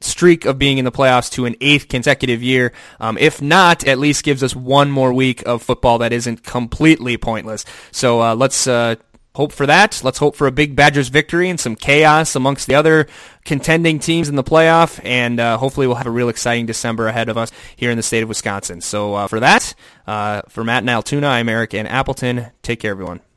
streak 0.00 0.44
of 0.44 0.58
being 0.58 0.78
in 0.78 0.84
the 0.84 0.92
playoffs 0.92 1.30
to 1.32 1.44
an 1.44 1.56
eighth 1.60 1.88
consecutive 1.88 2.42
year. 2.42 2.72
Um, 3.00 3.18
if 3.18 3.42
not, 3.42 3.86
at 3.86 3.98
least 3.98 4.24
gives 4.24 4.42
us 4.42 4.54
one 4.54 4.90
more 4.90 5.12
week 5.12 5.46
of 5.46 5.62
football 5.62 5.98
that 5.98 6.12
isn't 6.12 6.44
completely 6.44 7.16
pointless. 7.16 7.64
So 7.90 8.22
uh, 8.22 8.34
let's 8.34 8.66
uh, 8.66 8.96
hope 9.38 9.52
for 9.52 9.66
that. 9.66 10.02
Let's 10.02 10.18
hope 10.18 10.34
for 10.34 10.48
a 10.48 10.50
big 10.50 10.74
Badgers 10.74 11.10
victory 11.10 11.48
and 11.48 11.60
some 11.60 11.76
chaos 11.76 12.34
amongst 12.34 12.66
the 12.66 12.74
other 12.74 13.06
contending 13.44 14.00
teams 14.00 14.28
in 14.28 14.34
the 14.34 14.42
playoff. 14.42 15.00
And 15.04 15.38
uh, 15.38 15.58
hopefully 15.58 15.86
we'll 15.86 15.94
have 15.94 16.08
a 16.08 16.10
real 16.10 16.28
exciting 16.28 16.66
December 16.66 17.06
ahead 17.06 17.28
of 17.28 17.38
us 17.38 17.52
here 17.76 17.92
in 17.92 17.96
the 17.96 18.02
state 18.02 18.24
of 18.24 18.28
Wisconsin. 18.28 18.80
So 18.80 19.14
uh, 19.14 19.28
for 19.28 19.38
that, 19.38 19.76
uh, 20.08 20.42
for 20.48 20.64
Matt 20.64 20.82
and 20.82 20.90
Altoona, 20.90 21.28
I'm 21.28 21.48
Eric 21.48 21.72
and 21.72 21.86
Appleton. 21.86 22.46
Take 22.62 22.80
care, 22.80 22.90
everyone. 22.90 23.20